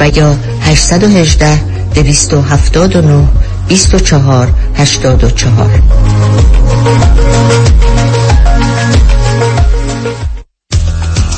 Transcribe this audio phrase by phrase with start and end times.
[0.00, 1.60] و یا 818
[1.94, 3.28] 279
[3.68, 5.82] 24 84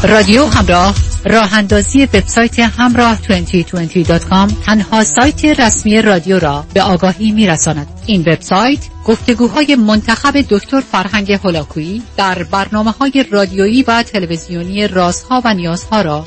[0.08, 0.94] رادیو همراه
[1.24, 7.86] راه اندازی وبسایت همراه 2020.com تنها سایت رسمی رادیو را به آگاهی میرساند.
[8.06, 15.54] این وبسایت گفتگوهای منتخب دکتر فرهنگ هلاکویی در برنامه های رادیویی و تلویزیونی رازها و
[15.54, 16.26] نیازها را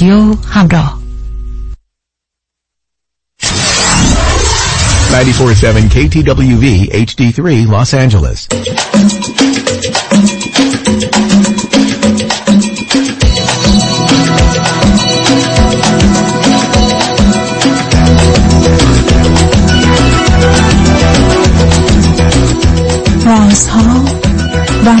[0.00, 1.00] رادیو همراه
[5.12, 8.48] 947 KTWV HD3 Los Angeles.
[23.26, 24.04] رازها
[24.86, 24.94] و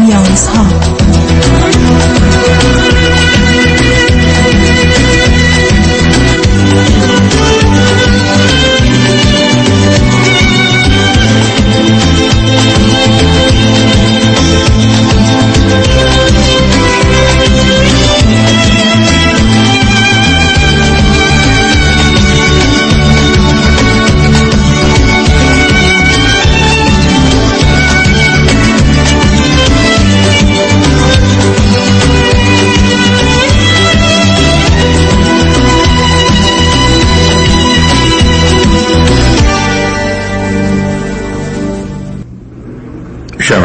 [0.00, 0.90] نیازها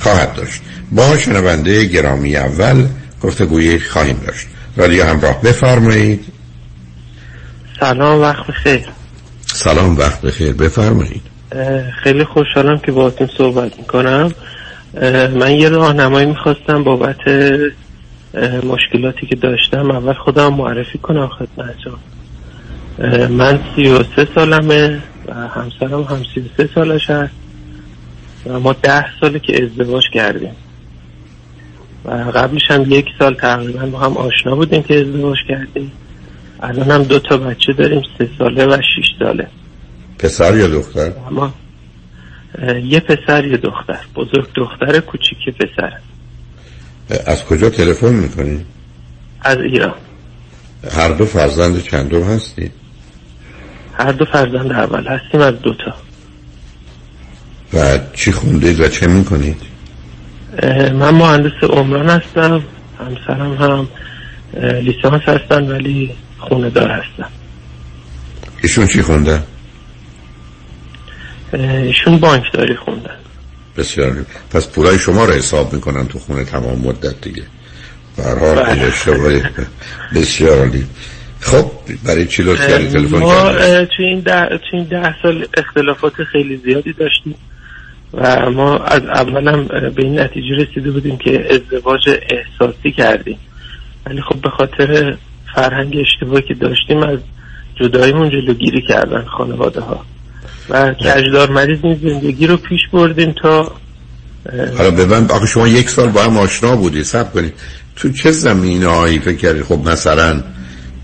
[0.00, 0.62] خواهد داشت.
[0.92, 2.86] با شنونده گرامی اول
[3.22, 4.46] گفتگوی خواهیم داشت.
[4.76, 6.24] رادیو همراه بفرمایید.
[7.80, 8.88] سلام وقت بخیر.
[9.46, 10.52] سلام وقت بخیر.
[10.52, 11.22] بفرمایید.
[12.02, 14.32] خیلی خوشحالم که باهاتون صحبت می‌کنم.
[15.34, 17.16] من یه راهنمایی می‌خواستم بابت
[18.64, 19.90] مشکلاتی که داشتم.
[19.90, 21.98] اول خودم معرفی کنم خدمتتون
[23.28, 27.39] من سی و سه سالمه و همسرم هم سی و سه سالش هست.
[28.46, 30.56] ما ده ساله که ازدواج کردیم.
[32.04, 35.92] و قبلش هم یک سال تقریبا با هم آشنا بودیم که ازدواج کردیم.
[36.60, 39.46] الان هم دو تا بچه داریم سه ساله و شیش ساله.
[40.18, 41.54] پسر یا دختر؟ اما
[42.84, 43.98] یه پسر یه دختر.
[44.14, 45.92] بزرگ دختر کوچیک پسر.
[47.26, 48.64] از کجا تلفن می‌کنی؟
[49.42, 49.94] از ایران.
[50.92, 52.70] هر دو فرزند چندم هستی؟
[53.94, 55.94] هر دو فرزند اول هستیم از دوتا
[57.74, 59.56] و چی خوندید و چه می‌کنید؟
[60.92, 62.62] من مهندس عمران هستم
[62.98, 63.88] همسرم هم
[64.80, 67.28] لیسانس هستن ولی خونه دار هستن.
[68.62, 69.42] ایشون چی خونده؟
[71.52, 73.16] ایشون بانکداری خوندن.
[73.76, 77.42] بسیار پس پولای شما رو حساب می‌کنن تو خونه تمام مدت دیگه.
[78.16, 78.82] برحال بله.
[78.82, 79.32] اشتباه
[80.14, 80.86] بسیار عالی.
[81.40, 81.70] خب
[82.04, 83.52] برای چی لطف کردی تلفن ما
[83.96, 87.34] توی این ده توی این ده سال اختلافات خیلی زیادی داشتیم.
[88.14, 93.38] و ما از اول هم به این نتیجه رسیده بودیم که ازدواج احساسی کردیم.
[94.06, 95.16] ولی خب به خاطر
[95.54, 97.18] فرهنگ اشتباهی که داشتیم از
[97.80, 100.04] جداییمون جلوگیری کردن خانواده ها
[100.70, 103.72] و کجدار مریض این زندگی رو پیش بردیم تا
[104.78, 107.54] حالا به من آخه شما یک سال با هم آشنا بودی سب کنید.
[107.96, 110.42] تو چه زمینه هایی فکر کردی خب مثلا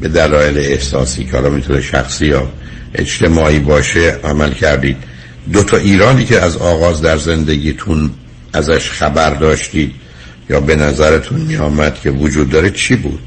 [0.00, 2.48] به دلایل احساسی که حالا می‌تونه شخصی یا
[2.94, 4.96] اجتماعی باشه عمل کردید.
[5.52, 8.10] دو تا ایرانی که از آغاز در زندگیتون
[8.52, 9.94] ازش خبر داشتید
[10.50, 13.20] یا به نظرتون میآمد که وجود داره چی بود؟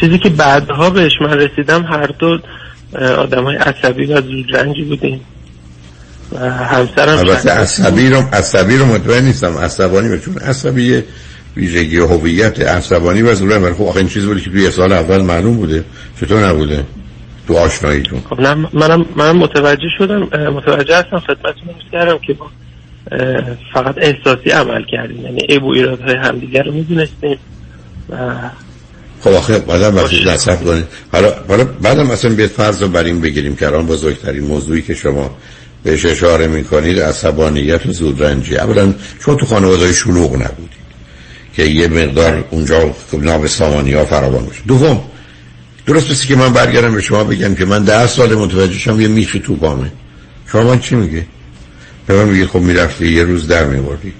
[0.00, 2.38] چیزی که بعدها بهش من رسیدم هر دو
[3.18, 5.20] آدم های عصبی و زودرنجی بودیم.
[6.32, 9.58] و همسرم البته عصبی رو عصبی رو مطمئن نیستم.
[9.58, 11.02] عصبانی به چون عصبی
[11.56, 15.56] ویژگی هویت عصبانی و من خب آخه این چیز بودی که توی سال اول معلوم
[15.56, 15.84] بوده.
[16.20, 16.84] چطور نبوده؟
[17.46, 18.20] تو آشناییتون.
[18.30, 20.22] خب نه منم منم متوجه شدم
[20.54, 22.36] متوجه هستم خدمتتون کردم که
[23.12, 25.24] اه، فقط احساسی عمل کردیم.
[25.24, 27.38] یعنی عیب و ایرادهای همدیگر رو می‌دونستیم
[28.10, 28.16] و
[29.20, 30.24] خب آخه بعدم وقتی.
[30.24, 30.84] نصب کنید.
[31.12, 34.94] حالا حالا بعدم اصلا بیاد فرض رو بر این بگیریم که الان بزرگترین موضوعی که
[34.94, 35.30] شما
[35.82, 38.56] بهش اشاره می‌کنید عصبانیت و زودرنجی.
[38.56, 38.94] اولا
[39.24, 40.80] شما تو خانواده شلوغ نبودید
[41.56, 44.62] که یه مقدار اونجا ناب سامانی ها فراوان باشه.
[44.68, 45.00] دوم
[45.90, 49.08] درست مثل که من برگردم به شما بگم که من ده سال متوجه شم یه
[49.08, 49.92] میخی تو بامه
[50.52, 51.26] شما من چی میگه
[52.06, 54.12] به من میگه خب می‌رفتی یه روز در میبردی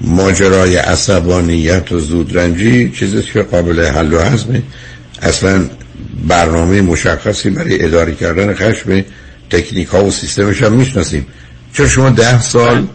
[0.00, 4.62] ماجرای عصبانیت و زودرنجی چیزی که قابل حل و هضمه
[5.22, 5.64] اصلا
[6.28, 9.04] برنامه مشخصی برای اداره کردن خشم
[9.50, 11.26] تکنیک ها و سیستمش هم می‌شناسیم.
[11.72, 12.86] چرا شما ده سال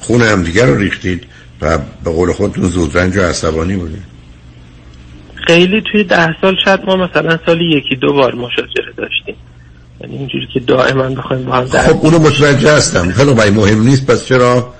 [0.00, 1.22] خون همدیگر رو ریختید
[1.60, 4.17] و به قول خودتون زودرنج و عصبانی بودید؟
[5.48, 9.34] خیلی توی ده سال شاید ما مثلا سالی یکی دو بار مشاجره داشتیم.
[10.00, 13.10] یعنی اینجوری که دائما بخوایم با هم خب اونو متوجه هستم.
[13.12, 14.74] خیلی برای مهم نیست پس چرا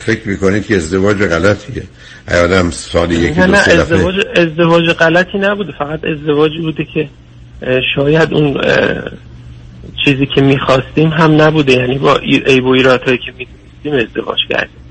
[0.00, 1.82] فکر می‌کنید که ازدواج غلطیه؟
[2.28, 5.72] ای آدم سالی یکی دو نه سه ازدواج ازدواج غلطی نبوده.
[5.78, 7.08] فقط ازدواجی بوده که
[7.96, 8.60] شاید اون
[10.04, 11.72] چیزی که می‌خواستیم هم نبوده.
[11.72, 14.81] یعنی با ای- عیب و ایرادهایی که می‌دونستیم ازدواج کردیم.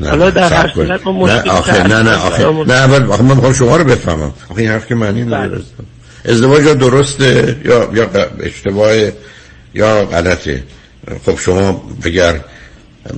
[0.00, 0.70] نه، حالا در هر.
[0.74, 2.42] صورت ما نه آخه نه نه آخه.
[2.42, 4.32] نه اول آخه من می‌خوام شما رو بفهمم.
[4.50, 5.48] آخه این حرف که معنی نداره.
[5.48, 5.62] بله.
[6.24, 8.10] ازدواج یا درسته یا یا
[8.40, 8.92] اشتباه
[9.74, 10.62] یا غلطه.
[11.26, 12.40] خب شما بگر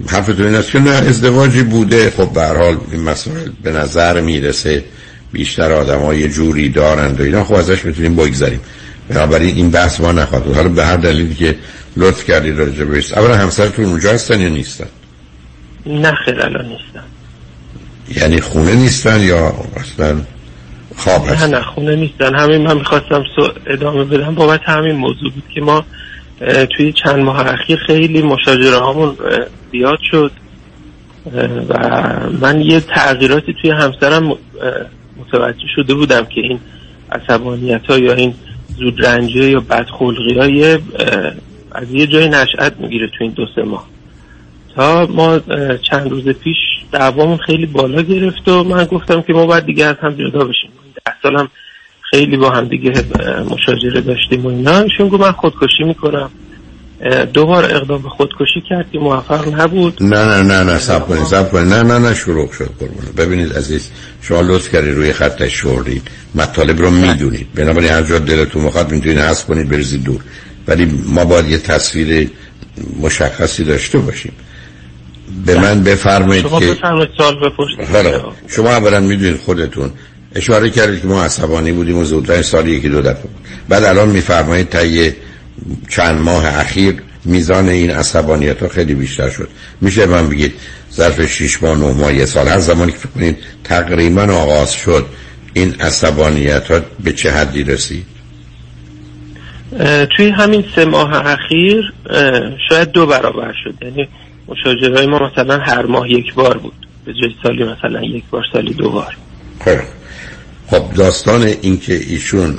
[0.08, 2.12] حرفتون این است که نه ازدواجی بوده.
[2.16, 4.84] خب به هر حال این مسائل به نظر می‌رسه
[5.32, 7.44] بیشتر آدم ها یه جوری دارند و اینا.
[7.44, 8.60] خب ازش می‌تونیم بگذاریم
[9.08, 10.54] بنابراین این بحث ما نخواهد.
[10.54, 11.56] حالا به هر دلیلی که
[11.96, 13.12] لطف کردید راجع بهش.
[13.12, 14.86] اولا همسرتون اونجا هستن یا نیستن؟
[15.86, 17.04] نه خیر الان نیستم
[18.16, 20.20] یعنی خونه نیستن یا اصلا
[20.96, 22.34] خواب نه هستن؟ نه خونه نیستن.
[22.34, 23.24] همین من می‌خواستم
[23.66, 24.34] ادامه بدم.
[24.34, 25.84] بابت همین موضوع بود که ما
[26.76, 29.16] توی چند ماه اخیر خیلی مشاجره هامون
[29.72, 30.32] زیاد شد.
[31.68, 32.00] و
[32.40, 34.32] من یه تغییراتی توی همسرم
[35.16, 36.60] متوجه شده بودم که این
[37.12, 38.34] عصبانیت ها یا این
[38.78, 40.78] زودرنجی یا بدخلقی های
[41.72, 43.86] از یه جای نشأت می‌گیره توی این دو سه ماه.
[44.76, 45.38] تا ما
[45.90, 46.56] چند روز پیش
[46.92, 50.70] دعوامون خیلی بالا گرفت و من گفتم که ما باید دیگه از هم جدا بشیم.
[51.06, 51.48] ده سال هم
[52.10, 53.04] خیلی با هم دیگه
[53.50, 54.78] مشاجره داشتیم و اینا.
[54.78, 56.30] ایشون گفت من خودکشی می‌کنم.
[57.34, 60.02] دو بار اقدام به خودکشی کرد که موفق نبود.
[60.02, 61.72] نه نه نه نه سب کنید سب کنید.
[61.72, 63.90] نه نه نه شروع شد قربونه ببینید عزیز
[64.22, 66.10] شما لطف کردید روی خطش شوردید.
[66.34, 67.46] مطالب رو می‌دونید.
[67.54, 70.20] بنابراین هر جا دلتون می‌خواد می‌تونید حذف کنید بریزید دور.
[70.68, 72.30] ولی ما باید یه تصویر
[73.00, 74.32] مشخصی داشته باشیم.
[75.46, 76.66] به من بفرمایید شما که
[77.44, 77.80] بپرسید.
[77.92, 79.90] حالا شما اولا می‌دونید خودتون.
[80.34, 83.30] اشاره کردید که ما عصبانی بودیم و زودتر سالی یکی دو دفعه.
[83.68, 85.16] بعد الان میفرمایید تا یه
[85.88, 89.48] چند ماه اخیر میزان این عصبانیت ها خیلی بیشتر شد.
[89.80, 90.54] میشه من بگید
[90.92, 95.06] ظرف شیش ماه نه ماه یه سال هر زمانی که کنید تقریبا آغاز شد
[95.54, 98.06] این عصبانیت ها به چه حدی رسید؟
[100.16, 101.92] توی همین سه ماه اخیر
[102.68, 103.74] شاید دو برابر شد.
[103.82, 104.08] یعنی
[104.48, 106.72] مشاجره های ما مثلا هر ماه یک بار بود.
[107.04, 109.16] به جای سالی مثلا یک بار سالی دو بار.
[110.66, 112.58] خب داستان اینکه ایشون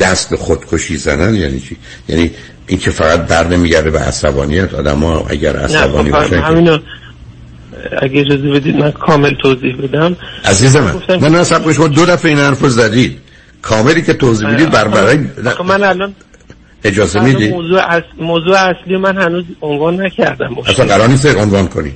[0.00, 1.76] دست به خودکشی زنن یعنی چی؟
[2.08, 2.30] یعنی
[2.66, 4.74] اینکه فقط بر نمیگرده به عصبانیت.
[4.74, 6.80] آدم ها اگر نه عصبانی خب باشن که-
[8.02, 10.16] اگه اجازه بدید من کامل توضیح بدم.
[10.44, 13.18] عزیز من نه نه سب دو دفعه این حرف زدید.
[13.62, 16.14] کاملی که توضیح بدید بر برای آخه من الان
[16.84, 18.02] اجازه می‌دید موضوع, اص...
[18.18, 20.56] موضوع اصلی من هنوز عنوان نکردم.
[20.66, 21.94] اصلا قرار نیست عنوان کنید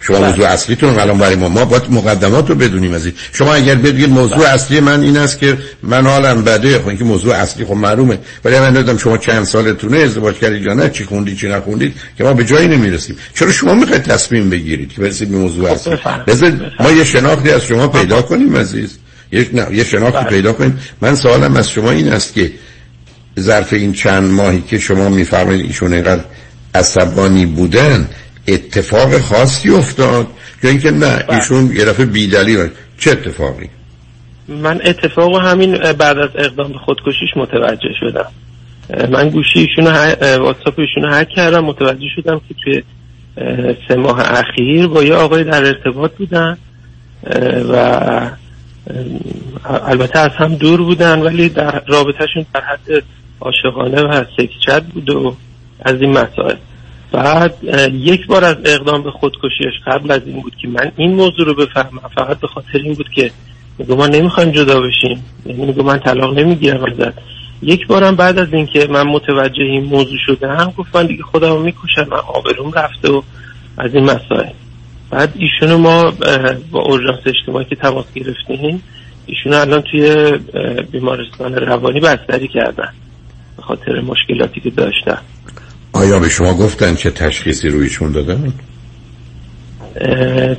[0.00, 0.28] شما بله.
[0.28, 4.10] موضوع اصلیتون الان برای ما ما باید مقدمات رو بدونیم از این شما اگر بگید
[4.10, 8.18] موضوع اصلی من این است که من حالم بده خب اینکه موضوع اصلی خب معلومه.
[8.44, 12.24] ولی من ندیدم شما چند سالتونه ازدواج کردید یا نه چی خوندید چی نخوندید که
[12.24, 13.16] ما به جایی نمی‌رسیم.
[13.34, 16.26] چرا شما می‌خواید تصمیم بگیرید که برسید به موضوع اصلی؟ بفرمایید.
[16.26, 18.98] بذارید ما یه شناختی از شما پیدا کنیم عزیز.
[19.32, 20.28] یه نه یه شناختی بله.
[20.28, 20.78] پیدا کنیم.
[21.00, 22.52] من سوالم از شما این است که
[23.38, 26.24] ظرف این چند ماهی که شما میفرمایید ایشون اینقدر
[26.74, 28.08] عصبانی بودن
[28.48, 30.26] اتفاق خاصی افتاد.
[30.62, 32.68] یا اینکه نه ایشون یه دفعه بیدلیل
[32.98, 33.68] چه اتفاقی؟
[34.48, 38.30] من اتفاق همین بعد از اقدام به خودکشیش متوجه شدم.
[39.10, 42.82] من گوشی ایشونو ه- واتساپ ایشونو هک کردم متوجه شدم که توی
[43.88, 46.56] سه ماه اخیر با یه آقای در ارتباط بودن
[47.72, 48.30] و
[49.64, 53.02] البته از هم دور بودن ولی در رابطهشون در حد
[53.40, 55.36] عاشقانه و سکچت بود و
[55.80, 56.56] از این مسائل.
[57.12, 57.54] بعد
[57.92, 61.54] یک بار از اقدام به خودکشیش قبل از این بود که من این موضوع رو
[61.54, 62.10] بفهمم.
[62.14, 63.30] فقط به خاطر این بود که
[63.78, 65.24] میگو ما نمی‌خوایم جدا بشیم.
[65.46, 67.14] یعنی میگو من طلاق نمی‌گیرم ازت.
[67.62, 71.62] یک بارم بعد از اینکه من متوجه این موضوع شدم گفت من دیگه خودم رو
[71.62, 73.22] می‌کشم من آبروم رفته و
[73.78, 74.50] از این مسائل.
[75.10, 76.12] بعد ایشونو ما
[76.70, 78.82] با اورژانس اجتماعی که تماس گرفتیم
[79.26, 80.32] ایشونو الان توی
[80.92, 82.92] بیمارستان روانی بستری کردن.
[83.58, 85.18] به خاطر مشکلاتی که داشتن.
[85.92, 88.52] آیا به شما گفتن چه تشخیصی رویشون دادن؟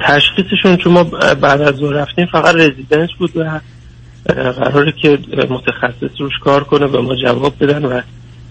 [0.07, 1.03] تشخیصشون چون ما
[1.41, 3.59] بعد از اون رفتیم فقط رزیدنس بود و
[4.35, 8.01] قراره که متخصص روش کار کنه به ما جواب بدن و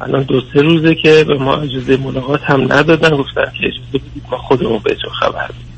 [0.01, 3.11] الان دو سه روزه که به ما اجازه ملاقات هم ندادن.
[3.11, 5.69] گفتن که اجازه بدید ما خودمون بهتون خبر بدیم.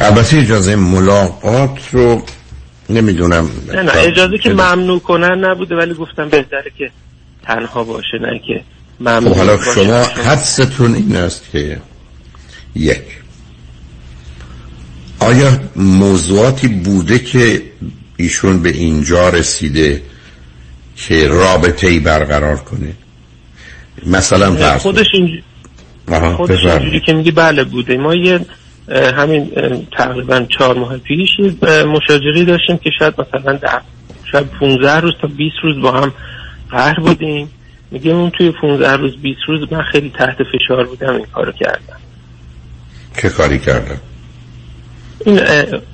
[0.00, 2.22] البته اجازه ملاقات رو
[2.90, 6.90] نمی‌دونم نه نه اجازه که ممنوع کنن نبوده ولی گفتم بهتره که
[7.42, 8.62] تنها باشه نه که
[9.00, 9.58] ممنوع خب حالا.
[9.74, 11.80] شما حدستون این است که
[12.74, 13.02] یک
[15.20, 17.62] آیا موضوعاتی بوده که
[18.16, 20.02] ایشون به اینجا رسیده
[20.96, 22.92] که رابطه ای برقرار کنه
[24.06, 25.06] مثلا خودش.
[26.10, 26.64] آها، خودش.
[26.64, 28.40] اینجوری که میگی بله بوده ما یه
[28.90, 29.50] همین
[29.96, 31.28] تقریبا چهار ماه پیش
[31.86, 33.80] مشاجری داشتیم که شاید مثلا در
[34.32, 36.12] شاید 15 روز تا 20 روز با هم
[36.70, 37.50] قهر بودیم.
[37.90, 41.96] میگه اون توی 15 روز 20 روز من خیلی تحت فشار بودم این کارو کردم.
[43.22, 44.00] چه کاری کردن؟
[45.26, 45.40] این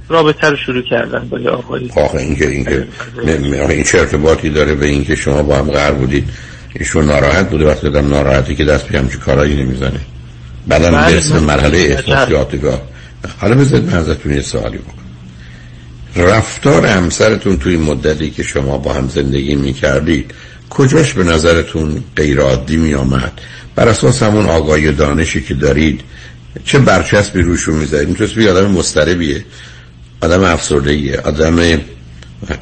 [0.09, 1.91] رابطه رو شروع کردن با یه آقایی.
[1.97, 2.87] آخه اینکه اینکه
[3.69, 6.31] این چه ارتباطی داره به اینکه شما با هم قرار بودید
[6.75, 7.67] ایشون ناراحت بوده.
[7.67, 10.01] وقتی دادم ناراحتی که دست به همچی کارایی نمی‌زنه.
[10.67, 11.97] بعدم بله، برسه مرحله بله.
[11.97, 12.83] احساس یادگار
[13.39, 15.05] حالا بذارید من ازتون یه سوالی بکنم.
[16.17, 20.31] رفتار همسرتون توی مدتی که شما با هم زندگی می‌کردید
[20.71, 23.33] کجاش به نظرتون غیر عادی می آمد
[23.75, 26.01] بر اساس همون آگاهی و دانشی که دارید
[26.65, 29.45] چه برچسبی روشون می‌ذارید؟ می‌تونست بگید آدم مستربیه
[30.21, 31.81] آدم افسردگیه آدم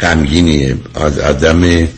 [0.01, 1.89] غمگینیه آد- آدم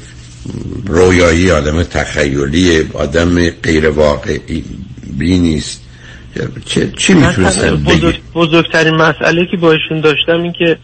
[0.86, 4.64] رویایی آدم تخیلی آدم غیر واقعی
[5.18, 5.80] بی نیست
[6.64, 10.78] چه چی من می‌تونستم بزرگ- بزرگترین مسئله که با ایشون داشتم این که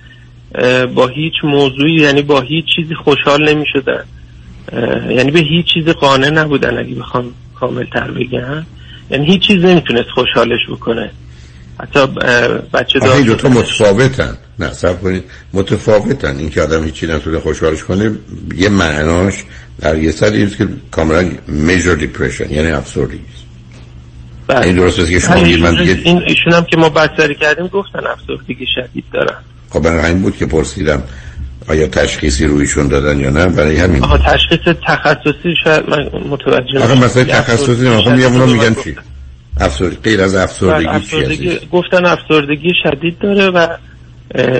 [0.94, 4.04] با هیچ موضوعی یعنی با هیچ چیزی خوشحال نمی شدن
[5.10, 8.66] یعنی به هیچ چیز قانع نبودن اگه بخوام کامل تر بگم.
[9.10, 11.10] یعنی هیچ چیز نمی‌تونست خوشحالش بکنه.
[11.80, 12.06] حتی
[12.74, 14.36] بچه آخه این دار دوتا متفاوتن.
[14.58, 15.24] نه سب کنید.
[15.52, 16.36] متفاوتن.
[16.36, 18.10] این که آدم هیچی نتونه خوشحالش کنه
[18.56, 19.34] یه معناش
[19.80, 23.39] در یه سر که کاملا میجر دیپریشن یعنی افسردگی.
[24.58, 27.34] این درست است که شما بله، میگید من دیگه این ایشون هم که ما بستری
[27.34, 29.36] کردیم گفتن افسردگی شدید دارن
[29.70, 31.02] خب برای همین بود که پرسیدم
[31.68, 36.92] آیا تشخیصی رویشون دادن یا نه برای همین آها تشخیص تخصصی شاید من متوجه آخه
[36.92, 37.04] نشدم.
[37.04, 39.02] مثلا تخصصی افسردگی نه خب میگم اونا میگن چی گفتن.
[39.60, 43.66] افسرد غیر از بله، افسردگی چی افسردگی گفتن افسردگی شدید داره و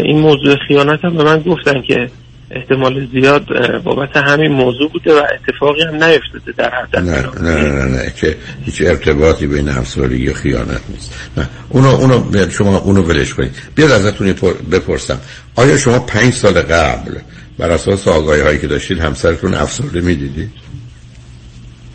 [0.04, 2.10] این موضوع خیانت هم به من گفتن که
[2.50, 3.46] احتمال زیاد
[3.84, 8.12] بابت همین موضوع بوده و اتفاقی هم نیفتاده در حد نه نه نه نه نه
[8.20, 11.30] که هیچ ارتباطی بین افسردگی و خیانت نیست.
[11.36, 13.56] نه اونو اونو شما اونو ولش کنید.
[13.74, 14.32] بیاد ازتون
[14.72, 15.20] بپرسم.
[15.56, 17.18] آیا شما پنج سال قبل
[17.58, 20.50] بر اساس آگاهی هایی که داشتید همسرتون افسرده می‌دیدید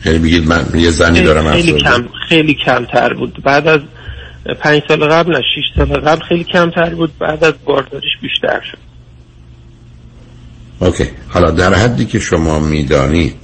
[0.05, 3.43] یعنی میگید من یه زنی دارم خیلی افسرده؟ کم خیلی کمتر بود.
[3.43, 3.79] بعد از
[4.59, 7.17] پنج سال قبل نه شیش سال قبل خیلی کمتر بود.
[7.19, 8.84] بعد از بارداریش بیشتر شد.
[10.79, 11.09] اوکی.
[11.27, 13.35] حالا در حدی که شما می‌دانید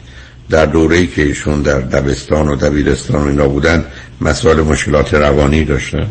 [0.50, 3.86] در دوره‌ای که ایشون در دبستان و دبیرستان اینا بودن
[4.22, 6.08] مسائل مشکلات روانی داشتن؟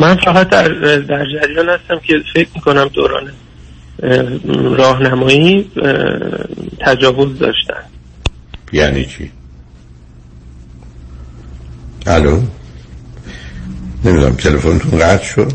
[0.00, 3.32] من فقط در, در جریان هستم که فکر می‌کنم دوران
[4.76, 5.70] راهنمایی
[6.80, 7.82] تجاوز داشتن.
[8.72, 9.30] یعنی چی؟
[12.06, 12.40] الو؟
[14.04, 15.52] نمی‌دونم تلفنتون قطع شد؟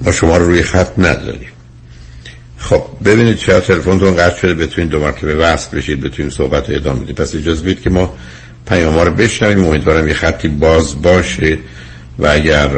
[0.00, 1.48] ما شما رو روی خط نداریم
[2.66, 7.16] خب ببینید چرا تلفنتون قطع شده بتونید دو مرتبه وصل بشید بتونید صحبت ادامه بدید.
[7.16, 8.14] پس اجازه بدید که ما
[8.68, 9.64] پیام رو بشنویم.
[9.66, 11.58] امیدوارم یه خطی باز باشه
[12.18, 12.68] و اگر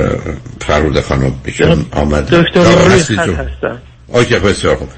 [0.61, 2.61] فرود خانم بشن آمده دکتر
[3.15, 3.79] هستم.
[4.13, 4.89] آکه بسیار خوب.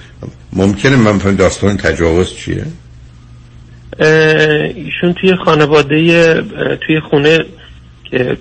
[0.52, 2.64] ممکنه من فهم داستان تجاوز چیه؟
[4.74, 6.34] ایشون توی خانواده
[6.86, 7.38] توی خونه
[8.10, 8.36] که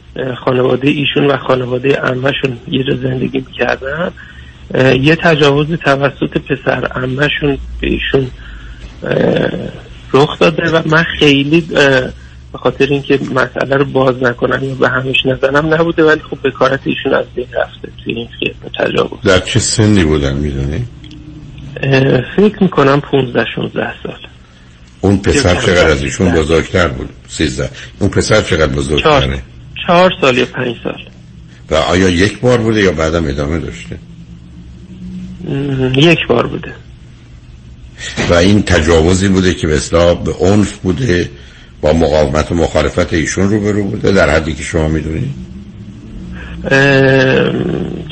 [0.46, 4.12] خانواده ایشون و خانواده امهشون یه جا زندگی می‌کردن.
[5.02, 8.28] یه تجاوز توسط پسر امهشون به ایشون
[10.14, 11.62] رخ داده و من خیلی
[12.52, 16.80] به خاطر اینکه مسئله رو باز نکنم یا به همش نزنم نبوده ولی خب بکارت
[16.84, 18.28] ایشون از بین رفته توی این
[18.80, 19.22] تجاوز.
[19.24, 20.86] در چه سنی بودن می‌دونی؟
[22.36, 24.18] فکر می‌کنم 15 16 سال.
[25.02, 29.42] اون پسر چقدر از ایشون بزرگتر بود؟ 13 اون پسر چقدر بزرگتره؟
[29.88, 31.04] چهار سال یا پنج سال.
[31.72, 33.98] و آیا یک بار بوده یا بعدم ادامه داشته؟
[35.96, 36.74] یک بار بوده.
[38.30, 41.30] و این تجاوزی بوده که به اصلاح به عنف بوده
[41.82, 45.50] با مقاومت و مخالفت ایشون رو برو بوده در حدی که شما می‌دونید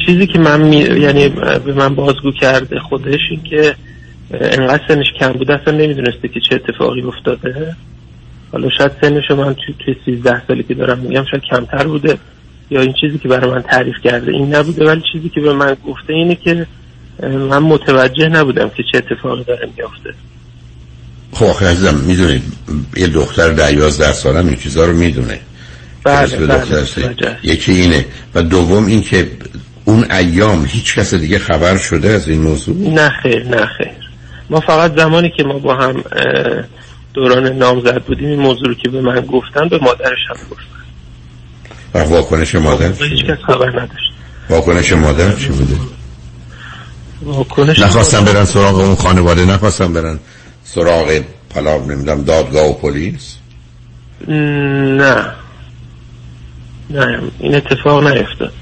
[0.06, 0.77] چیزی که من می...
[0.77, 1.29] یعنی
[1.65, 3.75] به من بازگو کرده خودش این که
[4.32, 7.75] انقدر سنش کم بوده اصلا نمی‌دونسته که چه اتفاقی افتاده.
[8.51, 12.17] حالا شاید سنش من توی توی 13 سالی که دارم میگم شاید کمتر بوده.
[12.70, 15.77] یا این چیزی که برای من تعریف کرده این نبوده ولی چیزی که به من
[15.88, 16.67] گفته اینه که
[17.24, 20.14] من متوجه نبودم که چه اتفاقی داره میافته.
[21.34, 22.44] خب آخه عزیزم می‌دونید
[22.98, 25.40] یه دختر ده یازده ساله این چیزا رو می‌دونه.
[26.04, 26.86] بله بله
[27.44, 28.06] یکی اینه.
[28.36, 29.32] و دوم این که
[29.86, 34.10] اون ایام هیچ کس دیگه خبر شده از این موضوع؟ نه خیر نه خیر.
[34.50, 36.04] ما فقط زمانی که ما با هم
[37.14, 40.64] دوران نامزد بودیم این موضوع رو که به من گفتن به مادرش هم گفتن.
[41.94, 44.12] و واکنش مادر هیچ کس خبر نداشت.
[44.50, 45.75] واکنش مادر چی بوده؟
[47.77, 50.20] نخواستم برن سراغ اون خانواده نخواستم برن
[50.64, 53.36] سراغ پلا نمی‌دونم دادگاه و پلیس؟
[54.27, 55.32] نه.
[56.90, 58.53] نه این اتفاق نیفتاد.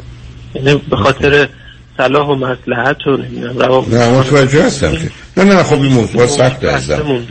[0.56, 1.50] یعنی به خاطر
[1.98, 5.12] صلاح و مصلحت و نمی‌دونم نه متوجه هستم که.
[5.38, 7.26] نه نه خب این موضوع سخت هستم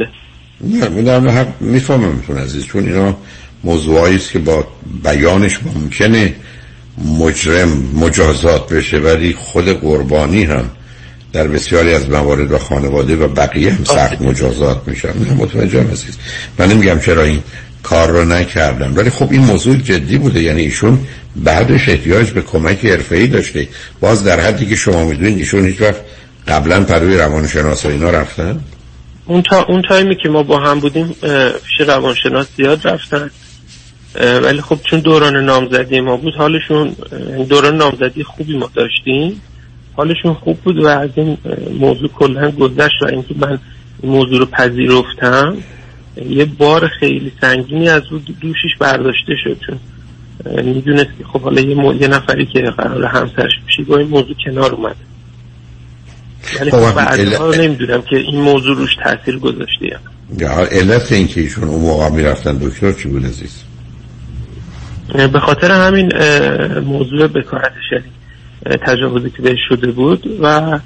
[0.60, 3.16] نه من می‌فهمم میتون عزیز چون اینا
[3.64, 4.66] موضوعی است که با
[5.04, 6.34] بیانش ممکنه
[7.18, 10.70] مجرم مجازات بشه ولی خود قربانی هم
[11.34, 15.08] در بسیاری از موارد و خانواده و بقیه هم سخت مجازات میشن.
[15.38, 16.18] متوجه عزیز
[16.58, 17.42] من نمیگم چرا این
[17.82, 18.96] کار رو نکردم.
[18.96, 20.42] ولی خب این موضوع جدی بوده.
[20.42, 20.98] یعنی ایشون
[21.36, 23.68] بعدش احتیاج به کمک حرفه‌ای داشته.
[24.00, 26.00] باز در حدی که شما می‌دونید ایشون هیچ وقت
[26.48, 28.60] قبلا پروی روانشناس و اینا رفتن.
[29.26, 31.16] اون تا اون تایمی که ما با هم بودیم
[31.64, 33.30] پیش روانشناس زیاد رفتن.
[34.42, 36.96] ولی خب چون دوران نامزدی ما بود حالشون
[37.48, 39.40] دوران نامزدی خوبی ما داشتیم.
[39.96, 41.38] حالشون خوب بود و از این
[41.80, 43.58] موضوع کلا گذشت و اینکه من
[44.02, 45.56] این موضوع رو پذیرفتم
[46.28, 49.56] یه بار خیلی سنگینی از رو دوشش برداشته شد.
[49.66, 49.78] چون
[50.64, 54.74] می‌دونست که خب حالا یه, یه نفری که قرار همسرش بشه با این موضوع کنار
[54.74, 54.96] اومده
[56.60, 57.60] ولی خب, خب بعدها ال...
[57.60, 59.86] نمی‌دونم که این موضوع روش تاثیر گذاشته
[60.38, 63.62] یا علت این که ایشون اون موقع می‌رفتن دکتر چی بود عزیز؟
[65.32, 66.12] به خاطر همین
[66.80, 68.23] موضوع بکارت شدید
[68.64, 70.78] تجاوزی که بهش شده بود و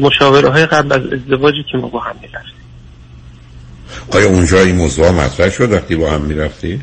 [0.00, 2.52] مشاوره های قبل از ازدواجی که ما با هم می‌رفتیم.
[4.10, 6.80] آیا اونجا این موضوع مطرح شد وقتی با هم می‌رفتی؟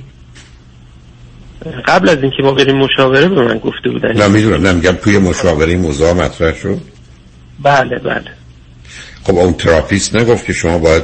[1.85, 4.11] قبل از اینکه ما بریم مشاوره به من گفته بودن.
[4.11, 6.81] نه می‌دونم نه میگم توی مشاوره این موضوع مطرح شد؟
[7.63, 8.31] بله بله.
[9.23, 11.03] خب اون تراپیست نگفت که شما باید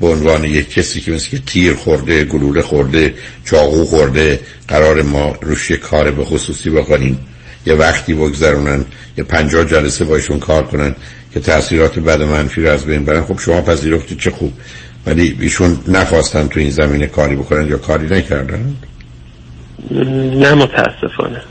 [0.00, 3.14] به عنوان یک کسی که مثل که تیر خورده گلوله خورده
[3.44, 7.18] چاقو خورده قرار ما روش کار به خصوصی بکنیم
[7.66, 8.84] یه وقتی بگذرونن
[9.18, 10.94] یه پنجاه جلسه باشون کار کنن
[11.34, 13.24] که تاثیرات بد منفی رو از بین برن.
[13.24, 14.52] خب شما پذیرفتی چه خوب.
[15.06, 18.76] ولی ایشون نخواستن تو این زمینه کاری بکنن یا کاری نکردن؟
[19.90, 21.42] نه متاسفانه.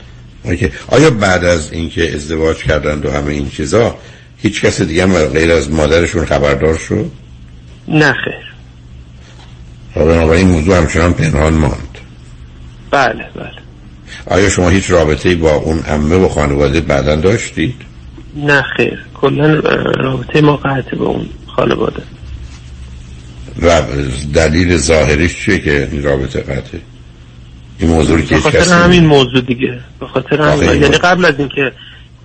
[0.44, 0.70] اوکی.
[0.88, 3.96] آیا بعد از اینکه ازدواج کردن و همه این چیزا
[4.36, 7.10] هیچ کس دیگه هم غیر از مادرشون خبردار شد؟
[7.88, 8.54] نه خیر.
[9.94, 11.98] بنابراین موضوع همچنان پنهان ماند.
[12.90, 13.65] بله بله.
[14.26, 17.74] آیا شما هیچ رابطه با اون امه و خانواده بعدا داشتید؟
[18.36, 18.98] نه خیر.
[19.14, 19.54] کلا
[20.00, 22.02] رابطه ما قطع با اون خانواده.
[23.62, 23.82] و
[24.34, 26.80] دلیل ظاهریش چیه که این رابطه قطعه
[27.78, 29.80] این موضوع که خاطر همین موضوع دیگه.
[30.00, 31.72] به خاطر همین یعنی قبل از اینکه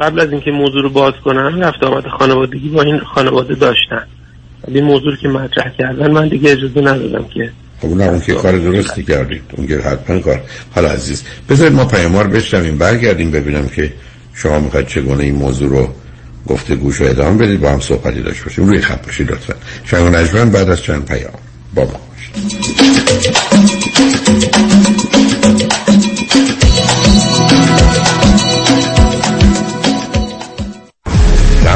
[0.01, 4.07] قبل از اینکه موضوع رو باز کنن رفت آمد خانوادگی با این خانواده داشتن.
[4.67, 8.57] ولی موضوع که مطرح کردن من دیگه اجازه ندادم که خب اون اون که کار
[8.57, 10.41] درستی کردید اون که حتما کار.
[10.75, 13.93] حالا عزیز بذارید ما پیاموار بشنویم برگردیم ببینم که
[14.33, 15.93] شما می‌خواید چگونه این موضوع رو
[16.47, 18.65] گفته گوش و ادامه بدید با هم صحبتی داشت باشیم.
[18.65, 19.53] روی خط باشید لطفا.
[19.85, 21.33] شنگ نجمن بعد از چند پیام
[21.75, 21.99] با ما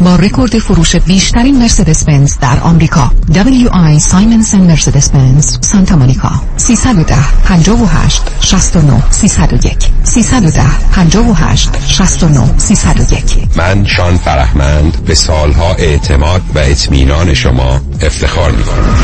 [0.00, 3.10] با رکورد فروش بیشترین مرسدس بنز در آمریکا.
[3.32, 6.30] WI سایمنسن مرسدس بنز سانتا مونیکا.
[6.56, 13.22] 310 58 69 301 310 58 69 301
[13.56, 18.94] من شان فرهمند به سالها اعتماد و اطمینان شما افتخار می کنم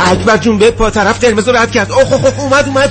[0.00, 1.92] اکبر جون به پا طرف قرمز رد کرد.
[1.92, 2.90] اوه اوه اومد اومد.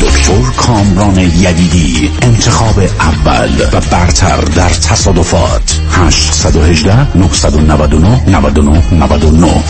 [0.00, 5.80] دکتر کامران یدیدی انتخاب اول و برتر در تصادفات.
[5.90, 9.62] 818 999 99 99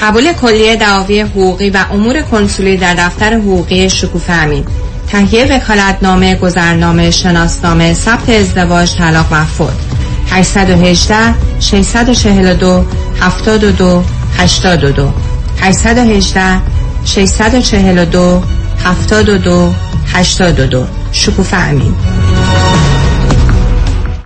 [0.00, 4.64] قبول کلیه دعاوی حقوقی و امور کنسولی در دفتر حقوقی شکوفه امین.
[5.08, 9.74] تهیه وکالتنامه گذرنامه شناسنامه ثبت ازدواج طلاق و فوت.
[10.30, 12.84] 818 642
[13.20, 14.04] 72
[14.38, 15.25] 82
[15.62, 16.60] 818
[17.04, 18.42] 642
[18.84, 19.74] 72
[20.14, 21.94] 82 شکوفه امین.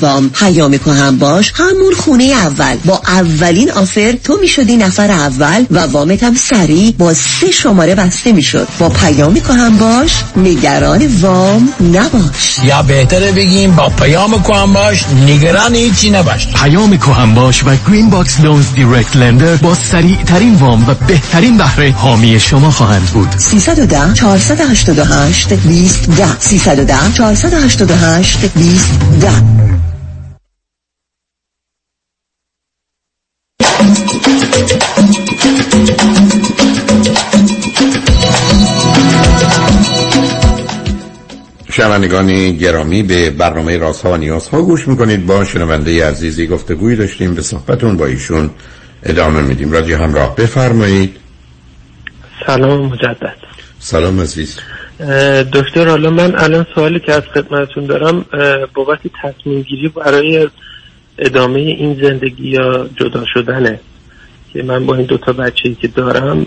[0.00, 1.52] وام پیام هم باش.
[1.56, 2.76] همون خونه اول.
[2.84, 8.32] با اولین offer تو می‌شدی نفر اول و وامت هم سریع با سه شماره بسته
[8.32, 8.68] می‌شد.
[8.78, 10.12] با پیام هم باش.
[10.36, 12.58] نگران وام نباش.
[12.64, 15.04] یا بهتره بگیم با پیام هم باش.
[15.26, 16.48] نگران هیچی نباش.
[16.48, 21.56] پیام هم باش و Green Box Loans direct lender با سریع ترین وام و بهترین
[21.56, 23.28] بهره حامی شما خواهند بود.
[23.38, 29.83] 310 488 20 10 310 488 20 10
[41.76, 45.26] شنوندگان گرامی به برنامه راست ها و نیاز ها گوش می‌کنید.
[45.26, 47.34] با شنونده عزیزی گفتگوی داشتیم.
[47.34, 48.50] به صحبتون با ایشون
[49.02, 49.72] ادامه میدیم.
[49.72, 51.16] رادیو همراه بفرمایید.
[52.46, 53.36] سلام مجدد.
[53.78, 54.58] سلام عزیز.
[55.52, 58.24] دکتر حالا من الان سوالی که از خدمتون دارم
[58.74, 60.48] بابت تصمیم گیری برای
[61.18, 63.80] ادامه این زندگی یا جدا شدنه
[64.52, 66.46] که من با این دوتا بچه که دارم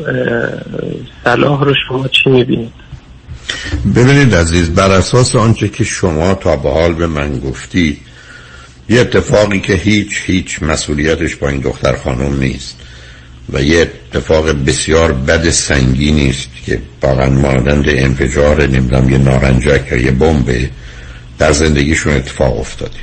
[1.24, 2.87] صلاح رو شما چی می‌بینید؟
[3.96, 7.98] ببینید عزیز بر اساس آنچه که شما تا به حال به من گفتی
[8.90, 12.76] یه اتفاقی که هیچ هیچ مسئولیتش با این دختر خانم نیست
[13.54, 19.98] و یه اتفاق بسیار بد سنگی نیست که واقعا مانند انفجار نمی‌دونم یه نارنجک یا
[19.98, 20.70] یه بمب
[21.40, 22.98] در زندگیشون اتفاق افتاده.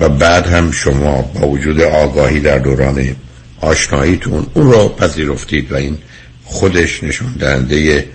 [0.00, 3.16] و بعد هم شما با وجود آگاهی در دوران
[3.60, 5.98] آشناییتون اون رو پذیرفتید و این
[6.44, 8.06] خودش نشون دهنده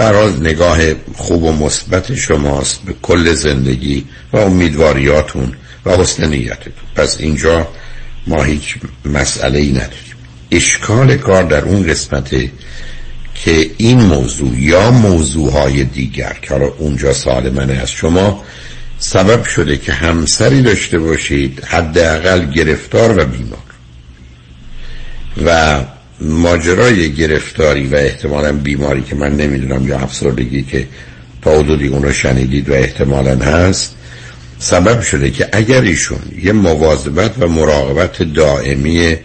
[0.00, 0.78] براز نگاه
[1.16, 5.52] خوب و مثبت شماست به کل زندگی و امیدواریاتون
[5.86, 6.72] و حسن نیتتون.
[6.96, 7.68] پس اینجا
[8.26, 10.16] ما هیچ مسئله ای نداریم.
[10.50, 12.50] اشکال کار در اون قسمته
[13.34, 18.44] که این موضوع یا موضوعهای دیگر که حالا اونجا سوال من از شما
[18.98, 23.70] سبب شده که همسری داشته باشید حداقل گرفتار و بیمار.
[25.44, 25.80] و
[26.20, 30.86] ماجرای گرفتاری و احتمالا بیماری که من نمی‌دونم یا افسردگی که
[31.42, 33.94] تا حدودی اون رو شنیدید و احتمالا هست
[34.58, 39.16] سبب شده که اگر ایشون یه مواظبت و مراقبت دائمی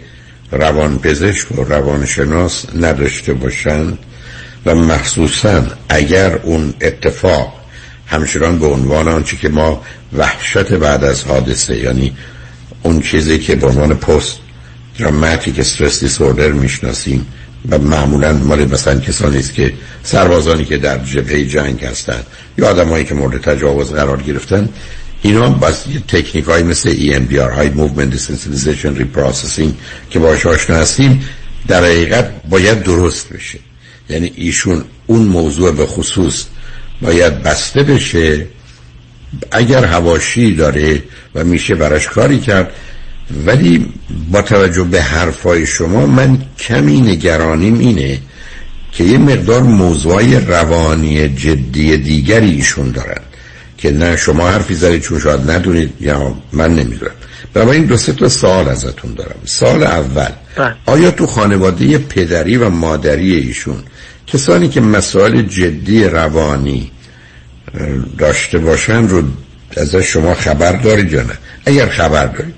[0.52, 3.98] روانپزشک و روانشناس نداشته باشند
[4.66, 7.52] و مخصوصا اگر اون اتفاق
[8.06, 9.82] همچنان به عنوان آنچه که ما
[10.12, 12.16] وحشت بعد از حادثه یعنی
[12.82, 14.38] اون چیزی که به عنوان پست
[14.98, 17.26] دراماتیک استرس دیسوردر می‌شناسیم
[17.70, 22.26] و معمولا مال مثلا کسانی است که سربازانی که در جبهه جنگ هستند
[22.58, 24.68] یا آدمایی که مورد تجاوز قرار گرفتن
[25.22, 29.70] اینا بس تکنیک های مثل EMDR های Movement Desensitization Reprocessing
[30.10, 31.24] که باش آشنا هستیم
[31.68, 33.58] در حقیقت باید درست بشه.
[34.10, 36.44] یعنی ایشون اون موضوع به خصوص
[37.02, 38.46] باید بسته بشه.
[39.50, 41.02] اگر هواشی داره
[41.34, 42.70] و میشه براش کاری کرد
[43.46, 43.86] ولی
[44.30, 48.18] با توجه به حرفای شما من کمی نگرانیم اینه
[48.92, 53.20] که یه مقدار موضوعی روانی جدی دیگری ایشون دارن
[53.78, 57.12] که نه شما حرفی زدید چون شاید ندونید یا من نمی‌دونم.
[57.54, 59.38] برای این دو سه تا سوال ازتون دارم.
[59.44, 60.74] سال اول بله.
[60.86, 63.76] آیا تو خانواده پدری و مادری ایشون
[64.26, 66.90] کسانی که مسائل جدی روانی
[68.18, 69.22] داشته باشن رو
[69.76, 72.54] از شما خبر دارید یا نه؟ اگر خبر دارید.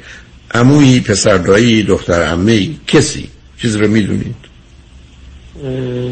[0.55, 3.29] عمویی پسر دایی دختر عمه کسی
[3.63, 4.37] چیز رو می‌دونید؟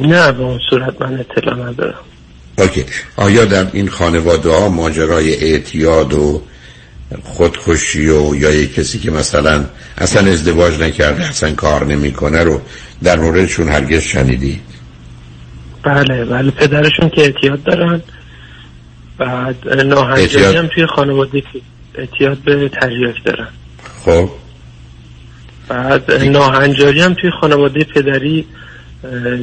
[0.03, 2.01] نه به اون صورت من اطلاع ندارم.
[2.59, 2.85] اوکی.
[3.17, 6.43] آیا در این خانواده ها ماجرای اعتیاد و
[7.23, 9.65] خودکشی و یا یک کسی که مثلا
[9.99, 12.61] اصلا ازدواج نکرده اصلا کار نمی‌کنه رو
[13.03, 14.61] در موردشون هرگز شنیدی
[15.83, 16.51] بله بله.
[16.51, 18.03] پدرشون که اعتیاد دارن.
[19.19, 21.61] بعد ناهنجاری؟ هم توی خانواده که
[21.95, 23.49] اعتیاد به تریاک دارن.
[24.07, 24.29] خب.
[25.69, 28.47] بعد ناهنجاری هم توی خانواده پدری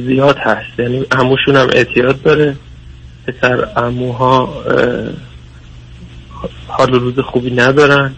[0.06, 0.78] زیاد هست.
[0.78, 2.56] یعنی عموشون هم اعتیاد داره.
[3.26, 4.64] پسر عموها
[6.68, 8.12] حال روز خوبی ندارن.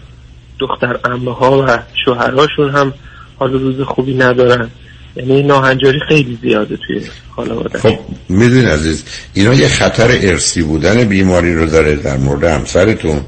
[0.59, 2.93] دختر عمه ها و شوهراشون هم
[3.39, 4.69] حال روز خوبی ندارن.
[5.15, 7.01] یعنی ناهنجاری خیلی زیاده توی
[7.35, 7.79] خانواده.
[7.79, 13.21] خب می‌دونی عزیز اینا یه خطر ارسی بودن بیماری رو داره در مورد همسرتون.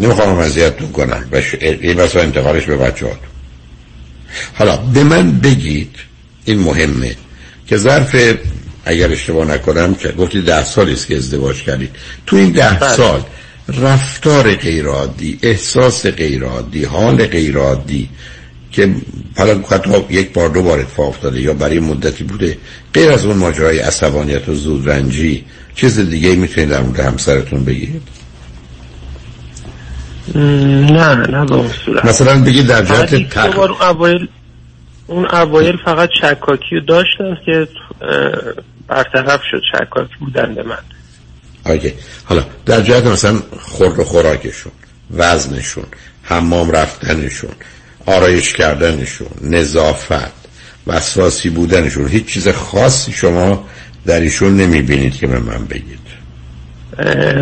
[0.00, 1.28] نمی‌خوام اذیتتون کنم.
[1.32, 3.06] و این بسا انتقالش به بچه
[4.54, 5.96] حالا به من بگید
[6.44, 7.16] این مهمه
[7.66, 8.16] که ظرف
[8.84, 11.90] اگر اشتباه نکنم که گفتی ده سالی است که ازدواج کردید.
[12.26, 12.96] تو این ده بله.
[12.96, 13.22] سال
[13.68, 18.08] رفتار غیرعادی احساس غیرعادی حال غیرعادی
[18.72, 18.94] که
[19.36, 22.58] حالا حتی یک بار دو بار اتفاق افتاده یا برای مدتی بوده
[22.94, 28.02] غیر از اون ماجرای عصبانیت و زودرنجی چیز دیگه می‌تونید در مورد همسرتون بگید؟
[30.34, 32.04] نه نه به اون صورت.
[32.04, 33.58] مثلا بگید در جهت تق...
[33.58, 34.28] اون اوایل
[35.06, 37.68] اون اوایل فقط شکاکی رو داشتم که
[38.88, 40.78] برطرف شد شکاکی بودن به من.
[41.64, 41.94] آگه.
[42.24, 44.72] حالا در جهت مثلا خورد و خوراکشون
[45.10, 45.84] وزنشون
[46.22, 47.50] حمام رفتنشون
[48.06, 50.40] آرایش کردنشون نظافت
[50.86, 53.64] وسواسی بودنشون هیچ چیز خاصی شما
[54.06, 56.00] در ایشون نمی‌بینید که به من بگید.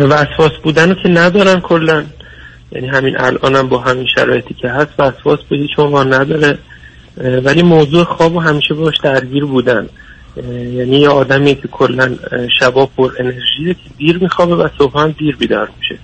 [0.09, 2.03] وسواس بودن رو که ندارن کلا.
[2.71, 6.57] یعنی همین الانم با همین شرایطی که هست وسواس به هیچ عنوان نداره.
[7.43, 9.89] ولی موضوع خواب و همیشه باش درگیر بودن.
[10.53, 12.15] یعنی یه آدمی که کلا
[12.59, 15.99] شبا پر انرژیه که دیر میخوابه و صبح هم دیر بیدار میشه.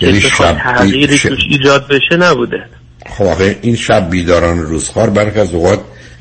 [0.00, 2.64] یعنی شب تغییری توش ایجاد بشه نبوده.
[3.06, 5.80] خب این شب بیداران روزخوار برخی از اوقات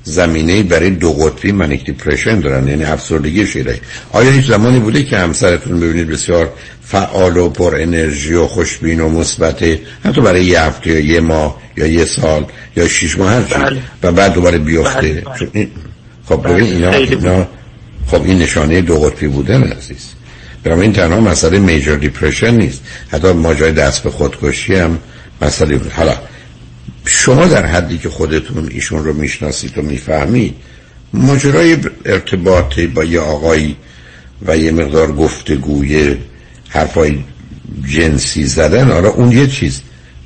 [0.09, 3.79] زمینه برای دو قطبی منیک دیپرشن دارن یعنی افسردگی شیره
[4.11, 9.09] آیا هیچ زمانی بوده که همسرتون ببینید بسیار فعال و پر انرژی و خوشبین و
[9.09, 12.45] مثبته حتی برای یه هفته یا یه ماه یا یه سال
[12.75, 13.81] یا شیش ماه هر بله.
[14.03, 15.49] و بعد دوباره بیفته بله، بله.
[15.53, 15.71] این-
[16.25, 17.47] خب بله، ببین اینا, خیلی اینا
[18.07, 20.07] خب این نشانه دو قطبی بودن عزیز
[20.63, 24.99] برای این تنها مسئله میجر دیپرشن نیست حتی ماجرای دست به خودکشی هم
[25.41, 26.13] مسئله بود حالا
[27.05, 30.55] شما در حدی که خودتون ایشون رو می‌شناسید و می‌فهمید
[31.13, 33.75] ماجرای ارتباط با یه آقایی
[34.45, 36.15] و یه مقدار گفتگوی
[36.69, 37.19] حرفای
[37.87, 39.81] جنسی زدن حالا اون یه چیز.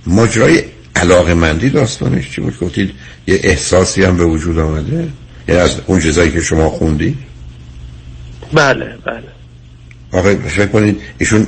[0.08, 0.64] ماجرای
[0.96, 2.92] علاقه مندی داستانش چی بود؟ گفتید
[3.28, 5.08] یه احساسی هم به وجود آمده؟
[5.48, 7.18] یعنی از اون چیزایی که شما خوندی
[8.54, 9.24] بله بله.
[10.12, 11.48] آقا فکر کنید ایشون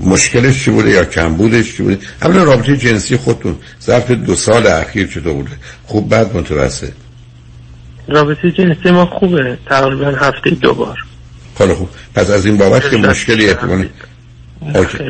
[0.00, 3.56] مشکلش چی بوده یا کمبودش چی بوده؟ اولا رابطه جنسی خودتون.
[3.82, 5.50] ظرف دو سال اخیر چطور بوده؟
[5.84, 6.92] خوب بد متوسط.
[8.08, 9.58] رابطه جنسی ما خوبه.
[9.66, 10.98] تقریبا هفته دو بار.
[11.58, 11.88] خیلی خوب.
[12.14, 13.88] پس از این بابت که مشکلی احتمال.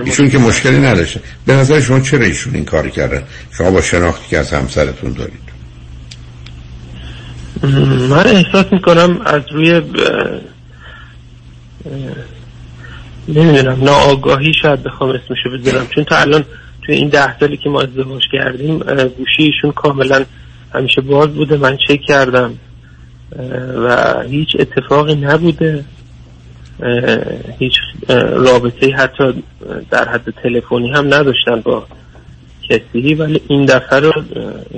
[0.05, 1.21] ایشون که مشکلی نداشته.
[1.47, 5.45] به نظر شما چرا ایشون این کاری کردن؟ شما با شناختی که از همسرتون دارید.
[8.11, 9.83] من احساس می‌کنم از روی
[13.29, 15.87] نمی‌دونم ناآگاهی شاید بخوام اسمشو بذارم.
[15.95, 16.45] چون تا الان
[16.83, 20.25] توی این ده سالی که ما ازدواج کردیم گوشی ایشون کاملا
[20.75, 21.57] همیشه باز بوده.
[21.57, 22.59] من چک کردم
[23.77, 25.85] و هیچ اتفاقی نبوده.
[27.59, 27.75] هیچ
[28.09, 29.43] رابطه حتی
[29.91, 31.87] در حد تلفنی هم نداشتن با
[32.71, 33.15] کسی.
[33.15, 34.13] ولی این دفعه رو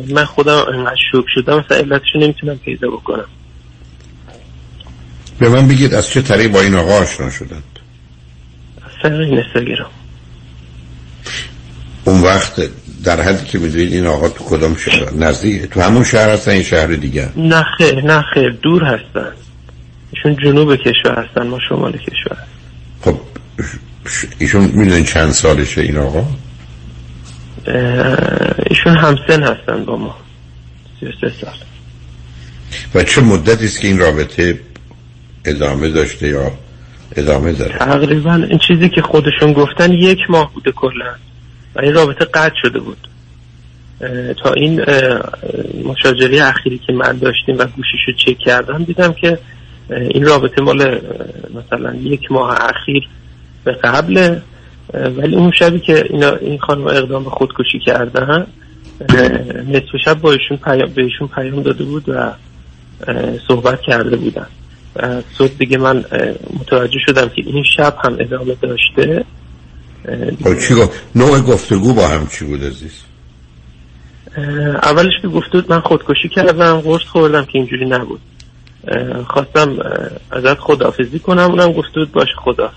[0.09, 3.27] من خودم انقدر شوک شدم مثلا علتشو نمی‌تونم پیدا بکنم.
[5.39, 7.76] به من بگید از چه طریق با این آقا آشنا شدند
[9.03, 9.91] طریق اینستاگرام
[12.05, 12.71] اون وقت
[13.05, 16.63] در حدی که می‌دونید این آقا تو کدام شهر نزدیک؟ تو همون شهر هستن این
[16.63, 19.33] شهر دیگه نه خیر نه خیر دور هستن.
[20.13, 22.37] ایشون جنوب کشور هستن ما شمال کشور.
[23.03, 23.21] خب
[24.39, 26.27] ایشون می‌دونین چند سالشه این آقا؟
[28.71, 30.17] ایشون همسن هستن با ما.
[31.01, 31.55] 33 سال.
[32.95, 34.61] و چه مدتی است که این رابطه
[35.45, 36.53] ادامه داشته یا
[37.17, 37.79] ادامه داره.
[37.79, 41.15] تقریبا این چیزی که خودشون گفتن یک ماه بوده کلا.
[41.75, 43.09] و این رابطه قطع شده بود.
[44.43, 44.85] تا این
[45.85, 49.39] مشاجره اخیری که من داشتیم و گوشیشو چک کردم دیدم که
[49.91, 51.01] این رابطه مال
[51.55, 53.09] مثلا یک ماه اخیر
[53.65, 54.39] به قبل
[54.95, 58.47] ولی اون شبی که اینا این خانم اقدام به خودکشی کردن
[59.69, 62.33] نصف شب با ایشون پیام بهشون پیام داده بود و
[63.49, 64.47] صحبت کرده بودن.
[65.39, 66.05] صبح دیگه من
[66.61, 69.25] متوجه شدم که این شب هم ادامه داشته.
[70.45, 73.03] خب چی گفت؟ نوع گفتگو با هم چی بود عزیز؟
[74.83, 78.21] اولش که گفت من خودکشی کردم قرص خوردم که اینجوری نبود.
[79.27, 79.79] خواستم
[80.31, 82.71] ازت خدافزی کنم اونم گفت بود باش خدا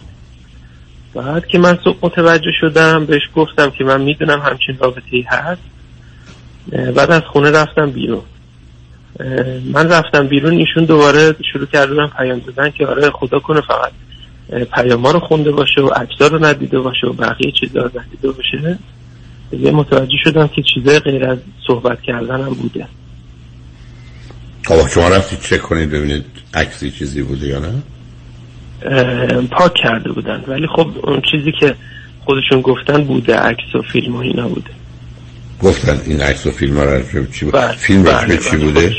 [1.13, 5.61] بعد که من صبح متوجه شدم بهش گفتم که من می‌دونم همچین رابطه هست.
[6.95, 8.21] بعد از خونه رفتم بیرون.
[9.73, 13.91] من رفتم بیرون ایشون دوباره شروع کردن پیام دادن که آره خدا کنه فقط
[14.73, 18.79] پیاما رو خونده باشه و اجزا رو ندیده باشه و بقیه چیزا رو ندیده باشه.
[19.51, 22.87] دیگه متوجه شدم که چیزای غیر از صحبت کردن هم بوده.
[24.65, 27.73] خب شما رفتید چک کنید ببینید عکسی چیزی بوده یا نه؟
[29.51, 30.43] پاک کرده بودن.
[30.47, 31.75] ولی خب اون چیزی که
[32.25, 34.78] خودشون گفتن بوده عکس و فیلم و اینا بوده.
[35.63, 38.95] گفتن این عکس و فیلم ها چی بوده بله، فیلم بله، چی بله، بوده.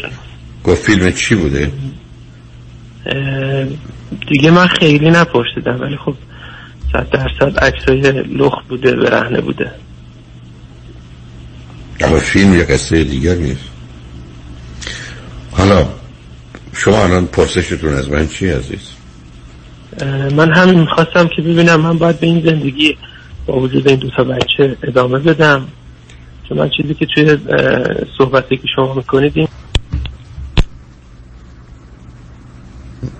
[0.64, 1.72] گفت فیلم چی بوده؟
[4.28, 6.14] دیگه من خیلی نپرسیدم ولی خب
[6.92, 9.72] صد درصد عکسای لخت بوده برهنه بوده.
[12.00, 13.64] اما فیلم یه قصه دیگر نیست.
[15.52, 15.88] حالا
[16.72, 18.90] شما الان پرسشتون از من چی عزیز؟
[20.36, 22.96] من همین می‌خواستم که ببینم من باید به این زندگی
[23.46, 25.68] با وجود این دوتا بچه ادامه بدم.
[26.50, 27.38] چون من چیزی که توی
[28.18, 29.48] صحبتی که شما می‌کنید این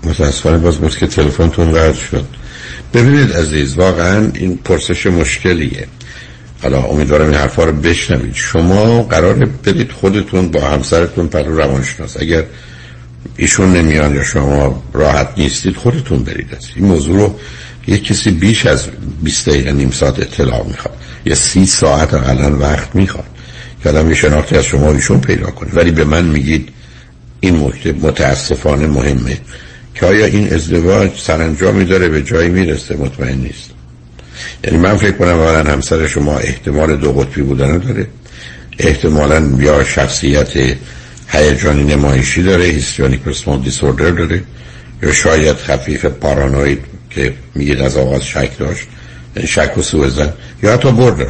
[0.05, 2.25] متاسفانه باز بود که تلفنتون قطع شد.
[2.95, 5.87] ببینید عزیز واقعا این پرسش مشکلیه.
[6.63, 8.35] حالا امیدوارم این حرفا رو بشنوید.
[8.35, 12.17] شما قرار بدید خودتون با همسرتون پر روانشناس.
[12.21, 12.45] اگر
[13.37, 16.55] ایشون نمیان یا شما راحت نیستید خودتون برید.
[16.55, 17.39] از این موضوع رو
[17.91, 18.87] یک کسی بیش از
[19.23, 20.97] 20 دقیقه نیم ساعت اطلاع می‌خواد.
[21.25, 23.25] یا سی ساعت اقلا وقت می‌خواد.
[23.83, 25.71] که آدم یه شناختی از شما ایشون پیدا کنه.
[25.75, 26.69] ولی به من میگید
[27.41, 29.39] این نکته متاسفانه مهمه.
[29.95, 33.71] که آیا این ازدواج سرانجامی داره به جایی می‌رسه؟ مطمئن نیست.
[34.65, 38.07] یعنی من فکر کنم اولا همسر شما احتمال دو قطبی بودن داره.
[38.79, 40.77] احتمالا یا شخصیت
[41.29, 44.43] هیجانی نمایشی داره هیستریونی پرسونال دیسوردر داره.
[45.03, 48.87] یا شاید خفیف پارانوید که میگید از آغاز شک داشت
[49.37, 50.27] یعنی شک و سوء
[50.63, 51.27] یا حتی بردر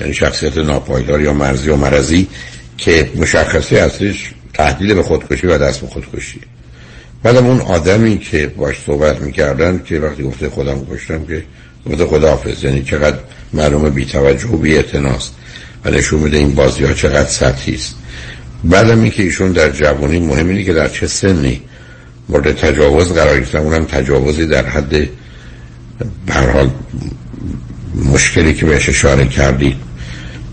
[0.00, 2.28] یعنی شخصیت ناپایدار یا مرزی و مرزی
[2.78, 6.40] که مشخصی اصلیش تهدید به خودکشی و دست به خودکشی.
[7.22, 11.44] بعدم اون آدمی که باش صحبت می‌کردن که وقتی گفته خودم کشتم که
[11.86, 13.18] گفته خداحافظ یعنی چقدر
[13.52, 14.76] معلومه بی توجه و بی
[15.84, 17.94] و نشون میده این بازی ها چقدر سطحی است.
[18.64, 21.62] بعدم این که ایشون در جوانی مهم که در چه سنی
[22.28, 23.58] مورد تجاوز قرار گرفتن.
[23.58, 25.08] اونم تجاوزی در حد
[26.52, 26.70] حال
[28.12, 29.76] مشکلی که بهش اشاره کردید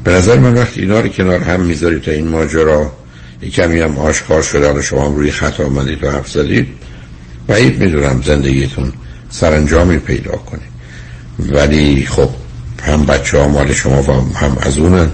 [0.03, 2.91] به نظر من وقتی اینا رو کنار هم می‌ذارید تا این ماجرا
[3.53, 6.67] کمی هم آشکار شده حالا شما هم روی خط آمدید و حرف زدید
[7.47, 8.93] بعید می‌دونم زندگیتون
[9.29, 10.61] سرانجامی پیدا کنه.
[11.39, 12.29] ولی خب
[12.83, 15.09] هم بچه ها مال شما و هم از اونن.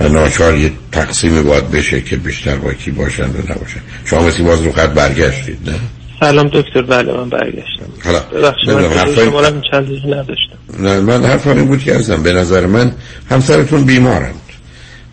[0.00, 4.42] و ناچار یه تقسیم باید بشه که بیشتر با کی باشن و نباشن شما مثل
[4.42, 5.74] باز رو خط برگشتید نه؟
[6.20, 7.86] سلام دکتر بله من برگشتم.
[8.04, 10.58] حالا من چند روز نداشتم.
[10.78, 12.92] نه من حرفم این بود که ازم به نظر من
[13.30, 14.34] همسرتون بیمارند.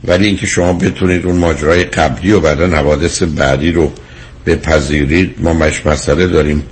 [0.04, 3.92] ولی اینکه شما بتونید اون ماجرای قبلی و بعدا حوادث بعدی رو
[4.46, 6.64] بپذیرید ما مش مسئله داریم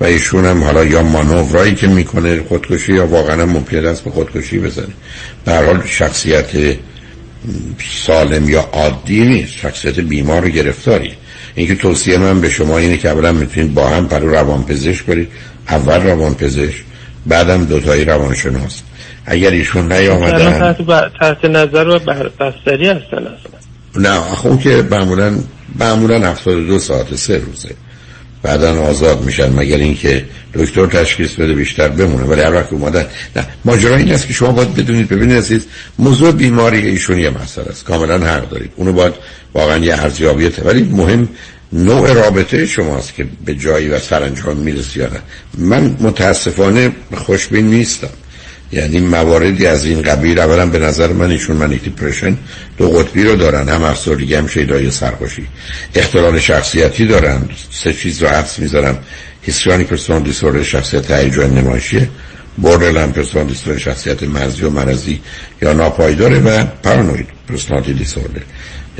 [0.00, 4.10] و ایشون هم حالا یا مانورایی که می‌کنه خودکشی یا واقعا هم ممکنه دست به
[4.10, 4.86] خودکشی بزنه.
[5.44, 6.76] به هر حال شخصیت
[8.06, 9.52] سالم یا عادی نیست.
[9.52, 11.12] شخصیت بیمار و گرفتاری.
[11.54, 15.28] اینکه توصیه من به شما اینه که اولا می‌تونید با هم پرو روانپزشک برید.
[15.68, 16.84] اول روانپزشک
[17.26, 18.82] بعدم دوتایی روانشناس.
[19.26, 20.72] اگر ایشون نیامدن
[21.20, 21.98] تحت, نظر و.
[22.40, 23.52] بستری هستن اصلا.
[23.96, 25.38] نه اون که معمولا
[25.78, 27.74] معمولا 72 ساعت سه روزه.
[28.42, 30.24] بعدا آزاد میشن مگر اینکه
[30.54, 32.24] دکتر تشخیص بده بیشتر بمونه.
[32.24, 35.08] ولی هر وقت اومدن نه ماجرا این است که شما باید بدونید.
[35.08, 35.66] ببینید عزیز
[35.98, 37.84] موضوع بیماری ایشون یه مسئله است.
[37.84, 38.70] کاملا حق دارید.
[38.76, 39.14] اونو باید
[39.54, 41.28] واقعا یه ارزیابیه ولی مهم
[41.72, 45.20] نوع رابطه شماست که به جایی و سرانجام می‌رسی یا نه.
[45.58, 48.08] من متاسفانه خوشبین نیستم.
[48.72, 52.36] یعنی مواردی از این قبیل اولا به نظر من ایشون manic depression
[52.78, 55.46] دو قطبی رو دارن هم افسردگی هم شیدای سرخوشی.
[55.94, 58.98] اختلال شخصیتی دارن سه چیز رو حدس می‌ذارم.
[59.42, 62.08] histrionic personality disorder شخصیت هیجان نمایشیه
[62.56, 65.20] borderline personality disorder شخصیت مرزی و مرزی
[65.62, 68.42] یا ناپایداره و paranoid personality disorder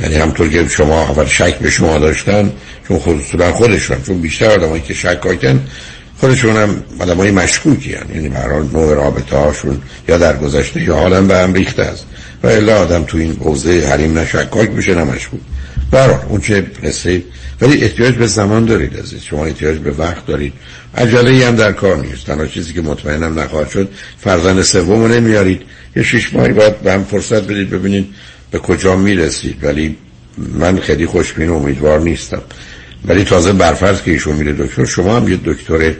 [0.02, 2.52] یعنی همونطور که شما اول شک به شما داشتن
[2.88, 5.20] چون خود اصولا خودشون چون بیشتر آدمایی که شک
[6.22, 8.06] خودشون هم آدم های مشکوکی هن.
[8.14, 12.06] یعنی برحال نوع رابطه هاشون یا در گذشته یا حالا به هم ریخته است.
[12.42, 15.40] و الا آدم تو این حوزه حریم نه شکاک بشه مشکوک.
[15.90, 17.22] برحال اون چه قصه
[17.60, 19.22] ولی احتیاج به زمان دارید عزیز.
[19.22, 20.52] شما احتیاج به وقت دارید.
[20.96, 22.26] عجله هم در کار نیست.
[22.26, 25.62] تنها چیزی که مطمئنم نخواهد شد فرزند سوم نمیارید.
[25.96, 28.14] یه شش ماهی باید به هم فرصت بدید ببینید
[28.50, 29.64] به کجا می‌رسید.
[29.64, 29.96] ولی
[30.38, 32.42] من خیلی خوشبین و امیدوار نیستم.
[33.04, 35.92] ولی تازه برفرض که ایشون میره دکتر شما هم یه دکتر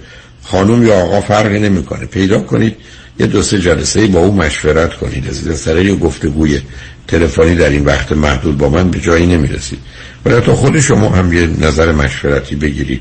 [0.42, 2.06] خانم یا آقا فرقی نمی‌کنه.
[2.06, 2.76] پیدا کنید
[3.18, 5.28] یه دو سه جلسه با او مشورت کنید.
[5.28, 6.60] از طریق یه گفتگوی
[7.08, 9.78] تلفنی در این وقت محدود با من به جایی نمی‌رسید.
[10.24, 13.00] ولی تا خود شما هم یه نظر مشورتی بگیرید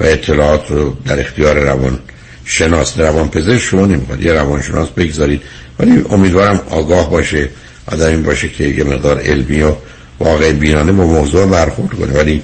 [0.00, 1.98] و اطلاعات رو در اختیار روان
[2.44, 4.22] شناس روان پزشک شما نمی‌خواد.
[4.22, 5.42] یه روانشناس بگذارید.
[5.78, 7.48] ولی امیدوارم آگاه باشه
[7.86, 9.72] آدمی باشه که یه مقدار علمی و
[10.20, 12.12] واقع بینانه با موضوع برخورد کنه.
[12.12, 12.42] ولی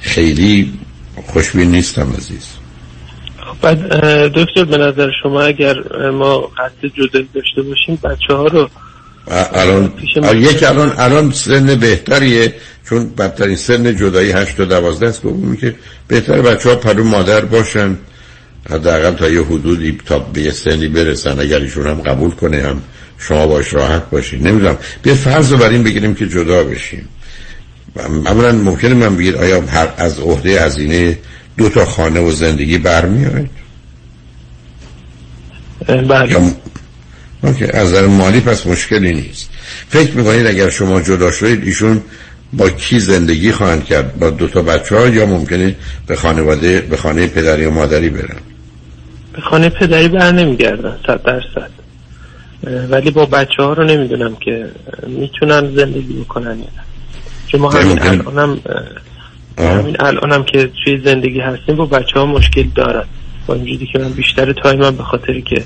[0.00, 0.72] خیلی
[1.26, 2.46] خوشبین نیستم عزیز.
[3.62, 3.78] بعد
[4.32, 5.74] دکتر به نظر شما اگر
[6.10, 8.70] ما قصد جدایی داشته باشیم بچه ها رو
[9.54, 9.92] الان
[10.34, 12.54] یک الان الان سن بهتریه
[12.88, 15.22] چون بدترین سن جدایی 8 تا 12 است.
[15.22, 15.74] گفتم که
[16.08, 17.98] بهتر بچه ها پرو مادر باشن.
[18.70, 22.82] حداقل تا یه حدودی تا به یه سنی برسن اگر ایشون هم قبول کنه هم
[23.18, 24.78] شما باش راحت باشید نمی‌دونم.
[25.02, 27.08] بیا فرض رو بر این بگیریم که جدا بشیم.
[27.96, 31.18] اولا ممکنه من بگید آیا هر از عهده هزینه
[31.56, 33.48] دو تا خانه و زندگی برمیاد
[35.86, 36.36] بله.
[37.42, 39.50] اوکی از نظر مالی پس مشکلی نیست.
[39.88, 42.02] فکر می‌کنید اگر شما جدا شدید ایشون
[42.52, 45.76] با کی زندگی خواهند کرد؟ با دو تا بچه ها یا ممکنه
[46.06, 48.36] به خانواده به خانه پدری و مادری برن؟
[49.32, 51.70] به خانه پدری بر نمیگردن صد درصد.
[52.90, 54.70] ولی با بچه ها رو نمی‌دونم که
[55.06, 56.89] می‌تونن زندگی بکنن یا نه.
[57.52, 58.58] چون ما همین الانم.
[59.58, 63.04] همین الانم که توی زندگی هستیم با بچه ها مشکل دارن.
[63.46, 65.64] با اینجوری که من بیشتر تایمم به خاطری که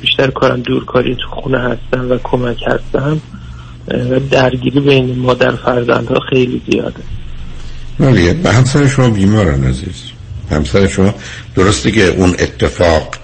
[0.00, 3.20] بیشتر کارم دورکاری تو خونه هستم و کمک هستم
[3.88, 7.02] و درگیری بین مادر فرزندها خیلی زیاده.
[8.00, 10.02] ولی به همسر شما بیمارن عزیز.
[10.50, 11.14] همسر شما
[11.56, 13.14] درسته که اون اتفاق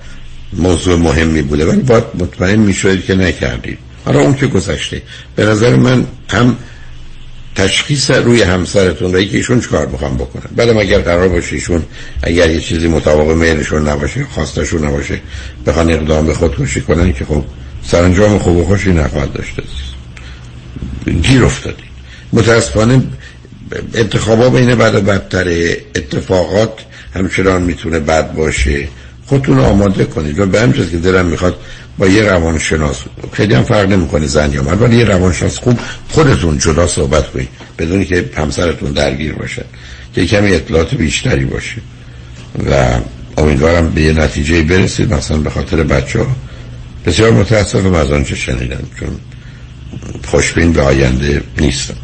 [0.52, 3.78] موضوع مهمی بوده ولی باید مطمئن می‌شوید که نکردید.
[4.04, 5.02] حالا اون که گذشته.
[5.36, 6.56] به نظر من هم
[7.54, 10.56] تشخیص روی همسرتون و که ایشون چکار می‌خوام بکنن.
[10.56, 11.82] بعدم اگر قرار باشه ایشون
[12.22, 15.20] اگر یه چیزی مطابق میلشون نباشه خواستشون نباشه
[15.66, 17.44] بخوان اقدام به خودکشی کنن که خب
[17.86, 19.62] سرانجام خوب و خوشی نخواهد داشته.
[21.22, 21.84] گیر افتادید
[22.32, 23.02] متاسفانه
[23.94, 25.48] انتخابا بین بد و بدتر
[25.94, 26.72] اتفاقات
[27.14, 28.88] همچنان می‌تونه بد باشه.
[29.26, 30.38] خودتون رو آماده کنید.
[30.38, 31.56] و به همچنین که دلم می‌خواد
[31.98, 33.02] با یه روانشناس.
[33.32, 35.78] خیلی هم فرق نمی‌کنه زن یا مرد ولی یه روانشناس خوب
[36.10, 39.64] خودتون جدا صحبت کنید بدونی که همسرتون درگیر باشه
[40.14, 41.76] که کمی اطلاعات بیشتری باشه.
[42.70, 43.00] و
[43.38, 46.26] امیدوارم به یه نتیجه برسید مثلا به خاطر بچه ها
[47.06, 49.08] بسیار متاسفم از آنچه شنیدم چون
[50.26, 51.94] خوشبین به آینده نیستم.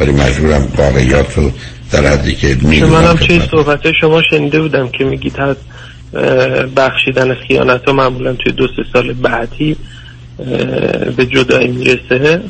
[0.00, 1.50] ولی مجبورم واقعیات رو
[1.90, 5.36] در حدی که می‌دونم منم خدمت صحبت شما شنیده بودم که میگید
[6.76, 9.76] بخشیدن خیانت ها معمولا توی دو سه سال بعدی
[11.16, 12.42] به جدایی می‌رسه.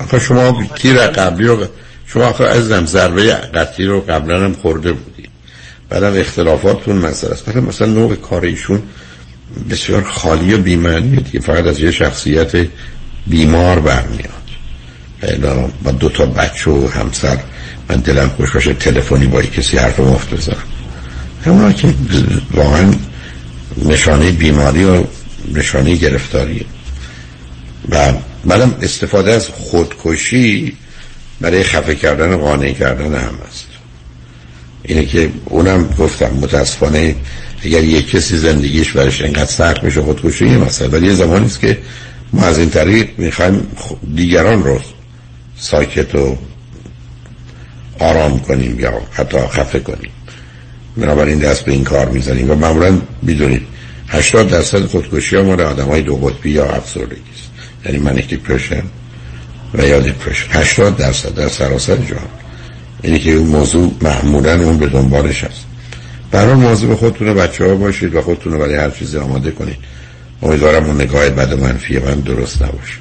[0.00, 1.64] آخه شما تیر قبلی رو
[2.06, 5.28] شما آخه عزیزم ضربه قطعی رو قبلا هم خورده بودی.
[5.88, 7.56] بعدم اختلافاتتون مسئله است.
[7.56, 8.82] مثلا نوع کار ایشون
[9.70, 11.40] بسیار خالی و بیمعنیه دیگه.
[11.40, 12.66] فقط از یه شخصیت
[13.26, 14.30] بیمار برمیاد.
[15.84, 17.38] با دو تا بچه و همسر.
[17.88, 20.56] من دلم خوش باشه تلفنی با کسی حرف مفت بزنم
[21.46, 21.94] اونا که
[22.54, 22.94] واقعا
[23.84, 25.04] نشانه بیماری و
[25.54, 26.64] نشانه گرفتاریه.
[27.88, 28.12] و
[28.44, 30.76] بعدم استفاده از خودکشی
[31.40, 33.66] برای خفه کردن و قانع کردن هم است.
[34.82, 37.16] اینه که اونم گفتم متاسفانه
[37.62, 40.88] اگر یک کسی زندگیش برش انقدر سخت میشه خودکشی یه مسئله.
[40.88, 41.78] ولی یه زمانی است که
[42.32, 43.66] ما از این طریق می‌خوایم
[44.14, 44.80] دیگران رو
[45.56, 46.36] ساکت و
[47.98, 50.10] آرام کنیم یا حتی خفه کنیم.
[50.96, 53.62] بنابراین دست به این کار می‌زنیم و معمولا می‌دونید
[54.08, 57.50] 80 درصد خودکشی ها مال آدم های دو قطبی یا افسردگی است.
[57.86, 58.82] یعنی manic depression
[59.74, 62.28] و یا depression 80 درصد در سراسر جهان.
[63.02, 65.64] اینی که اون موضوع معمولا اون به دنبالش هست.
[66.30, 69.78] برای موضوع خودتون بچه ها باشید و خودتون رو برای هر چیزی آماده کنید.
[70.42, 72.98] امیدوارم اون نگاه بد منفی من درست نباشه.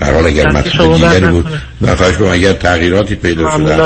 [0.00, 1.46] هر حال اگر مطلب دیگری بود
[1.80, 3.76] نخواهش کنم اگر تغییراتی پیدا شده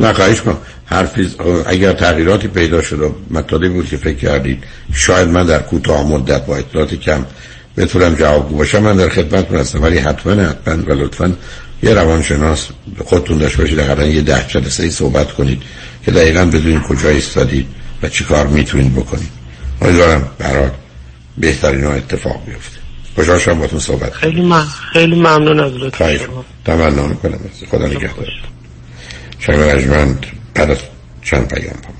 [0.00, 0.58] نخواهش کنم.
[0.90, 1.30] حرفی
[1.66, 4.64] اگر تغییراتی پیدا شده مطلبی بود که فکر کردید
[4.94, 7.24] شاید من در کوتاه مدت با اطلاعات کم
[7.76, 8.82] بتونم جواب باشم.
[8.82, 11.32] من در خدمت هستم ولی حتما حتما و لطفا
[11.82, 12.68] یه روانشناس
[13.04, 13.80] خودتون داشته باشید.
[13.80, 15.62] اگر یه ده جلسه ای صحبت کنید
[16.04, 17.66] که دقیقا بدونید کجا ایستادید
[18.02, 19.30] و چی کار می‌تونید بکنید.
[19.82, 20.72] امیدوارم برات
[21.38, 22.78] بهترین ها اتفاق بیفته.
[23.14, 26.44] خوشحال شدم باتون صحبت خیلی من خیلی ممنون از لطف شما.
[26.64, 27.38] تمنا می‌کنم.
[27.70, 28.28] خدا نگهدار.
[29.38, 30.26] شنگ رجمند
[30.60, 30.78] بعد از
[31.22, 31.90] چند پیام با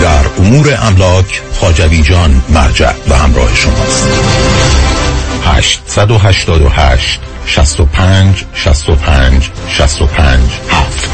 [0.00, 4.08] در امور املاک خاجوی جان مرجع و همراه شماست.
[5.44, 10.40] 888 65 65 65
[10.70, 11.10] 7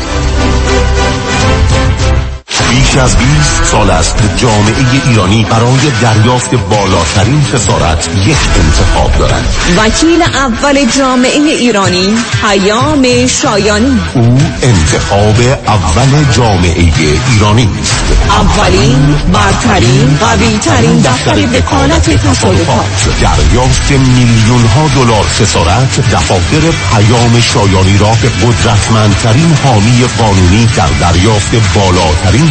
[2.70, 4.74] بیش از 20 سال است جامعه
[5.06, 9.44] ایرانی برای دریافت بالاترین خسارت یک انتخاب دارد.
[9.76, 14.00] وکیل اول جامعه ایرانی پیام شایانی.
[14.14, 16.92] او انتخاب اول جامعه
[17.32, 18.04] ایرانی است.
[18.30, 22.86] اولین برترین قوی ترین دفتر وکالت تصادفات.
[23.20, 26.60] دریافت میلیون ها دلار خسارت دفاتر
[26.94, 32.50] پیام شایانی را به قدرتمندترین حامی قانونی در دریافت بالاترین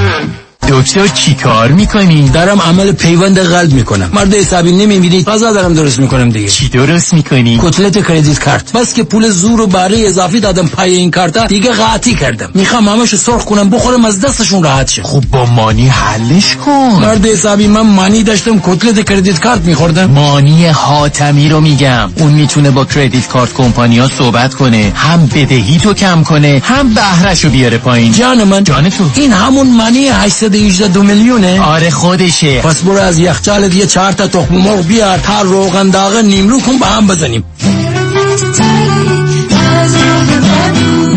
[0.01, 0.40] Yeah.
[0.67, 4.09] دکتر چی کار می‌کنی؟ دارم عمل پیوند قلب می‌کنم.
[4.13, 6.47] مرد حسابی نمی‌بینی غذا دارم درست می‌کنم دیگه.
[6.47, 8.71] چی درست می‌کنی؟ کتلت کردیت کارت.
[8.71, 12.49] بس که پول زور و بره اضافی دادم پای این کارتا دیگه قاطی کردم.
[12.53, 15.03] می‌خوام همشو سرخ کنم بخورم از دستشون راحت شه.
[15.03, 16.99] خب با مانی حلش کن.
[17.01, 20.05] مرد حسابی من مانی داشتم کتلت کردیت کارت میخوردم.
[20.05, 22.11] مانی حاتمی رو میگم.
[22.15, 27.49] اون می‌تونه با کردیت کارت کمپانیا صحبت کنه هم بدهی تو کم کنه هم بهرشو
[27.49, 28.11] بیاره پایین.
[28.11, 28.63] جان من.
[28.63, 29.09] جان تو.
[29.15, 30.07] این همون مانی
[30.55, 32.61] 818 دو میلیونه؟ آره خودشه.
[32.61, 36.77] پس برو از یخچال یه چهار تا تخم مرغ بیار تا روغن داغ نیمرو کن
[36.77, 37.43] با هم بزنیم.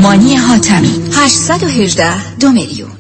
[0.03, 2.91] مانی حاتمی 818 دو میلیون.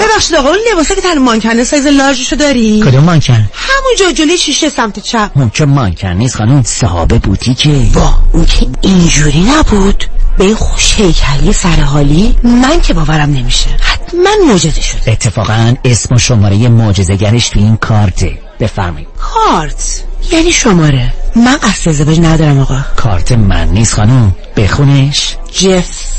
[0.00, 4.68] ببخشید آقا اون لباسه که تن مانکنه سایز لارجشو داری؟ کدوم مانکن؟ همون جلوی شیشه
[4.68, 5.30] سمت چپ.
[5.34, 10.04] اون که مانکن نیست خانم صحابه بوتیکه با اون که اینجوری نبود.
[10.38, 13.68] به این خوش هیکلی سرحالی من که باورم نمیشه.
[13.80, 18.38] حتما معجزه شد اتفاقا اسم و شماره معجزه‌گرش تو این کارته.
[18.60, 19.08] بفرمایید.
[19.18, 20.02] کارت؟
[20.32, 21.12] یعنی شماره.
[21.36, 22.78] من قصد ازدواج ندارم آقا.
[22.96, 24.34] کارت من نیست خانم.
[24.56, 25.36] بخونش.
[25.52, 26.12] جف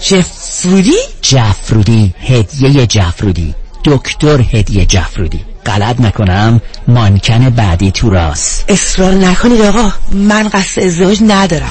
[0.00, 2.14] جفرودی؟ جفرودی.
[2.20, 3.54] هدیه جفرودی.
[3.84, 5.40] دکتر هدیه جفرودی.
[5.66, 6.60] غلط نکنم.
[6.88, 8.64] مانکن بعدی تو راهه.
[8.68, 9.90] اصرار نکنید آقا.
[10.12, 11.70] من قصد ازدواج ندارم.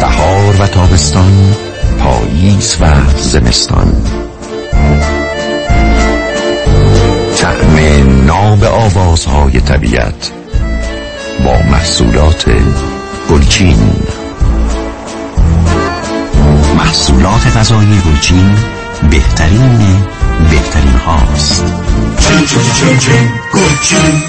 [0.00, 1.54] بهار و تابستان
[1.98, 2.86] پاییز و
[3.18, 3.92] زمستان
[7.36, 7.76] طعم
[8.26, 10.30] ناب آوازهای طبیعت
[11.44, 12.44] با محصولات
[13.30, 13.92] گلچین
[16.76, 18.54] محصولات غذایی گلچین
[19.10, 19.78] بهترین
[20.50, 21.64] بهترین هاست
[22.18, 24.22] چین چین چین چین گلچین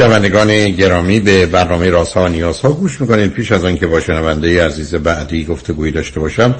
[0.00, 3.32] شنوندگان گرامی به برنامه راست ها و نیاز ها گوش می‌کنید.
[3.32, 6.54] پیش از آنکه با شنونده عزیز بعدی گفتگویی داشته باشم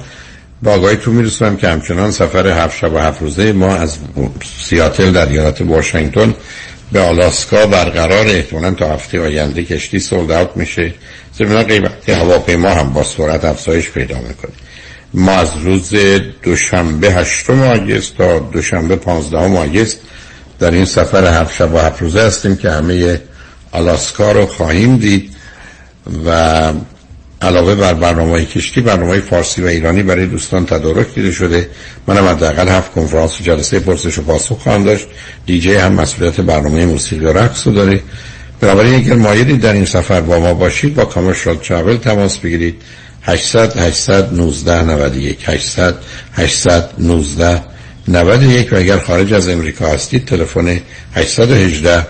[0.63, 3.97] با آگاهیتون میرسونم که همچنان سفر هفت شب و هفت روزه ما از
[4.63, 6.33] سیاتل در ایالت واشنگتن
[6.91, 8.27] به آلاسکا برقرار.
[8.27, 10.93] احتمالا تا هفته آینده کشتی سولد اوت میشه.
[11.37, 14.51] ضمن قیمت هواپیما هم با سرعت افزایش پیدا می‌کنه.
[15.13, 15.93] ما از روز
[16.43, 19.97] دوشنبه هشتم آگست تا دوشنبه پانزدهم آگست
[20.59, 23.21] در این سفر هفت شب و هفت روزه هستیم که همه
[23.71, 25.35] آلاسکا رو خواهیم دید
[26.25, 26.73] و
[27.41, 31.69] علاوه بر برنامه کشتی برنامه فارسی و ایرانی برای دوستان تدارک دیده شده.
[32.07, 35.07] منم حداقل هفت کنفرانس و جلسه پرسش و پاسخ خواهم داشت.
[35.45, 38.01] دیجی هم مسئولیت برنامه موسیقی و رقص رو داره.
[38.61, 42.81] بنابراین اگر مایلی در این سفر با ما باشید با کامرشال ترافل تماس بگیرید.
[43.23, 45.95] 800 819 91 800
[46.33, 47.61] 819
[48.07, 50.79] 91 و اگر خارج از امریکا هستید تلفن
[51.15, 52.07] 818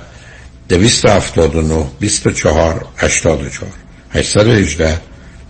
[0.72, 3.70] 279 24 84
[4.14, 4.98] 818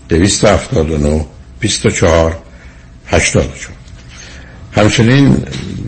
[0.09, 1.25] 279
[1.59, 2.37] 24
[3.07, 3.53] 84
[4.71, 5.37] همچنین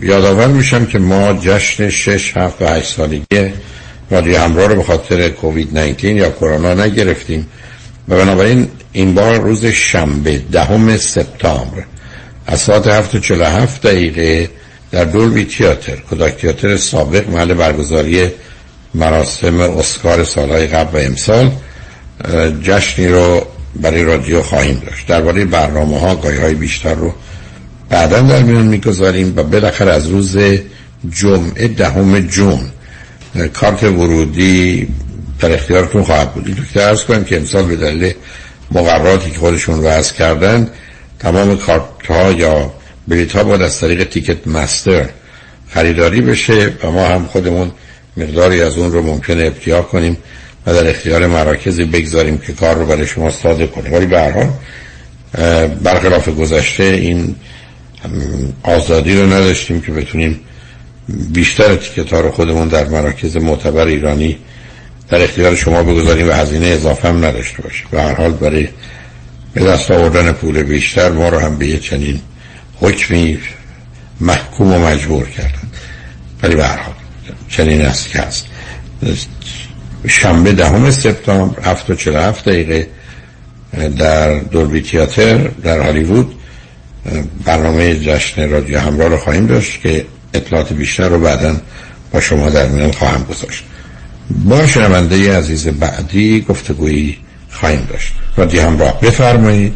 [0.02, 3.52] یادآور میشم که ما جشن 6 7 و 8 سالگی
[4.10, 7.46] رادیو همراه رو به خاطر کووید 19 یا کرونا نگرفتیم
[8.08, 11.84] و بنابراین این بار روز شنبه دهم سپتامبر
[12.46, 14.50] از ساعت 7 47 دقیقه
[14.90, 18.30] در دولبی تیاتر کداک تیاتر سابق محل برگزاری
[18.94, 21.50] مراسم اسکار سالهای قبل و امسال
[22.62, 25.06] جشنی رو برای رادیو خواهیم داشت.
[25.06, 27.14] درباره برنامه ها گاهی های بیشتر رو
[27.88, 30.36] بعدا در میان می‌گذاریم و بالاخره از روز
[31.10, 32.60] جمعه دهم جون
[33.52, 34.88] کارت ورودی
[35.40, 36.46] در اختیارتون خواهد بود.
[36.46, 38.14] این دکتر ارز کنم که امسال به دلیل
[38.70, 40.70] مقرراتی که خودشون وضع کردن
[41.18, 42.72] تمام کارت ها یا
[43.08, 45.08] بلیت ها باید از طریق تیکت مستر
[45.68, 47.72] خریداری بشه و ما هم خودمون
[48.16, 50.16] مقداری از اون رو ممکنه ابتیا کنیم
[50.66, 53.90] و در اختیار مراکزی بگذاریم که کار رو برای شما ساده کنه.
[53.90, 54.48] ولی به هر
[55.82, 57.34] برخلاف گذشته این
[58.62, 60.40] آزادی رو نداشتیم که بتونیم
[61.08, 64.38] بیشتر تیکت رو خودمون در مراکز معتبر ایرانی
[65.08, 67.86] در اختیار شما بگذاریم و هزینه اضافه هم نداشته باشیم.
[67.90, 68.68] به هر حال برای
[69.54, 72.20] به دست آوردن پول بیشتر ما رو هم به یه چنین
[72.80, 73.38] حکمی
[74.20, 75.68] محکوم و مجبور کردن.
[76.42, 76.94] ولی به هر حال.
[77.56, 78.46] چنین است که هست.
[80.08, 82.88] شنبه دهم سپتامبر هفت و چل هفت دقیقه
[83.98, 86.34] در دوربی تیاتر در هالیوود
[87.44, 91.56] برنامه جشن رادیو همراه رو خواهیم داشت که اطلاعات بیشتر رو بعدا
[92.12, 93.64] با شما در میان خواهم گذاشت.
[94.30, 97.18] با شنونده عزیز بعدی گفتگویی
[97.50, 98.12] خواهیم داشت.
[98.36, 99.74] رادیو همراه بفرمایید.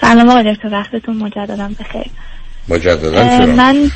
[0.00, 2.10] سلام آقای دکتر وقتتون مجددا بخیر.
[2.68, 3.90] مجددا؟ من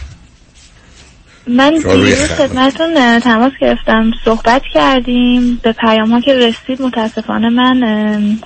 [1.49, 4.11] من دیروز خدمتون تماس گرفتم.
[4.25, 5.61] صحبت کردیم.
[5.63, 7.81] به پیام ها که رسید متاسفانه من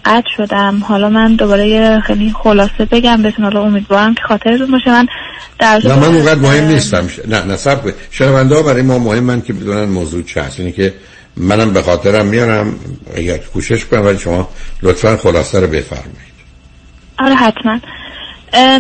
[0.05, 0.83] قطع شدم.
[0.89, 3.23] حالا من دوباره خیلی خلاصه بگم.
[3.23, 4.91] بهتون حالا امیدوارم که خاطرتون باشه.
[4.91, 5.07] من
[5.59, 7.09] در نه من اونقدر مهم نیستم.
[7.29, 7.81] نه نه سب
[8.11, 10.95] شنونده ها برای ما مهمن که بدونن موضوع چه هست اینی که
[11.37, 12.75] منم به خاطرم میارم.
[13.17, 14.49] اگر کوشش کنم ولی شما
[14.83, 16.33] لطفا خلاصه رو بفرمایید.
[17.19, 17.81] آره حتما.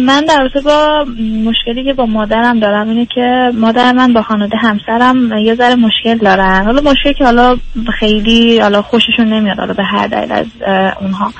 [0.00, 1.04] من در با
[1.44, 6.18] مشکلی که با مادرم دارم اینه که مادر من با خانواده همسرم یه ذره مشکل
[6.18, 6.64] دارن.
[6.64, 7.56] حالا مشکلی که حالا
[7.98, 10.46] خیلی حالا خوششون نمیاد حالا به هر دلیل از
[11.00, 11.32] اونها.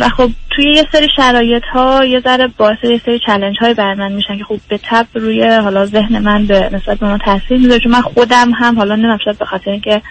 [0.00, 3.94] و خب توی یه سری شرایط ها یه ذره باعث یه سری چلنج های بر
[3.94, 7.58] من میشن که خب به تب روی حالا ذهن من به نسبت به ما تاثیر
[7.58, 7.80] می‌ذاره.
[7.80, 10.02] چون من خودم هم حالا نمیم شاید به خاطر اینکه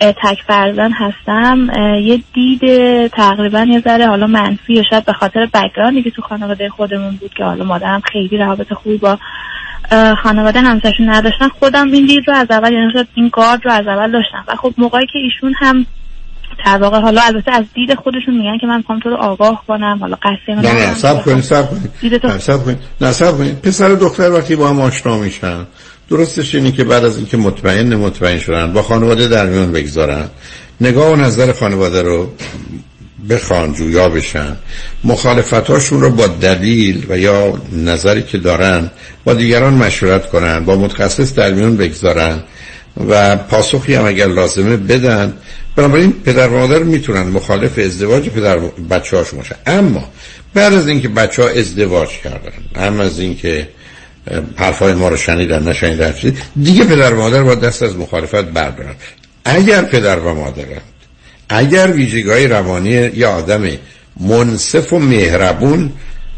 [0.00, 1.70] تک فرزن هستم
[2.02, 2.60] یه دید
[3.06, 7.44] تقریبا یه ذره حالا منفی شاید به خاطر بکگراندی که تو خانواده خودمون بود که
[7.44, 9.18] حالا مادرم خیلی روابط خوبی با
[10.22, 14.12] خانواده همسرشون نداشتن خودم این دید رو از اول یعنی این گارد رو از اول
[14.12, 14.44] داشتم.
[14.48, 15.86] و خب موقعی که ایشون هم
[16.66, 19.98] در واقع حالا البته از دید خودشون میگن که من می‌خوام تو رو آگاه کنم
[20.00, 23.92] حالا قصه نه نه سب کنید سب کنید نه سب کنید نه سب کنید پسر
[23.92, 25.66] و دختر وقتی با هم آشنا میشن
[26.10, 30.24] درستش اینه که بعد از اینکه مطمئن مطمئن شدن با خانواده در میون بگذارن.
[30.80, 32.32] نگاه و نظر خانواده رو
[33.30, 34.56] بخوان جویا بشن.
[35.04, 38.90] مخالفتاشون رو با دلیل و یا نظری که دارن
[39.24, 42.42] با دیگران مشورت کنن با متخصص در میون بگذارن.
[43.08, 45.34] و پاسخی هم اگر لازمه بدن.
[45.76, 48.58] بنابراین پدر و مادر می‌تونن مخالف ازدواج پدر
[48.90, 50.08] بچه هاشون باشن اما
[50.54, 53.68] بعد از اینکه بچه ها ازدواج کردن هم از اینکه
[54.56, 56.14] حرفای ما رو شنیدن نشنیدن
[56.62, 58.94] دیگه پدر و مادر با دست از مخالفت بردارن.
[59.44, 60.82] اگر پدر و مادرند
[61.48, 63.68] اگر ویژگی روانی یا آدم
[64.20, 65.92] منصف و مهربون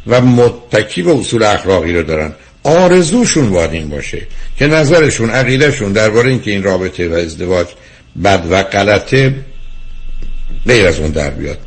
[0.07, 2.33] و متکی به اصول اخلاقی رو دارن
[2.65, 4.27] آرزوشون باید این باشه
[4.59, 7.67] که نظرشون عقیدهشون درباره اینکه این رابطه و ازدواج
[8.25, 9.35] بد و غلطه
[10.67, 11.59] غیر از اون در بیاد.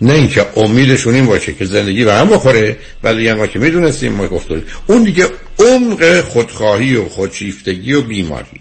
[0.00, 4.26] نه اینکه امیدشون این باشه که زندگی به هم بخوره ولی ما که می‌دونستیم ما
[4.26, 4.62] گفتیم.
[4.86, 5.26] اون دیگه
[5.58, 8.60] عمق خودخواهی و خودشیفتگی و بیماری.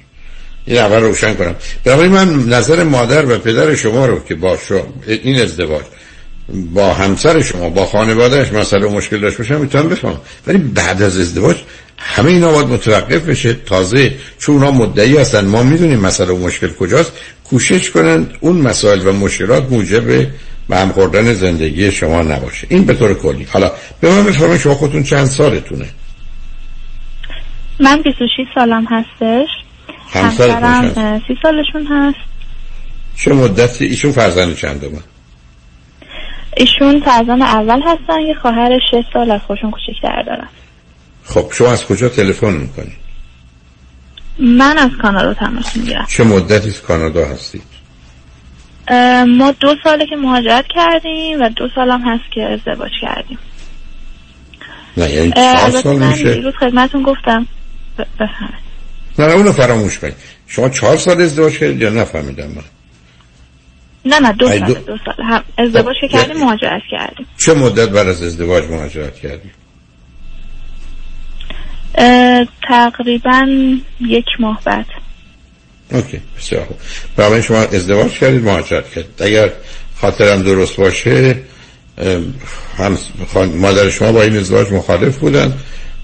[0.66, 1.56] این اول روشن کنم.
[1.84, 4.58] بنابراین من نظر مادر و پدر شما رو که با
[5.08, 5.84] این ازدواج
[6.74, 10.22] با همسر شما با خانوادهش مسئله و مشکل داشت باشم می‌تونم بفهمم.
[10.48, 11.58] ولی بعد از ازدواج
[11.98, 13.54] همه اینا باید متوقف بشه.
[13.54, 17.12] تازه چون اونا مدعی هستن ما می‌دونیم مسئله و مشکل کجاست.
[17.44, 20.28] کوشش کنن اون مسائل و مشکلات موجب
[20.70, 22.68] به هم خوردن زندگی شما نباشه.
[22.70, 23.48] این به طور کلی.
[23.52, 23.72] حالا
[24.02, 25.86] به من بفرمایید شما خودتون چند سالتونه؟
[27.80, 29.50] من 26 سالم هستش.
[30.14, 32.18] همسرم چند؟ اه، سی سالشون هست.
[33.16, 35.00] چه مدتی؟ ایشون فرزند چندمه
[36.60, 40.48] ایشون فرزند اول هستن یه خواهر 6 سال از خودشون کوچکتر دارن.
[41.24, 42.98] خب شما از کجا تلفن می‌کنید
[44.40, 46.06] من از کانادا تماس می‌گیرم.
[46.10, 47.62] چه مدتی از کانادا هستید؟
[49.28, 53.38] ما دو ساله که مهاجرت کردیم و دو سالم هست که ازدواج کردیم.
[54.98, 57.48] نه یعنی چهار سال میشه؟ دیروز خدمتون گفتم.
[57.98, 58.70] بفهمید
[59.20, 60.16] نه نه اونو فراموش کنید.
[60.48, 62.64] شما چهار سال ازدواج کردید یا نفهمیدم من؟
[64.06, 67.26] نه نه دو سال دو- دو سال هم ازدواج که کردیم یعنی- مهاجرت کردیم.
[67.38, 69.52] چه مدت بعد از ازدواج مهاجرت کردید
[71.96, 73.48] اه، تقریبا
[74.02, 74.86] یک ماه بعد.
[75.92, 76.78] اوکی بسیار خوب.
[77.16, 79.22] برای شما ازدواج کردید مهاجرت کردید.
[79.24, 79.50] اگر
[80.02, 81.36] خاطرم درست باشه
[82.78, 82.98] هم
[83.56, 85.54] مادر شما با این ازدواج مخالف بودن؟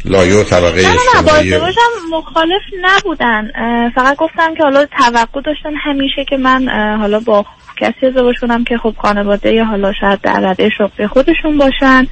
[0.06, 1.82] لایه و طبقه نه نه با ازدواجم
[2.12, 3.52] مخالف نبودن.
[3.96, 6.70] فقط گفتم که حالا توقع داشتن همیشه که من
[7.00, 7.46] حالا با
[7.78, 12.08] کسی ازدواج کنم که خب خانواده یا حالا شاید در رده شغلی خودشون باشن.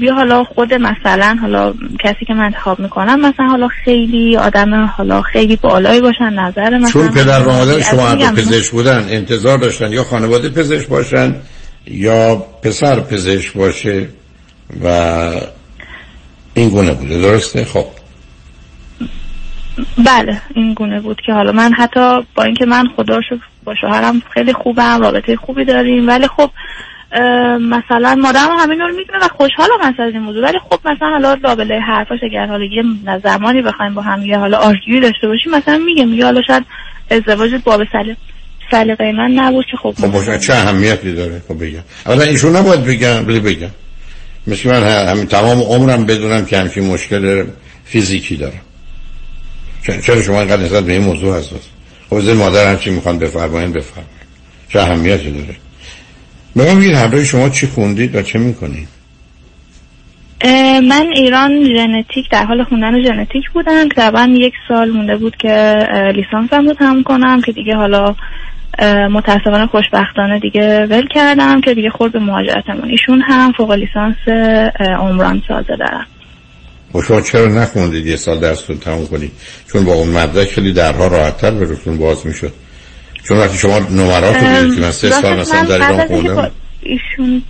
[0.00, 1.74] یا حالا خود مثلا حالا
[2.04, 6.90] کسی که من انتخاب می‌کنم مثلا حالا خیلی آدم حالا خیلی بالایی باشن نظر مثلا
[6.90, 11.34] چون پدر و مادر شما دو پزشک بودن انتظار داشتن یا خانواده پزشک باشن
[11.86, 14.08] یا پسر پزشک باشه
[14.84, 14.88] و
[16.54, 17.20] این گونه بوده.
[17.20, 17.86] درسته؟ خب.
[19.98, 24.22] بله این گونه بود که حالا من حتی با اینکه من خدا شکر با شوهرم
[24.34, 26.08] خیلی خوبم رابطه خوبی داریم.
[26.08, 26.50] ولی خب
[27.60, 30.42] مثلا مادرم همین رو می‌دونه و خوشحالم از این موضوع.
[30.44, 32.82] ولی خب مثلا حالا لابلای حرفاش اگر حالا یه
[33.24, 36.64] زمانی بخوایم با هم یه حالا آرژیوی داشته باشیم مثلا میگه میگه حالا شاید
[37.10, 38.16] ازدواج با به سلی
[38.70, 41.82] سلیقه من نبود که خب خب چه اهمیتی داره؟ خب بگم.
[42.06, 43.70] اولا ایشون نباید بگم ولی بگم.
[44.46, 47.44] مثل من ه- همین تمام عمرم بدونم که همچین مشکل
[47.84, 48.60] فیزیکی دارم.
[50.02, 51.75] چرا شما اینقدر نسبت به این موضوع حساس؟
[52.10, 54.10] زیر مادر هرچی می‌خوان بفرمایین بفرمایین.
[54.68, 55.56] چه اهمیتی داره؟
[56.56, 58.88] به من بگید همراه شما چی خوندید و چه می‌کنید؟
[60.88, 63.88] من ایران ژنتیک در حال خوندن ژنتیک بودم.
[63.88, 65.78] تقریبا یک سال مونده بود که
[66.14, 68.14] لیسانسم رو تموم کنم که دیگه حالا
[69.10, 72.90] متاسفانه خوشبختانه دیگه ول کردم که دیگه خورد به مهاجرتمون.
[72.90, 74.28] ایشون هم فوق لیسانس
[74.78, 76.06] عمران سازه دارم
[76.96, 79.32] و شما چرا نخوندید یه سال درستون تموم کنید؟
[79.72, 82.52] چون با اون مدرک خیلی درها راحتتر به روتون باز می‌شد.
[83.28, 86.50] چون وقتی شما نمرات رو دیدید که من سه سال مثلا در ایران خوندم
[86.82, 87.42] ایشون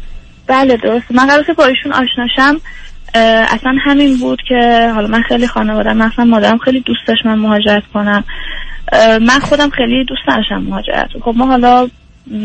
[0.47, 2.61] بله درست من که با ایشون آشناشم.
[3.49, 7.83] اصلا همین بود که حالا من خیلی خانواده مثلا مادرم خیلی دوست داشت من مهاجرت
[7.95, 8.25] کنم.
[9.21, 11.09] من خودم خیلی دوست نداشتم مهاجرت.
[11.25, 11.89] خب ما حالا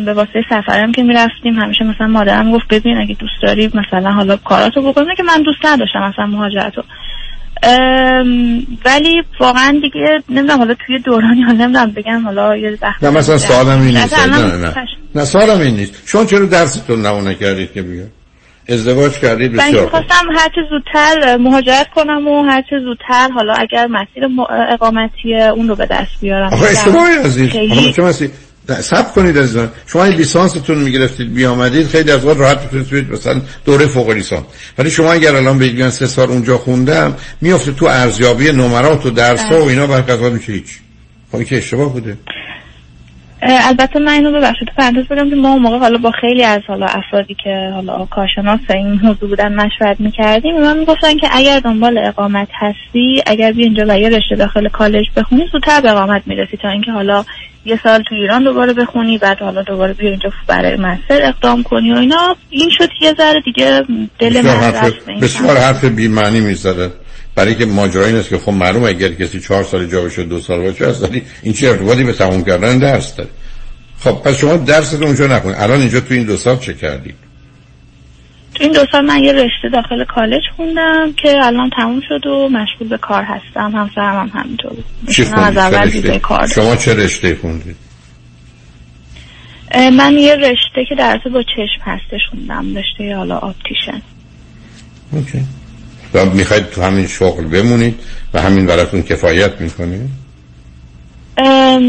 [0.05, 4.37] به واسطه سفرم که می‌رفتیم همیشه مثلا مادرم گفت ببین اگه دوست داری مثلا حالا
[4.37, 5.01] کاراتو بکن.
[5.03, 6.83] نه که من دوست نداشتم مثلا مهاجرتو.
[8.85, 13.81] ولی واقعا دیگه نمی‌دونم حالا توی دورانی حالا نمی‌دونم بگم حالا یه نه مثلا سوالم
[13.81, 14.27] این نیست.
[14.27, 16.03] نه، نه سوالم این نیست.
[16.05, 18.07] شما چرا درستون نمونه کردید که بگم؟
[18.69, 19.95] ازدواج کردید بسیار خوب.
[20.01, 24.23] می‌خواستم هر چه زودتر مهاجرت کنم و هر چه زودتر حالا اگر مسیر
[24.69, 26.53] اقامتی اون رو به دست بیارم.
[26.53, 27.49] آخه اشتباهی عزیز.
[27.49, 27.93] خیلی-
[28.67, 29.71] سب کنید عزیزان.
[29.87, 34.43] شما این لیسانستون می‌گرفتید بیامدید خیلی از وقت راحت می‌تونید توید مثلا دوره فوق لیسانس
[34.77, 39.09] ولی شما اگر الان بگید من سه سال اونجا خوندم میفته تو ارزیابی نمرات و
[39.09, 40.79] درس و اینا برخ از وقت میشه هیچ.
[41.31, 42.17] خب که اشتباه بوده.
[43.41, 46.61] البته من اینو ببخشید تو پرانتز بگم که ما اون موقع حالا با خیلی از
[46.67, 51.97] حالا افرادی که حالا کارشناس این موضوع بودن مشورت می‌کردیم من می‌گفتن که اگر دنبال
[51.97, 56.57] اقامت هستی اگر بیا اینجا و یه رشته داخل کالج بخونی زودتر به اقامت می‌رسی
[56.57, 57.23] تا اینکه حالا
[57.65, 61.93] یه سال تو ایران دوباره بخونی بعد حالا دوباره بیا اینجا برای مستر اقدام کنی
[61.93, 62.35] و اینا.
[62.49, 63.83] این شد یه ذره دیگه
[64.19, 66.89] دل بسیار من بسیار حرف بی‌معنی می‌زدن
[67.35, 70.39] برای که ماجرا این است که خب معلومه اگر کسی چهار سال جا بشه دو
[70.39, 71.09] سال باشه از
[71.43, 73.29] این چه ارتباطی به تموم کردن درس داره.
[73.99, 75.55] خب پس شما درستون اونجا نکنید.
[75.59, 77.15] الان اینجا تو این دو سال چه کردید؟
[78.55, 82.49] تو این دو سال من یه رشته داخل کالج خوندم که الان تموم شد و
[82.49, 83.75] مشغول به کار هستم.
[83.75, 84.71] همسرم هم همینطور.
[85.11, 86.47] چی از خوندید چه اول کار.
[86.47, 87.75] شما چه رشته خوندید؟
[89.75, 92.77] من یه رشته که در با چشم هستش خوندم.
[92.77, 94.01] رشته حالا optician.
[95.11, 95.43] okay.
[96.13, 97.99] و می‌خواید تو همین شغل بمونید
[98.33, 99.99] و همین براتون کفایت می‌کنه
[101.37, 101.83] ام،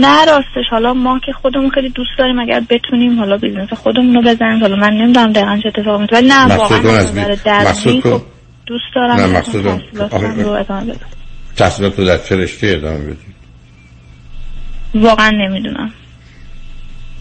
[0.00, 0.64] نه راستش.
[0.70, 4.60] حالا ما که خودمون خیلی دوست داریم اگر بتونیم حالا business خودمون رو بزنیم.
[4.60, 7.14] حالا من نمی‌دونم دقیقا چه اتفاقی میفته ولی نه واقعا از
[7.44, 8.22] درسی خب
[8.66, 9.20] دوست دارم.
[9.20, 9.80] نه، مقصود
[11.56, 13.32] تحصیلات رو در چه رشته ادامه بدید؟
[14.94, 15.90] واقعا نمی‌دونم.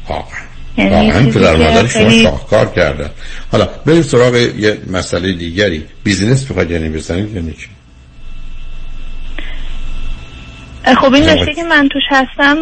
[0.09, 0.50] واقعا.
[0.89, 3.09] واقعا چیزی پدر مادر شما شاهکار کردن.
[3.51, 5.85] حالا بریم سراغ یه مسئله دیگری.
[6.03, 7.67] business می‌خواید یعنی بزنید یعنی چی
[11.01, 12.57] خب این رشته که من توش هستم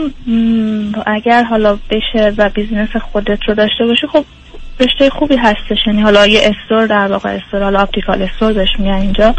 [1.05, 4.26] اگر حالا بشه و business خودت رو داشته باشی خب
[4.80, 5.78] رشته خوبی هستش.
[5.88, 9.36] یعنی حالا یه store در واقع store حالا optical store بهش میگن اینجا.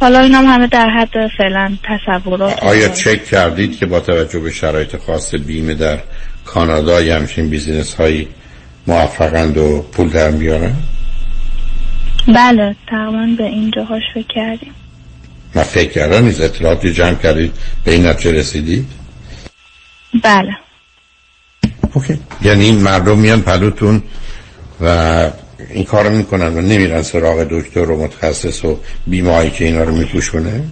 [0.00, 4.96] حالا اینم همه در حد فعلا تصورات آیا چک کردید که با توجه به شرایط
[4.96, 5.98] خاص بیمه در
[6.52, 8.28] کانادا یه همچین business هایی
[8.86, 10.74] موفقند و پول در میارن؟
[12.28, 14.72] بله تقریبا به این جاهاش فکر کردیم.
[15.54, 17.52] من فکر کردم نیز اطلاعاتی جمع کردید
[17.84, 18.86] به این نتیجه رسیدید؟
[20.24, 20.56] بله.
[22.42, 24.02] یعنی این مردم میان پلوتون
[24.80, 24.86] و
[25.70, 29.96] این کار می‌کنن و نمیرن سراغ دکتر و متخصص و بیمه هایی که اینا رو
[29.96, 30.64] میپوشونه؟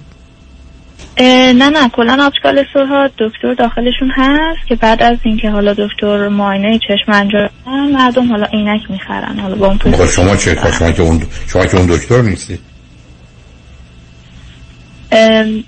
[1.21, 6.79] نه نه کلا آپتیکال استورها دکتر داخلشون هست که بعد از اینکه حالا دکتر معاینه
[6.79, 7.49] چشم انجام
[7.93, 11.77] مردم حالا عینک می‌خرن حالا با اون خب شما چه شما که اون شما که
[11.77, 12.59] اون دکتر نیستی؟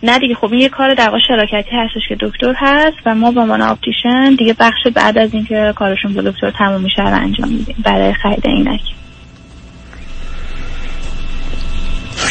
[0.02, 3.30] نه دیگه خب این یه کار در واقع شراکتی هستش که دکتر هست و ما
[3.30, 7.48] به عنوان optician دیگه بخش بعد از اینکه کارشون با دکتر تموم میشه رو انجام
[7.48, 8.80] میدیم برای خرید عینک.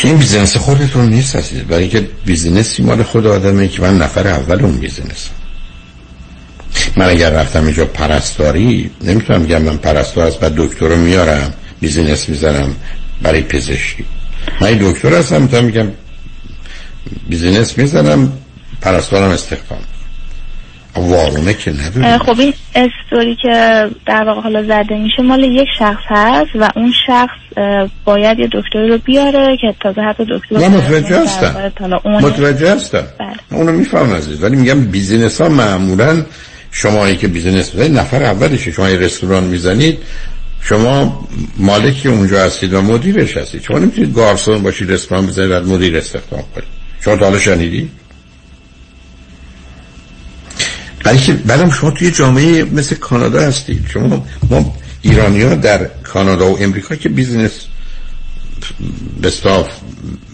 [0.10, 4.28] این business خودتون نیست هستید برای اینکه business ی مال خود آدمه که من نفر
[4.28, 5.30] اول اون business
[6.95, 12.76] من اگر رفتم اینجا پرستاری نمی‌تونم بگم من پرستار از بعد دکتر میارم business می‌زنم
[13.22, 14.05] برای پزشکی.
[14.62, 15.88] من دکتر هستم می‌تونم میگم
[17.30, 18.34] business می‌زنم
[18.82, 19.80] پرستارم استخدام.
[20.95, 25.67] وارونه که نداره خب این store ی که در واقع حالا زده میشه مال یک
[25.79, 27.39] شخص هست و اون شخص
[28.05, 31.71] باید یه دکتری رو بیاره که تازه حتی دکتر نه متوجه هستم.
[32.05, 33.03] متوجه هستم.
[33.51, 36.25] اونو میفهمم عزیز ولی میگم business ها معمولا
[36.71, 39.97] شمایی که business می‌زنید نفر اولشه شما یه رستوران می‌زنید
[40.61, 41.27] شما
[41.57, 43.61] مالکی اونجا هستید و مدیرش هستید.
[43.63, 46.67] شما نمی‌تونید گارسون باشید رستوران بزنید و مدیر استخدام کنید.
[47.01, 47.89] شما تا حالا شنیدی؟
[51.06, 56.52] ولی که بعدم شما توی جامعه مثل کانادا هستید شما ما ایرانی ها در کانادا
[56.52, 57.52] و امریکا که بیزینس
[59.24, 59.70] بستاف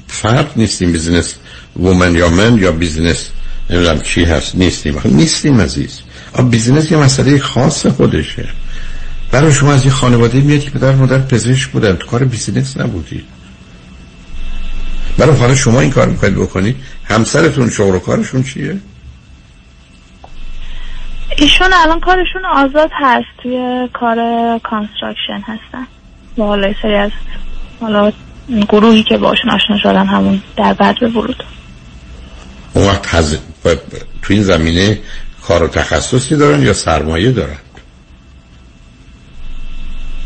[0.07, 0.91] فرد نیستیم.
[0.91, 1.35] بیزینس
[1.79, 3.29] وومن یا من یا بیزینس
[3.69, 5.01] نمی‌دونم چی هست نیستیم.
[5.05, 5.99] نیستیم عزیز.
[6.33, 8.49] آه، business یه مسئله خاص خودشه.
[9.31, 11.95] برای شما از یه خانواده میاد که پدر مادر پزشک بودن.
[11.95, 13.23] تو کار business نبودید
[15.17, 18.77] برای حالا شما این کار می‌خواید بکنید؟ همسرتون شغل و کارشون چیه؟
[21.37, 24.17] ایشون الان کارشون آزاد هست توی کار
[24.59, 25.87] construction هستن.
[26.37, 27.11] با حالا سری از
[27.81, 28.11] حالا
[28.69, 31.43] گروهی که باشون آشنا شدن همون در بعد به ورود.
[32.73, 33.35] اون وقت هز...
[33.35, 33.77] ب- ب-
[34.21, 34.99] تو این زمینه
[35.47, 37.57] کار و تخصصی دارن یا سرمایه دارن؟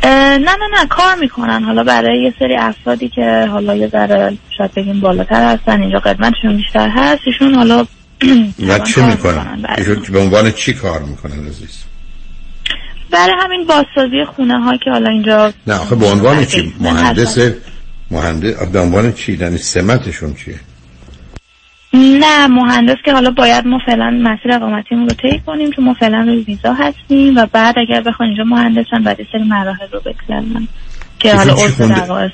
[0.03, 1.63] نه نه نه کار می‌کنن.
[1.63, 6.57] حالا برای یه سری افرادی که حالا یه ذره شاید بگیم بالاتر هستن اینجا قدمتشون
[6.57, 7.85] بیشتر هست ایشون حالا
[8.67, 9.75] و چه می‌کنن؟ بله.
[9.77, 11.83] ایشون به عنوان چی کار می‌کنن عزیز؟
[13.11, 17.37] برای همین بازسازی خونه ها که حالا اینجا نه آخه به عنوان چی؟ مهندس
[18.11, 20.59] مهندس به عنوان چی؟ یعنی سمتشون چیه؟
[21.93, 26.21] نه مهندس که حالا باید ما فعلا مسیر اقامتیمون رو طی کنیم چون ما فعلا
[26.21, 30.67] روی ویزا هستیم و بعد اگر بخواین اینجا مهندسن بعد سری مراحل رو بگذرن
[31.19, 31.55] که حالا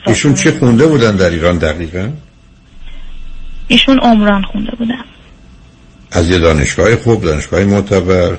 [0.08, 2.10] ایشون, چی خونده بودن در ایران دقیقا؟
[3.68, 5.04] ایشون عمران خونده بودن.
[6.16, 8.38] از یه دانشگاه خوب دانشگاه معتبر.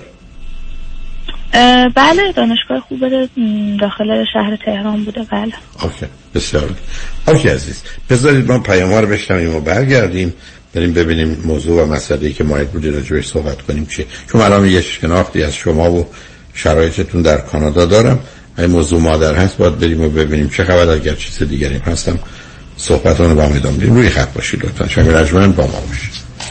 [1.94, 3.00] بله دانشگاه خوب
[3.80, 5.52] داخل شهر تهران بوده بله.
[5.82, 6.70] اوکی بسیار
[7.28, 10.34] اوکی عزیز بذارید ما پیام رو بشنویم و برگردیم
[10.74, 14.06] بریم ببینیم موضوع و مسئله که مایل بودی راجبش صحبت کنیم چیه.
[14.32, 16.06] چون الان یه شناختی از شما و
[16.54, 18.18] شرایطتون در کانادا دارم.
[18.58, 22.18] این موضوع مادر هست باید بریم و ببینیم چه خبر اگر چیز دیگری هستم
[22.76, 24.88] صحبتون رو با هم ادامه روی خط باشید لطفا.
[24.88, 25.06] شنگ
[25.54, 26.25] با ما باشید.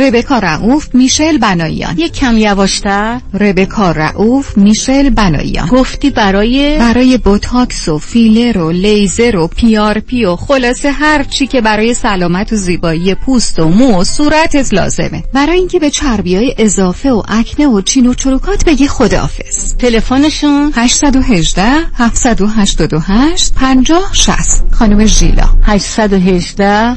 [0.00, 3.20] ربکا رعوف میشل بناییان یک کم یواشتر.
[3.40, 10.36] ربکا رعوف میشل بناییان گفتی برای برای بوتاکس و فیلر و لیزر و PRP و
[10.36, 15.22] خلاصه هر چی که برای سلامت و زیبایی پوست و مو و صورتت لازمه.
[15.32, 19.74] برای اینکه به چربی های اضافه و آکنه و چین و چروکات بگی خداحافظ.
[19.78, 21.62] تلفنشون؟ 818
[21.94, 25.48] 788 50 60 خانم ژیلا.
[25.62, 26.96] 818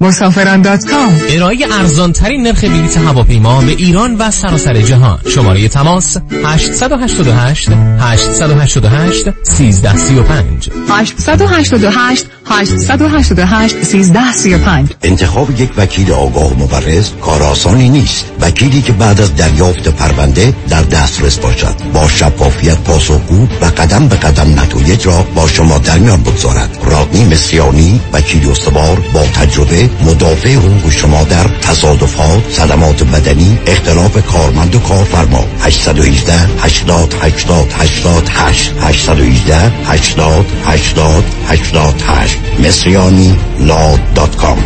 [0.00, 5.18] مسافران dot com ارائه ارزان ترین نرخ بلیط هواپیما به ایران و سراسر جهان.
[5.34, 7.68] شماره تماس 888
[8.00, 9.26] 888
[9.60, 18.26] 1335 888 888 1335 انتخاب یک وکیل آگاه و مبرز کار آسانی نیست.
[18.40, 21.74] وکیلی که بعد از دریافت پرونده در دسترس باشد.
[21.92, 26.78] با شفافیت پاسخگو و قدم به قدم نتایج را با شما در میان بگذارد.
[26.84, 34.74] رادنی مصریانی وکیل استوار با تجربه مدافع حقوق شما در تصادفات صدمات بدنی اختلاف کارمند
[34.74, 35.44] و کارفرما.
[35.60, 44.58] 818 80 80 88 818 80 80 88 مصریانی لا دات کام.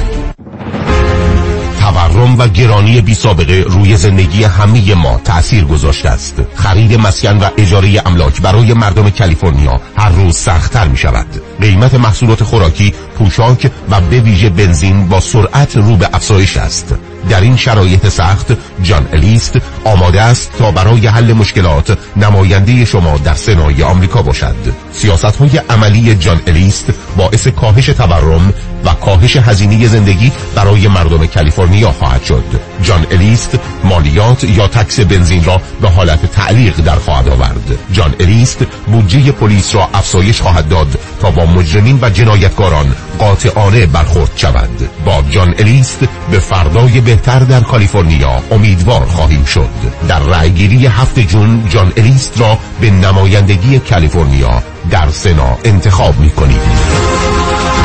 [2.12, 6.42] تورم و گرانی بی سابقه روی زندگی همه ما تأثیر گذاشته است.
[6.54, 11.26] خرید مسکن و اجاره املاک برای مردم کالیفرنیا هر روز سختتر می شود
[11.60, 16.94] قیمت محصولات خوراکی پوشاک و به ویژه بنزین با سرعت رو به افزایش است.
[17.28, 18.46] در این شرایط سخت
[18.82, 24.56] جان الیست آماده است تا برای حل مشکلات نماینده شما در سنای آمریکا باشد.
[24.92, 26.84] سیاست های عملی جان الیست
[27.16, 28.54] باعث کاهش تورم
[28.84, 32.44] و کاهش هزینه زندگی برای مردم کالیفرنیا خواهد شد.
[32.82, 37.78] جان الیست مالیات یا تکس بنزین را به حالت تعلیق در خواهد آورد.
[37.92, 44.30] جان الیست بودجه پلیس را افزایش خواهد داد تا با مجرمین و جنایتکاران قاطعانه برخورد
[44.36, 44.90] شود.
[45.04, 45.98] با جان الیست
[46.30, 49.68] به فردای بهتر در کالیفرنیا امیدوار خواهیم شد.
[50.08, 57.39] در رأیگیری هفت June جان الیست را به نمایندگی کالیفرنیا در سنا انتخاب می کنید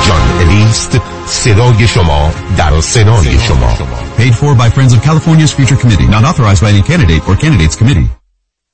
[0.08, 3.78] جان الیست صدای شما در سنای شما.
[4.18, 6.08] Paid for by Friends of California's Future Committee.
[6.08, 8.10] Not authorized by any candidate or candidates committee.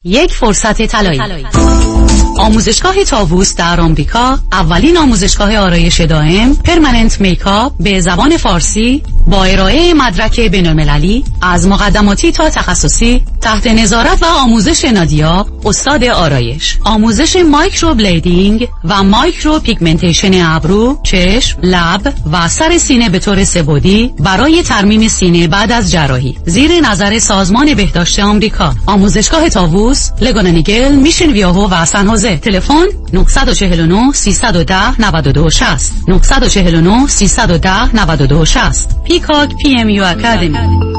[0.04, 1.22] یک فرصت طلایی.
[2.38, 9.94] آموزشگاه طاووس در آمریکا اولین آموزشگاه آرایش دائم permanent makeup به زبان فارسی با ارائه
[9.94, 16.78] مدرک بین‌المللی از مقدماتی تا تخصصی تحت نظارت و آموزش نادیا استاد آرایش.
[16.86, 25.08] آموزش microblading و micropigmentation ابرو چشم لب و سر سینه به طور سبودی برای ترمیم
[25.08, 26.38] سینه بعد از جراحی.
[26.46, 28.74] زیر نظر سازمان بهداشت آمریکا.
[28.86, 38.46] آموزشگاه تاووس لگونانیگل میشن ویاهو و سن تلفن 949 310 92 60 949 310 92
[38.46, 40.91] 60 پیکاک پی ام یو اکادمی.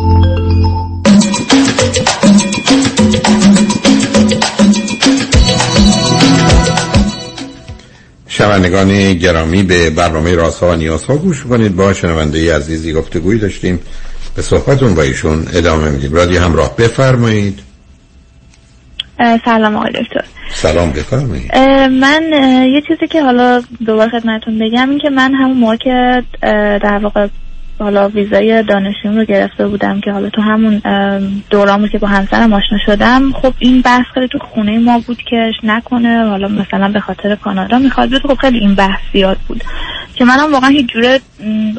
[8.43, 11.77] شنوندگان گرامی به برنامه راسا و نیاسا گوش کنید.
[11.77, 13.81] با شنونده عزیزی گفتگویی داشتیم.
[14.37, 16.13] به صحبتون با ایشون ادامه میدیم.
[16.13, 17.59] رادی همراه بفرمایید.
[19.45, 20.25] سلام آقای دکتر.
[20.51, 21.55] سلام بفرمایید.
[21.89, 22.23] من
[22.75, 26.23] یه چیزی که حالا دوباره خدمتون بگم این که من همون موقع که
[26.83, 27.27] در واقع
[27.83, 30.83] حالا ویزای دانشجویم رو گرفته بودم که حالا تو همون
[31.51, 33.33] دوران بود که با همسرم آشنا شدم.
[33.33, 36.29] خب این بحث خیلی تو خونه ما بود که نکنه.
[36.29, 38.23] حالا مثلا به خاطر کانادا می‌خواد بیاد.
[38.23, 39.65] خب خیلی این بحث زیاد بود
[40.15, 41.21] که منم واقعا هیچ جوره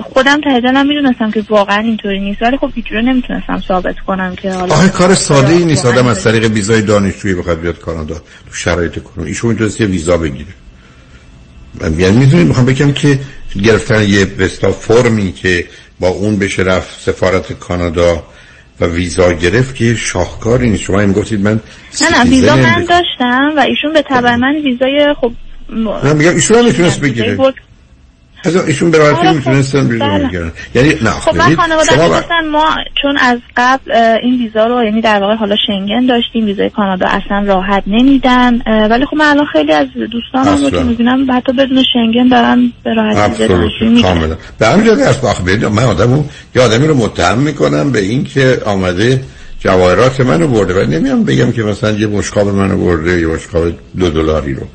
[0.02, 2.42] خودم ته دلم می‌دونستم که واقعا اینطوری نیست.
[2.42, 5.86] ولی خب هیچ جوره نمی‌تونستم ثابت کنم که حالا آخه کار ساده ای نیست.
[5.86, 10.18] آدم از طریق ویزای دانشجویی بخواد بیاد کانادا تو شرایط کنون ایشون می‌تونست یه ویزا
[10.18, 10.54] بگیره.
[11.82, 13.20] من- یعنی می‌دونید می‌خوام بگم که
[13.64, 15.66] گرفتن یه بستا فرمی که
[16.00, 18.24] با اون بشه رفت سفارت کانادا
[18.80, 21.60] و ویزا گرفت که شاهکاری نیست شما این گفتید من
[22.02, 25.32] نه نه ویزا من داشتم و ایشون به تبع من ویزای خب
[26.04, 27.38] نه میگم ایشون هم می‌تونست بگیره.
[28.44, 30.52] از ایشون به راحتی می‌تونستن بگیرن.
[30.76, 32.66] یعنی نه خب من ببینید، خانواده گفتن ما
[33.02, 33.92] چون از قبل
[34.24, 39.06] این ویزا رو یعنی در واقع حالا شنگن داشتیم ویزای کانادا اصلا راحت نمیدن ولی
[39.06, 40.84] خب من الان خیلی از دوستانم رو که.
[40.84, 43.48] می‌بینم حتی بدون شنگن دارن به راحتی
[44.02, 44.36] کاملا.
[44.60, 46.24] به همین جهت از آخه من آدمو
[46.56, 49.22] یه آدمی رو متهم می‌کنم به این که آمده
[49.60, 50.74] جواهرات منو برده.
[50.74, 53.64] ولی نمیام بگم که مثلا یه مشکاب منو برده یه مشکاب
[54.00, 54.68] دو دلاری رو.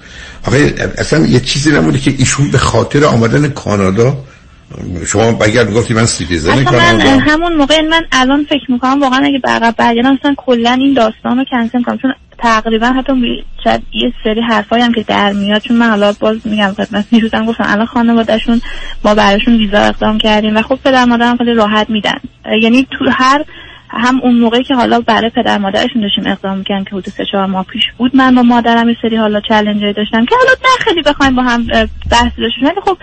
[0.46, 4.16] آخه اصلا یه چیزی نبوده که ایشون به خاطر آمدن کانادا
[5.06, 7.18] شما اگر گفتی من citizen اصلا من کانادا.
[7.18, 11.38] همون موقع من الان فکر می‌کنم واقعا اگه به عقب برگردم اصلا کلا این داستان
[11.38, 13.12] رو کنسل کنم چون تقریبا حتی
[13.64, 17.46] شاید یه سری حرفایی هم که در میاد چون من حالا باز میگم خدمت دیروزم
[17.46, 18.60] گفتم الان خانوادهشون
[19.04, 22.20] ما براشون ویزا اقدام کردیم و خب پدر مادرم خیلی راحت میدن.
[22.62, 23.44] یعنی تو هر
[23.90, 27.46] هم اون موقعی که حالا برای پدر مادرشون داشتیم اقدام می‌کنم که حدود سه چهار
[27.46, 30.84] ماه پیش بود من با مادرم یه سری حالا challenge ی داشتم که حالا نه
[30.84, 31.66] خیلی بخوایم با هم
[32.10, 32.64] بحث داشتیم.
[32.64, 32.98] ولی خب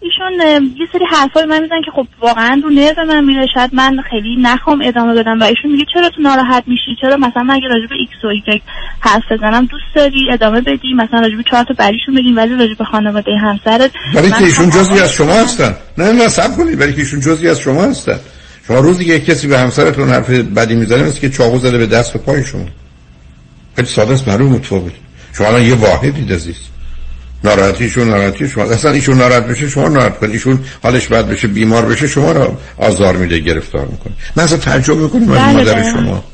[0.00, 0.32] ایشون
[0.76, 3.46] یه سری حرفای من میزنن که خب واقعا رو نرو من میره.
[3.54, 7.42] شاید من خیلی نخوام ادامه بدم و ایشون میگه چرا تو ناراحت میشی؟ چرا مثلا
[7.42, 8.62] من اگه راجع به ایکس و ایگرگ
[9.00, 12.74] حرف بزنم دوست داری؟ ادامه بدی؟ مثلا راجع به چهار تا بریشون بگیم ولی راجع
[12.74, 15.74] به خانواده همسرت برای من که ایشون جزی از شما هستن.
[15.98, 16.78] نه نه صبر کنید.
[16.78, 18.18] برای که ایشون جزی از شما هستن.
[18.68, 22.16] شما روزی که کسی به همسرتون حرف بدی می‌زنه مثل که چاقو زده به دست
[22.16, 22.66] و پای شما.
[23.76, 24.92] خیلی ساده است معلوم متفاوت
[25.32, 26.56] شما الان یه واحدید عزیز
[27.44, 28.64] ناراحتیشون ناراحتی شما.
[28.64, 30.32] اصلا ایشون ناراحت بشه شما ناراحت کنید.
[30.32, 34.12] ایشون حالش بد بشه بیمار بشه شما رو آزار میده گرفتار می‌کنه.
[34.36, 35.90] من اصلا تعجب می‌کنم از بله، مادر بله.
[35.90, 36.24] شما.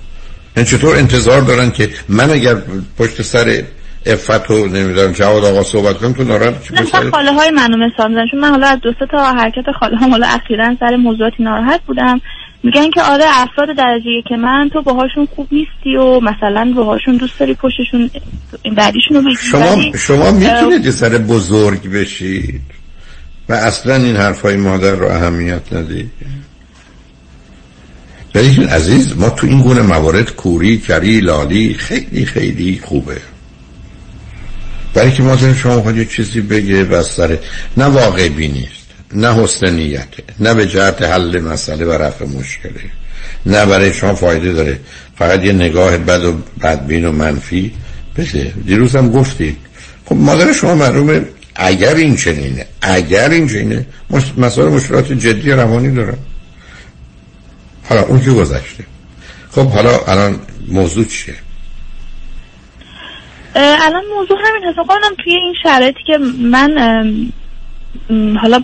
[0.56, 2.56] یعنی چطور انتظار دارن که من اگر
[2.98, 3.62] پشت سر
[4.06, 8.08] افت و نمی‌دونم جواد آقا صحبت کنم تو ناراحت چی نه خاله های منو مثال
[8.08, 8.26] می‌زنن.
[8.30, 12.20] چون من حالا از دو تا حرکت خاله هم حالا اخیرا سر موضوعاتی ناراحت بودم.
[12.62, 17.38] میگن که آره افراد درجه که من تو باهاشون خوب نیستی و مثلا باهاشون دوست
[17.38, 18.10] داری پشتشون
[18.62, 22.60] این بعدیشون رو بگیری شما شما می‌تونید سر بزرگ بشید.
[23.48, 26.10] و اصلا این حرفای مادر رو اهمیت ندید.
[28.34, 33.16] ولی عزیز ما تو این گونه موارد کوری کری لالی خیلی خیلی خوبه.
[34.94, 37.38] برای که مادر شما خواهد یه چیزی بگه سر
[37.76, 42.80] نه واقع نیست نه حسن نیته نه به جهت حل مسئله و رفع مشکله
[43.46, 44.80] نه برای شما فایده داره.
[45.18, 46.32] فقط یه نگاه بد و
[46.62, 47.72] بدبین و منفی
[48.16, 48.52] بده.
[48.66, 49.56] دیروز هم گفتی.
[50.04, 51.22] خب مادر شما معلومه
[51.54, 53.86] اگر این چنینه اگر این چنینه.
[54.36, 56.18] مسائل مشکلات جدی روانی دارن
[57.84, 58.84] حالا اون که گذشته.
[59.50, 61.34] خب حالا الان موضوع چیه؟
[63.56, 64.76] الان موضوع همین هست.
[64.76, 66.78] کنم توی این شرایطی که من
[68.42, 68.60] حالا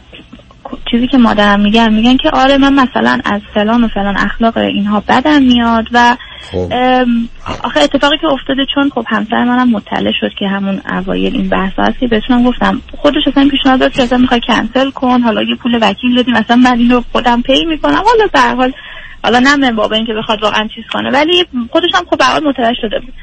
[0.90, 5.02] چیزی که مادرم میگن میگن که آره من مثلا از فلان و فلان اخلاق اینها
[5.08, 6.16] بدم میاد و
[6.52, 6.72] خب.
[7.64, 11.72] آخه اتفاقی که افتاده چون خب همسر منم مطلع شد که همون اوایل این بحث
[11.78, 15.54] هست که بهشون گفتم خودش اصلا پیشنهاد داد که اصلا می‌خوای کنسل کن حالا یه
[15.54, 17.94] پول وکیل دادیم مثلا من اینو خودم پی می‌کنم.
[17.94, 18.72] حالا به حال
[19.24, 22.44] حالا نه من بابا اینکه بخواد واقعا چیز کنه ولی خودش هم خب به حال
[22.44, 23.14] مطلع شده بود.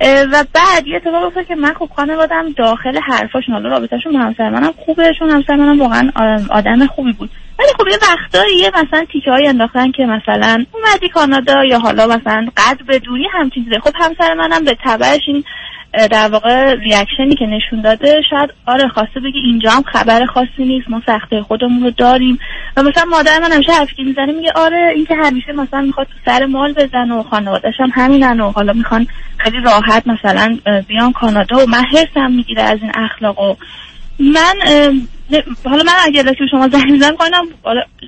[0.00, 4.50] و بعد یه اتفاق افتاد که من خب خانوادم داخل حرفاشون حالا رابطهشون با همسر
[4.50, 6.10] منم خوبه چون همسر منم واقعا
[6.50, 7.30] آدم خوبی بود.
[7.58, 12.06] ولی خب یه وقتایی یه مثلا تیکه های انداختن که مثلا اومدی کانادا یا حالا
[12.06, 13.78] مثلا قدر بدونی همچین چیزه.
[13.78, 15.44] خب همسر منم به تبعش این
[16.10, 20.90] در واقع ریاکشنی که نشون داده شاید آره خواسته بگی اینجا هم خبر خاصی نیست
[20.90, 22.38] ما سخته خودمون رو داریم.
[22.76, 26.06] و مثلا مادر من همیشه حرفی که می‌زنه میگه آره این که همیشه مثلا می‌خواد
[26.06, 29.06] تو سر مال بزنه و خانوادش هم همینن و حالا می‌خوان
[29.38, 30.58] خیلی راحت مثلا
[30.88, 33.54] بیان کانادا و من حرسم می‌گیره از این اخلاق و
[34.18, 34.54] من
[35.64, 37.44] حالا من اگر که شما زنگ می‌زنم کنم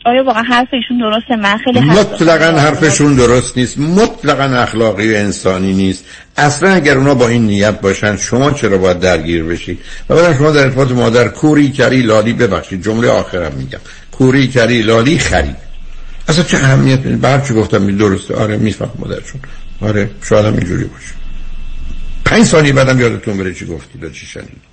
[0.05, 3.79] آیا واقعا حرف ایشون درسته؟ من خیلی حرف مطلقا حرفشون درست نیست.
[3.79, 6.05] مطلقا اخلاقی و انسانی نیست.
[6.37, 9.79] اصلا اگر اونا با این نیت باشن شما چرا باید درگیر بشید
[10.11, 13.81] و بعدم شما در ارتباط مادر کوری کری لالی ببخشید جمله آخرم میگم.
[14.13, 15.57] کوری کری لالی خرید.
[16.29, 18.35] اصلا چه اهمیت به هر چی گفتم می درسته.
[18.35, 19.41] آره میفهم مادرشون.
[19.81, 21.15] آره شاید هم اینجوری باشه.
[22.25, 24.66] پنج ثانیه بعدم یادتون بره چی گفتید و چی شنید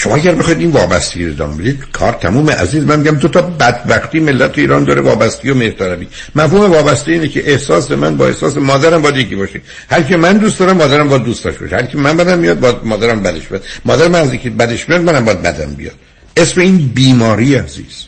[0.00, 2.84] شما اگر بخواید این وابستگی رو ادامه بدید کار تموم عزیز.
[2.84, 6.08] من میگم دو تا بدبختی ملت ایران داره وابستگی و مهرطلبی.
[6.34, 9.60] مفهوم وابسته اینه که احساس من با احساس مادرم باید یکی باشه.
[9.90, 11.76] هر کی من دوست دارم مادرم باید دوست داشته باشه.
[11.76, 15.00] هر کی من بدم میاد باید مادرم بدش بیاد مادر من از اینکه بدش میاد
[15.00, 15.94] منم باید بدم بیاد.
[16.36, 18.04] اسم این بیماری عزیز.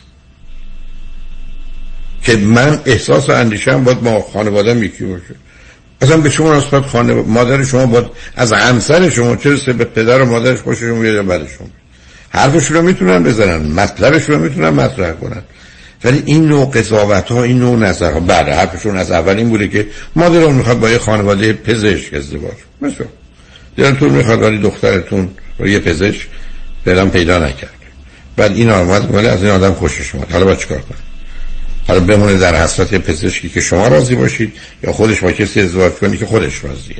[2.23, 5.35] که من احساس و اندیشم باید ما خانواده یکی باشه.
[6.01, 8.05] اصلا به شما نسبت خانه مادر شما باید
[8.35, 11.67] از همسر شما چه به پدر و مادرش خوششون بیاد یا بعدشون
[12.33, 15.41] حرفشون رو می‌تونن بزنن مطلبشون رو می‌تونن مطرح کنن.
[16.03, 19.67] ولی این نوع قضاوت ها این نوع نظر ها بعد حرفشون از اول این بوده
[19.67, 23.07] که مادران می‌خواد با یه خانواده پزشک ازدواج مثلا
[23.77, 25.29] دلتون می‌خواد ولی دخترتون
[25.59, 26.27] رو یه پزشک
[26.85, 27.73] دلم پیدا نکرد.
[28.35, 30.31] بعد این آمد ولی از این آدم خوشش اومد.
[30.31, 30.97] حالا با چیکار کنه
[31.87, 34.53] حالا بمونه در حسرت پزشکی که شما راضی باشید
[34.83, 36.95] یا خودش با کسی ازدواج کنی که خودش راضیه.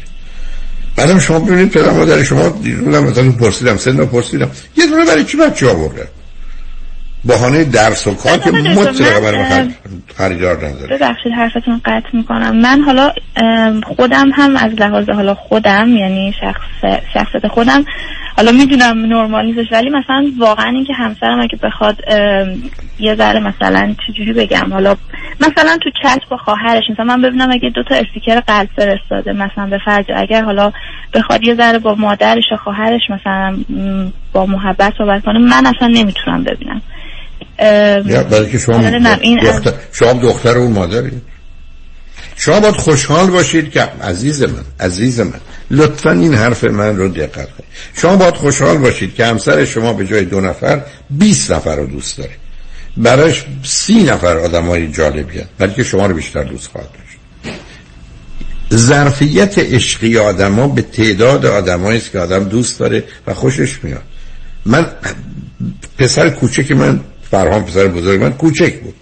[0.95, 4.49] بعدم شما ببینید پدر مادر شما دیروزم مثلا پرسیدم سن پرسیدم.
[4.78, 6.07] یه دونه برای چی بچه آورده؟
[7.26, 9.70] بهانه درس و کار که مطلقه برای
[10.18, 10.98] خریدار نداره.
[10.98, 12.56] ببخشید حرفتون قطع می‌کنم.
[12.56, 13.11] من حالا
[13.98, 17.86] خودم هم از لحاظ حالا خودم یعنی شخص شخصیت خودم
[18.38, 21.98] حالا می‌دونم نرمال نیستش ولی مثلا واقعا اینکه همسرم اگه بخواد
[22.99, 24.95] یه ذره مثلا چجوری بگم حالا
[25.39, 29.65] مثلا تو چت با خواهرش مثلا من ببینم اگه دو تا استیکر قلب فرستاده مثلا
[29.65, 30.72] به فرض اگر حالا
[31.14, 33.57] بخواد یه ذره با مادرش و خواهرش مثلا
[34.34, 36.81] با محبت صحبت کنه من اصلا نمی‌تونم ببینم.
[38.10, 38.99] یا برای که شما
[39.41, 39.73] دختر...
[39.91, 41.11] شما دختر اون مادری.
[42.35, 45.39] شما باید خوشحال باشید که عزیز من عزیز من
[45.72, 47.69] لطفا این حرف من رو دقت کنید.
[47.93, 52.18] شما باید خوشحال باشید که همسر شما به جای دو نفر 20 نفر رو دوست
[52.18, 52.31] داره.
[52.98, 57.18] براش سی نفر آدم های جالبیت بلکه شما رو بیشتر دوست خواهد داشت.
[58.74, 64.03] ظرفیت عشقی آدم ها به تعداد آدم است که آدم دوست داره و خوشش میاد.
[64.65, 64.88] من
[65.98, 66.99] پسر کوچک من
[67.32, 68.95] فرهان پسر بزرگ من کوچک بود.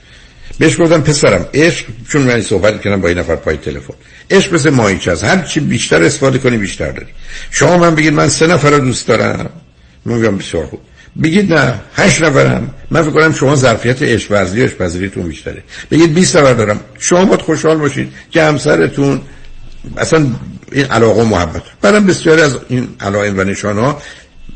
[0.60, 3.94] بهش گفتم پسرم عشق چون من صحبت کردم با این نفر پای تلفن.
[4.32, 5.24] عشق مثل ماهیچه است.
[5.24, 7.08] هر چی بیشتر استفاده کنی بیشتر داری.
[7.52, 9.50] شما من بگید من سه نفر رو دوست دارم.
[10.06, 10.80] من میگم بسیار خوب.
[11.24, 12.70] بگید نه هشت نفرم.
[12.92, 15.64] من فکر کنم شما ظرفیت عشق ورزی پذیریتون بیشتره.
[15.92, 16.80] بگید 20 نفر دارم.
[17.00, 19.22] شما باید خوشحال باشید که همسرتون
[19.98, 20.28] اصلا
[20.72, 21.62] این علاقه و محبت.
[21.82, 24.02] بعدم بسیاری از این علائم و نشان ها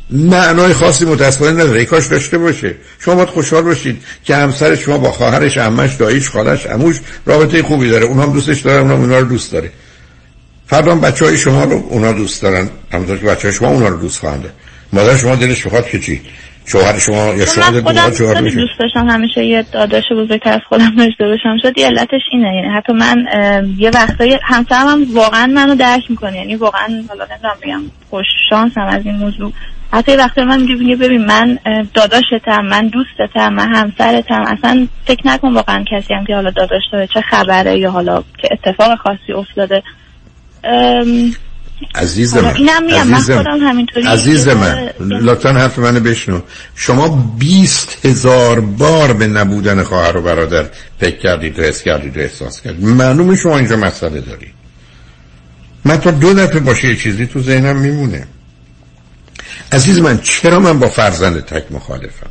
[0.10, 1.86] معنای خاصی متاسفانه نداره.
[1.86, 2.76] کاش داشته باشه.
[2.99, 7.90] شما باید خوشحال باشید که همسر شما با خواهرش عمش داییش خالش عموش رابطه خوبی
[7.90, 8.06] داره.
[8.06, 9.72] اونها دوستش دارن اونها اونا رو دوست داره.
[10.68, 12.69] فردا بچه های شما رو اونا دوست دارن.
[12.91, 14.49] همونطور که بچه های شما اونا رو دوست خواهنده
[14.94, 16.22] مادر شما دلش بخواد که چی؟
[16.68, 20.95] شوهر شما یا شما من خودم خیلی دوست داشتم همیشه یه داداش بزرگتر از خودم
[20.95, 21.57] داشته باشم.
[21.62, 22.56] شد یه علتش اینه.
[22.56, 23.26] یعنی حتی من
[23.78, 26.38] یه وقتایی همسرم هم واقعا منو درک می‌کنه.
[26.38, 29.52] یعنی واقعا حالا نمی‌دونم بگم خوش شانسم از این موضوع.
[29.94, 31.60] حتی یه وقتی من میگه ببین من
[31.94, 34.41] داداشتم من دوستتم من همسرتم.
[34.41, 38.49] اصلا فکر نکن واقعا کسی هم که حالا داداش داره چه خبره یا حالا که
[38.52, 39.84] اتفاق خاصی افتاده.
[41.95, 42.45] عزیز من
[42.89, 46.41] عزیز من عزیز من لطفا حرف منو بشنو.
[46.76, 50.65] شما بیست هزار بار به نبودن خواهر و برادر
[50.99, 52.85] فکر کردید و حس کردید و احساس کردید.
[52.85, 54.53] معلومه شما اینجا مسئله دارید.
[55.85, 58.27] من تا دو دفعه باشه یه چیزی تو ذهنم میمونه.
[59.72, 62.30] عزیز من چرا من با فرزند تک مخالفم؟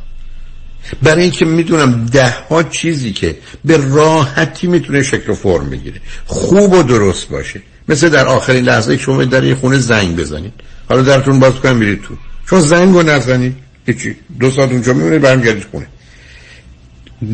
[1.03, 6.01] برای اینکه می‌دونم ده ها چیزی که به راحتی می‌تونه شکل و فرم بگیره.
[6.25, 7.61] خوب و درست باشه.
[7.89, 10.53] مثل در آخرین لحظه شما در یه خونه زنگ بزنید.
[10.89, 12.13] حالا درتون باز کنم میرید تو.
[12.49, 13.55] چون زنگ رو نزنید
[13.85, 14.15] هیچی.
[14.39, 15.87] دو ساعت اونجا میمونید برمیگردید خونه.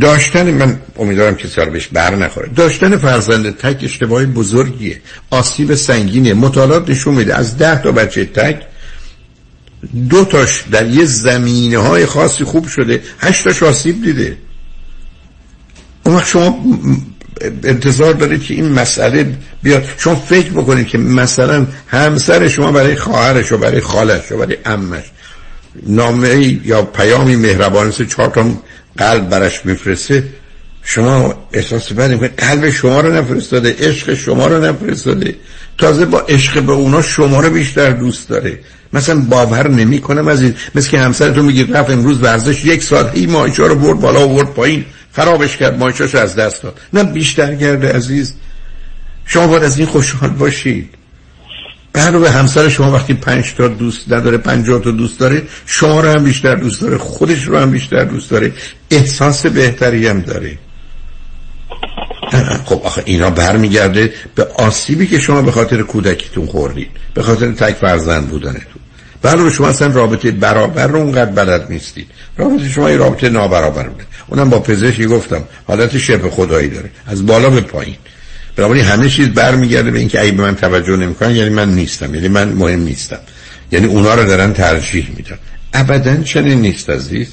[0.02, 2.50] داشتن من امیدوارم که سر بهش بر نخوره.
[2.56, 5.02] داشتن فرزند تک اشتباهی بزرگیه.
[5.30, 8.62] آسیب سنگینه مطالعات نشون میده از ده تا بچه تک
[10.10, 14.38] دو تاش در یه زمینه های خاصی خوب شده هشتاش آسیب دیده.
[16.04, 16.66] اون شما
[17.64, 19.84] انتظار دارید که این مسئله بیاد.
[19.98, 25.04] شما فکر بکنید که مثلا همسر شما برای خواهرش و برای خالش و برای امش
[25.88, 28.46] نامه یا پیامی مهربان مثل چهار تا
[28.98, 30.24] قلب برش میفرسته.
[30.84, 35.36] شما احساس بدیم که قلب شما رو نفرستاده عشق شما رو نفرستاده.
[35.78, 38.60] تازه با عشق به اونا شما رو بیشتر دوست داره.
[38.94, 40.56] مثلا باور نمی کنم از این.
[40.76, 44.34] مثل که همسرتون میگید رفت امروز ورزش یک ساعت هی مایچا رو برد بالا و
[44.34, 44.86] برد پایین.
[45.14, 46.80] خرابش کرد مایچاش از دست داد.
[46.94, 48.34] نه بیشتر کرده عزیز.
[49.26, 50.90] شما باید از این خوشحال باشید.
[51.94, 56.10] بعد به همسر شما وقتی پنج تا دوست نداره پنجاه تا دوست داره شما رو
[56.10, 58.54] هم بیشتر دوست داره خودش رو هم بیشتر دوست داره
[58.92, 60.58] احساس بهتری هم داره.
[62.66, 67.76] خب آخه اینا برمیگرده به آسیبی که شما به خاطر کودکیتون خوردید به خاطر تک
[67.76, 68.82] فرزند بودنتون.
[69.22, 72.08] بله شما اصلا رابطه برابر رو اونقدر بلد نیستید.
[72.42, 76.90] رابطه شما یه رابطه نابرابر بوده اونم با پزشکی گفتم حالت شبه خدایی داره.
[77.08, 77.96] از بالا به پایین.
[78.56, 82.28] بنابراین همه چیز برمیگرده به اینکه اگه به من توجه نمی‌کنن یعنی من نیستم یعنی
[82.28, 83.20] من مهم نیستم.
[83.72, 85.38] یعنی اونا رو دارن ترجیح میدن.
[85.74, 87.28] ابدا چنین نیست عزیز.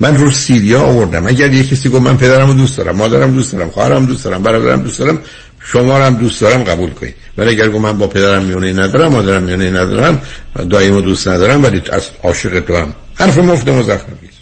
[0.00, 1.26] من رو سیدیا آوردم.
[1.26, 4.82] اگر یه کسی گفت من پدرم دوست دارم مادرم دوست دارم خواهرم دوست دارم برادرم
[4.82, 5.18] دوست دارم
[5.60, 7.14] شما هم دوست دارم قبول کنید.
[7.38, 10.22] ولی اگر گفت من با پدرم میونه ندارم مادرم میونه ندارم
[10.70, 12.94] دایم دوست ندارم ولی از عاشق تو هم.
[13.14, 14.38] حرف مفت مزخرفی است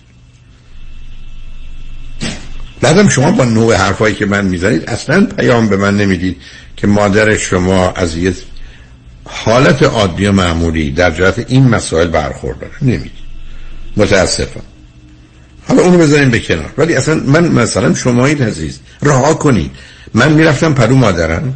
[2.86, 6.36] بعدم شما با نوع حرفایی که من می‌زنید اصلا پیام به من نمی‌دید
[6.76, 8.32] که مادر شما از یه
[9.24, 13.26] حالت عادی و معمولی در جهت این مسائل برخورداره نمی‌دید.
[13.96, 14.60] متاسفم.
[15.68, 16.70] حالا اونو بذاریم به کنار.
[16.78, 19.70] ولی اصلا من مثلا شمایید عزیز رها کنید.
[20.14, 21.54] من می‌رفتم پرو مادرم.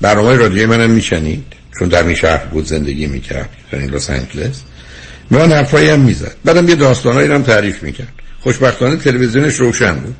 [0.00, 1.44] برنامه رادیوی منم میشنید.
[1.78, 4.60] چون در این شهر بود زندگی می‌کرد در این لس آنجلس.
[5.30, 6.36] من حرفایی هم می‌زد.
[6.44, 8.12] بعدم یه داستانایی هم تعریف می‌کرد.
[8.40, 10.16] خوشبختانه تلویزیونش روشن بود.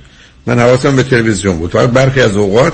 [0.47, 1.71] من حواسم به تلویزیون بود.
[1.71, 2.73] فقط برخی از اوقات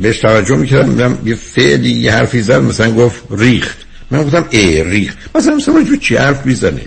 [0.00, 3.78] بهش توجه می‌کردم یه فعلی یه حرفی زد مثلا گفت ریخت.
[4.10, 5.18] من گفتم ای ریخت.
[5.34, 6.82] مثلا مثلا چی حرف می‌زنه؟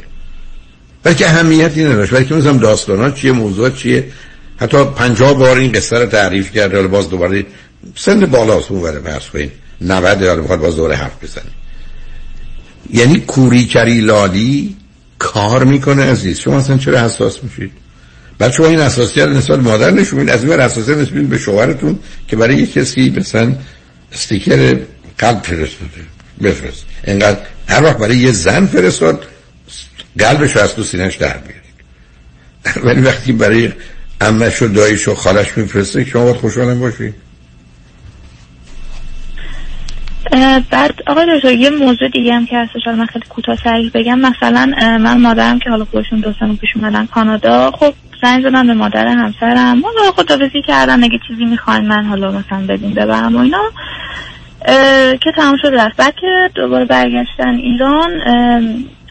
[1.03, 2.13] بلکه اهمیتی نداشت.
[2.13, 4.05] بلکه مثلا داستانا چیه موضوع چیه؟
[4.57, 7.45] حتی پنجاه بار این قصه رو تعریف کرده حالا باز دوباره
[7.95, 11.43] سن بالاست اون بره فرض کنید 90 حالا بخواد باز دوباره حرف بزنه.
[12.93, 14.75] یعنی کوری کری لالی
[15.19, 16.39] کار می‌کنه عزیز.
[16.39, 17.71] شما اصلا چرا حساس میشید؟
[18.41, 22.55] بعد شما این حساسیت نسبت مادر نشون از این حساسیت نسبت به شوهرتون که برای
[22.55, 23.55] یک کسی مثلا
[24.13, 24.79] استیکر
[25.17, 26.01] قلب فرستاده.
[26.43, 26.85] بفرست.
[27.07, 29.25] اینقدر هر وقت برای یه زن فرستاد
[30.19, 32.85] قلبش از تو سینش در بیارید.
[32.85, 33.71] ولی وقتی برای
[34.21, 37.13] امش و دایش و خالش میفرسته شما باید خوشحالم باشید
[40.71, 44.19] بعد آقای دکتر یه موضوع دیگه هم که هستش من خیلی کوتاه سریع بگم.
[44.19, 48.73] مثلا من مادرم که حالا خودشون دو سال پیش اومدن کانادا خب زنگ زدم به
[48.73, 49.81] مادر همسرم.
[49.81, 53.71] حالا خدافزی کردن اگه چیزی می‌خواین من حالا مثلا بدین ببرم و اینا.
[55.17, 55.97] که تمام شد رفت.
[55.97, 58.09] بعد که دوباره برگشتن ایران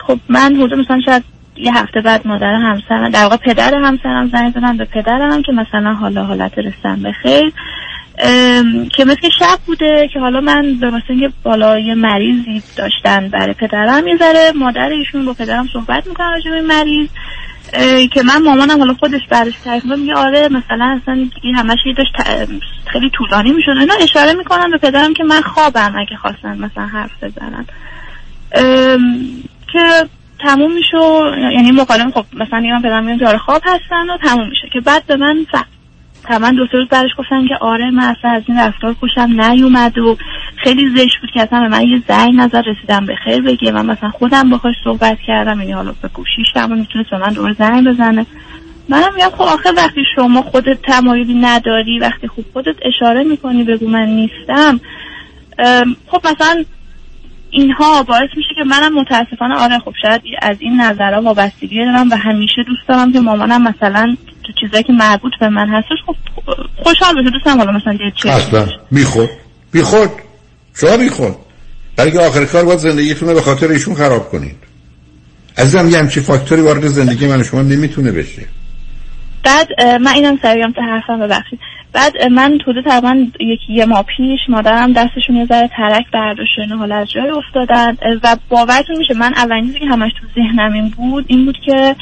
[0.06, 1.24] خب من حدود مثلا شاید
[1.56, 5.94] یه هفته بعد مادر همسرم در واقع پدر همسرم زنگ زدم به پدرم که مثلا
[5.94, 7.52] حالا حالت رسن به خیر
[8.96, 13.54] که مثل شب بوده که حالا من به مثلا یه بالا یه مریضی داشتن برای
[13.54, 17.08] پدرم یه ذره مادر ایشون با پدرم صحبت می‌کنم راجع به مریض
[18.12, 22.12] که من مامانم حالا خودش برش تعریف میگه آره مثلا اصلا این همش داشت
[22.86, 27.24] خیلی طولانی می‌شد اینا اشاره می‌کنم به پدرم که من خوابم اگه خواستن مثلا حرف
[27.24, 27.66] بزنن.
[29.72, 30.08] که
[30.44, 30.96] تموم میشه
[31.52, 34.80] یعنی مکالمه خب مثلا من پدرم میگم که آره خواب هستن و تموم میشه که
[34.80, 35.46] بعد به من
[36.28, 40.16] من دو روز برش گفتن که آره من اصلا از این رفتار خوشم نیومد و
[40.56, 43.72] خیلی زشت بود که اصلا به من یه زنگ نظر رسیدم به خیر بگه.
[43.72, 47.52] من مثلا خودم باهاش صحبت کردم یعنی حالا به گوشیش و می‌تونست به من دور
[47.52, 48.26] زنگ بزنه.
[48.88, 53.88] منم میگم خب آخه وقتی شما خودت تمایلی نداری وقتی خوب خودت اشاره می‌کنی بگو
[53.88, 54.80] من نیستم
[56.06, 56.64] خب مثلا
[57.50, 62.16] اینها باعث میشه که منم متاسفانه آره خب شاید از این نظرها وابستگی دارم و
[62.16, 64.16] همیشه دوست دارم که مامانم مثلا
[64.50, 66.16] تو چیزایی که مربوط به من هستش خب
[66.76, 68.66] خوشحال بشه دوستم حالا مثلا یه چیز اصلا.
[68.92, 69.28] بیخود
[69.72, 70.10] بیخود
[70.74, 71.34] شما بیخود
[71.96, 74.56] برای آخر کار باید زندگیتون رو به خاطر ایشون خراب کنید.
[75.58, 78.42] عزیزم یه همچی فاکتوری وارد زندگی من شما نمی‌تونه بشه.
[79.44, 81.58] بعد من اینم سریعم تا حرفم ببخشید.
[81.92, 86.96] بعد من توده تقریبا یکی یه ماه پیش مادرم دستشون یه ذره ترک برداشتن حالا
[86.96, 87.96] از جای افتادن.
[88.22, 91.96] و باورتون میشه من اولین چیزی که همش تو ذهنم این بود این بود که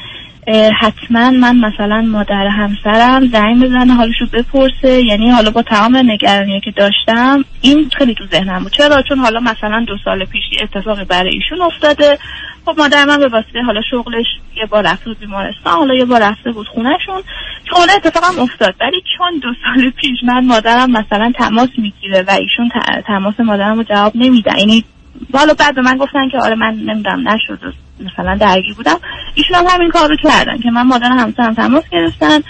[0.80, 5.04] حتما من مثلا مادر همسرم زنگ بزنه حالشو بپرسه.
[5.04, 8.72] یعنی حالا با تمام نگرانی که داشتم این خیلی تو ذهنم بود.
[8.72, 12.18] چرا؟ چون حالا مثلا دو سال پیش اتفاقی برای ایشون افتاده.
[12.66, 14.26] خب مادر من به واسطه حالا شغلش
[14.56, 17.22] یه بار رفته بیمارستان حالا یه بار رفته بود خونهشون.
[17.70, 18.74] حالا اتفاقم افتاد.
[18.80, 22.70] ولی چون دو سال پیش من مادرم مثلا تماس می‌گیره و ایشون
[23.06, 24.84] تماس مادرم رو جواب نمیده یعنی
[25.32, 28.96] حالا بعد به من گفتن که آره من نمی‌دونم نشد مثلا درگیر بودم.
[29.34, 32.40] ایشون هم همین کار رو کردن که من مادر همسرم تماس گرفتن.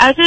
[0.00, 0.22] البته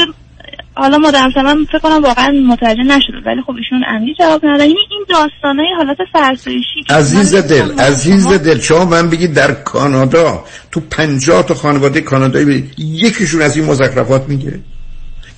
[0.75, 4.65] حالا مادر همسرم فکر کنم واقعا متوجه نشده ولی خب ایشون عمدی جواب ندادن.
[4.65, 10.79] یعنی این داستانای حالت فرسایشی عزیز دل عزیز دل شما من بگید در کانادا تو
[10.79, 14.59] پنجاه تا خانواده کانادایی یکیشون از این مزخرفات میگه.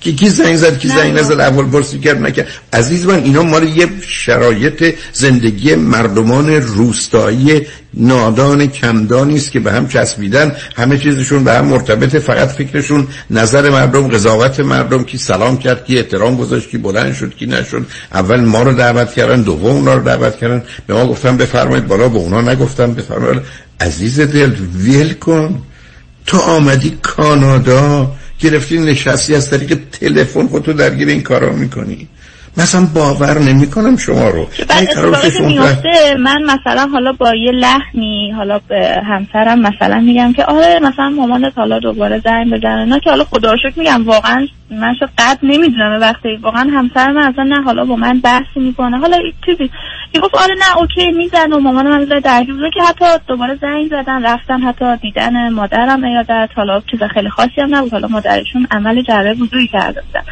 [0.06, 3.64] که کی زنگ زد کی زنگ نزد اول پرسی کرد نکرد عزیز من اینا مال
[3.68, 10.52] یه شرایط زندگی مردمان روستایی نادان کمدانی است که به هم چسبیدن.
[10.76, 15.98] همه چیزشون به هم مرتبط فقط فکرشون نظر مردم قضاوت مردم کی سلام کرد کی
[15.98, 17.86] احترام گذاشت کی بلند شد کی نشد.
[18.14, 20.62] اول ما رو دعوت کردن دوم اونا رو دعوت کردن.
[20.86, 23.42] به ما گفتم بفرمایید بالا به اونا نگفتم بفرمایید.
[23.80, 25.62] عزیز دل ویل کن.
[26.26, 32.08] تو آمدی کانادا گرفتی نشستی از طریق تلفن خودتو درگیر این کارا می‌کنی.
[32.56, 34.46] مثلا باور نمی‌کنم شما رو.
[35.30, 40.78] که میفته من مثلا حالا با یه لحنی حالا به همسرم مثلا میگم که آره
[40.82, 42.84] مثلا مامانت حالا دوباره زنگ بزنه.
[42.84, 46.36] نه که حالا خدا میگم واقعا من شاید قد نمی‌دونم وقتی.
[46.42, 48.98] واقعا همسر من اصلا نه حالا با من بحثی می‌کنه.
[48.98, 49.16] حالا
[49.46, 49.70] چیزی.
[50.22, 54.26] گفت آره نه اوکی میزن و مامان من می‌زنه بوده که حتی دوباره زنگ زدن
[54.26, 57.92] رفتن حتی دیدن مادرم ایادت حالا چیز خیلی خاصی هم نبود.
[57.92, 60.22] حالا مادرشون عمل جراحی بزرگی کرده بودن.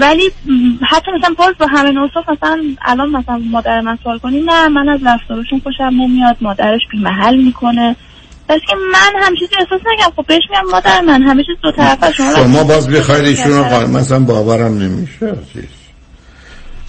[0.00, 0.30] ولی
[0.88, 4.88] حتی مثلا باز با همین اوصاف مثلا الان مثلا مادر من سوال کنی نه من
[4.88, 7.96] از رفتارشون خوشم نمیاد مادرش بی محل می‌کنه.
[8.48, 11.72] بس که من هم چیزی احساس نگم خب بهش میگم مادر من همه چیز دو
[11.72, 15.64] طرفه شما شما باز بخواید ایشون رو مثلا باورم نمیشه عزیز.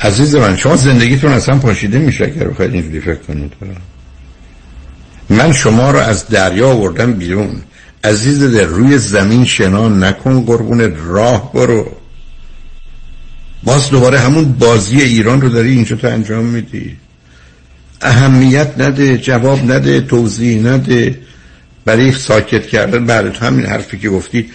[0.02, 3.54] عزیز من شما زندگیتون اصلا پاشیده میشه اگر بخواید اینجوری فکر کنید.
[5.30, 7.62] من شما رو از دریا آوردم بیرون.
[8.04, 12.03] عزیز دل روی زمین شنا نکن قربون راه برو.
[13.66, 16.96] باز دوباره همون بازی ایران رو داری اینجا تو انجام میدی.
[18.02, 21.20] اهمیت نده جواب نده توضیح نده.
[21.86, 24.50] برای ساکت کردن بعد همین حرفی که گفتی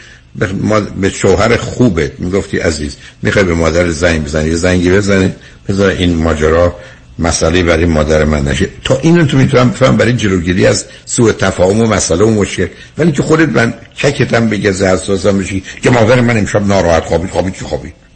[1.00, 5.32] به, شوهر خوبه می‌گفتی عزیز می‌خوای به مادر زنگ بزنی زنگی بزنی
[5.68, 6.76] بذار این ماجرا
[7.18, 8.68] مسئله برای مادر من نشه.
[8.84, 12.66] تا اینو تو می‌تونم بفهم برای جلوگیری از سوء تفاهم و مسئله و مشکل.
[12.98, 17.54] ولی که خودت من ککتم بگه حساسم بشی که مادر من امشب ناراحت خوابید خوابید
[17.54, 18.07] که خوابید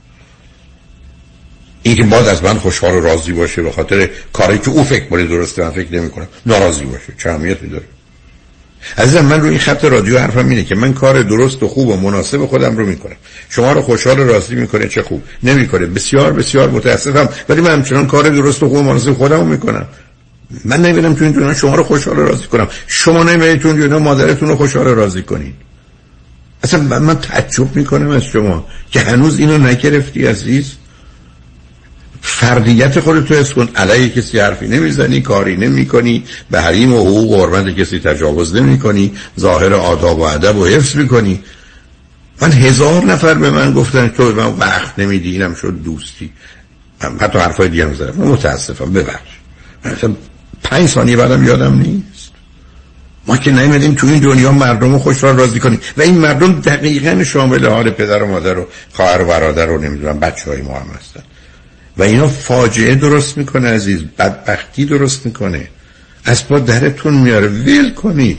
[1.82, 5.04] این که باید از من خوشحال و راضی باشه به خاطر کاری که او فکر
[5.04, 7.84] کنه درسته من فکر نمی کنم ناراضی باشه چه اهمیتی داره؟
[8.98, 11.96] عزیزم من روی این خط رادیو حرفم اینه که من کار درست و خوب و
[11.96, 13.16] مناسب خودم رو می‌کنم.
[13.48, 15.22] شما رو خوشحال و راضی می‌کنه چه خوب.
[15.42, 15.86] نمی‌کنه.
[15.86, 17.28] بسیار بسیار متاسفم.
[17.48, 19.86] ولی من همچنان کار درست و خوب و مناسب خودم رو می‌کنم.
[20.64, 22.68] من نمی‌دونم تو این دنیا شما رو خوشحال و راضی کنم.
[22.86, 25.54] شما نمی‌دونید تو این دنیا مادرتون رو خوشحال و راضی کنید.
[26.64, 30.72] اصلا من, من تعجب می‌کنم از شما که هنوز اینو نگرفتی عزیز.
[32.22, 33.66] فردیت خودت رو حس کن.
[34.16, 39.74] کسی حرفی نمی‌زنی کاری نمی‌کنی به حریم و حقوق و حرمت کسی تجاوز نمی‌کنی ظاهر
[39.74, 41.42] آداب و ادب و حفظ می‌کنی.
[42.42, 46.32] من هزار نفر به من گفتن تو به من وقت نمیدی اینم شد دوستی.
[47.20, 49.30] حتی حرفای دیگه هم زدم متاسفم ببخش.
[50.62, 52.30] پنج ثانیه بعدم یادم نیست.
[53.26, 55.80] ما که نیومدیم تو این دنیا مردم رو خوشحال راضی کنیم.
[55.96, 60.20] و این مردم دقیقا شامل حال پدر و مادر و خواهر و برادر رو نمی‌دونم
[60.20, 61.22] بچه های ما هم هستن.
[61.98, 64.00] و اینا فاجعه درست می‌کنه عزیز.
[64.18, 65.68] بدبختی درست می‌کنه.
[66.24, 67.46] از با درتون میاره.
[67.46, 68.38] ویل کنید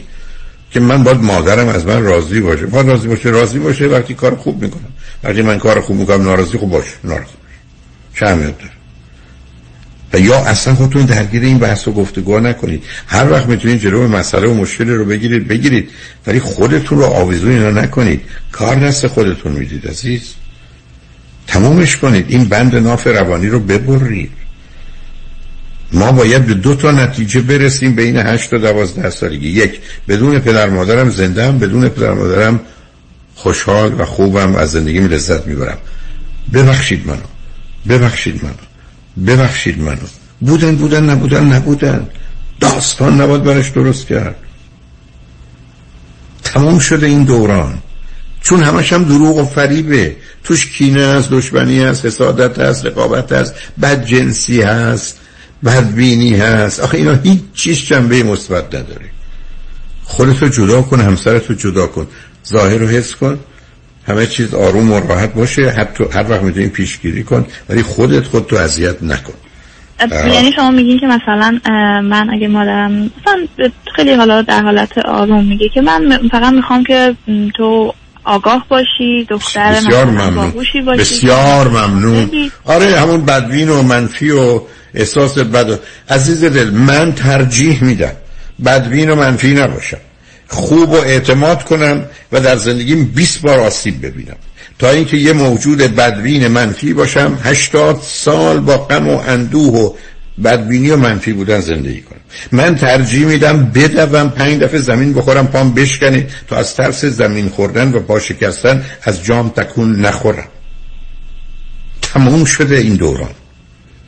[0.71, 2.65] که من باید مادرم از من راضی باشه.
[2.65, 3.29] باید راضی باشه.
[3.29, 4.93] راضی باشه وقتی کار خوب می‌کنم.
[5.23, 8.71] وقتی من کار خوب می‌کنم ناراضی خوب باشه ناراضی باشه چه اهمیت داره
[10.13, 12.83] و یا اصلا خودتون درگیر این بحث و گفتگو نکنید.
[13.07, 15.89] هر وقت می‌تونید جلو مسئله و مشکل رو بگیرید بگیرید.
[16.27, 18.21] ولی خودتون رو آویزون اینا نکنید.
[18.51, 20.33] کار دست خودتون می‌دید عزیز.
[21.53, 22.25] تمومش کنید.
[22.29, 24.31] این بند ناف روانی رو ببرید.
[25.91, 29.49] ما باید به دو تا نتیجه برسیم بین هشت تا دوازده سالگی.
[29.49, 32.59] یک بدون پدر مادرم زنده هم بدون پدر مادرم
[33.35, 35.77] خوشحال و خوبم از زندگیم لذت می‌برم.
[36.53, 37.27] ببخشید منو.
[37.89, 38.63] ببخشید منو.
[39.27, 40.07] ببخشید منو.
[40.41, 42.07] بودن بودن نبودن نبودن.
[42.59, 44.35] داستان نباید برش درست کرد.
[46.43, 47.82] تمام شده این دوران.
[48.43, 50.15] چون همش هم دروغ و فریبه.
[50.43, 55.19] توش کینه هست دشمنی هست حسادت هست رقابت هست بد جنسی هست
[55.65, 56.79] بدبینی هست.
[56.79, 59.09] آخه اینا هیچ چیز جنبه مثبت نداره.
[60.03, 62.07] خودتو جدا کن همسرتو جدا کن.
[62.47, 63.39] ظاهر رو حس کن.
[64.07, 65.69] همه چیز آروم و راحت باشه.
[65.69, 69.33] حتی هر وقت می‌تونی پیشگیری کن ولی خودت خودتو اذیت نکن.
[70.11, 71.59] یعنی شما میگین که مثلا
[72.01, 73.47] من اگه مادرم مثلا
[73.95, 77.15] خیلی حالا در حالت آروم میگه که من فقط می‌خوام که
[77.55, 80.51] تو آگاه باشی دختر بسیار ممنون.
[80.51, 80.81] باشی.
[80.81, 82.31] بسیار ممنون.
[82.65, 84.61] آره همون بدبین و منفی و
[84.93, 85.77] احساس بد و-
[86.09, 88.11] عزیز دل من ترجیح میدم.
[88.65, 89.97] بدبین و منفی نباشم.
[90.47, 94.35] خوب و اعتماد کنم و در زندگیم 20 بار آسیب ببینم.
[94.79, 99.93] تا اینکه یه موجود بدبین منفی باشم 80 سال با غم و اندوه و
[100.43, 102.19] بدبینی و منفی بودن زندگی کنم.
[102.51, 107.91] من ترجیح میدم بدوم پنج دفعه زمین بخورم پام بشکنه تا از ترس زمین خوردن
[107.91, 110.47] و پا شکستن از جام تکون نخورم.
[112.01, 113.29] تموم شده این دوران.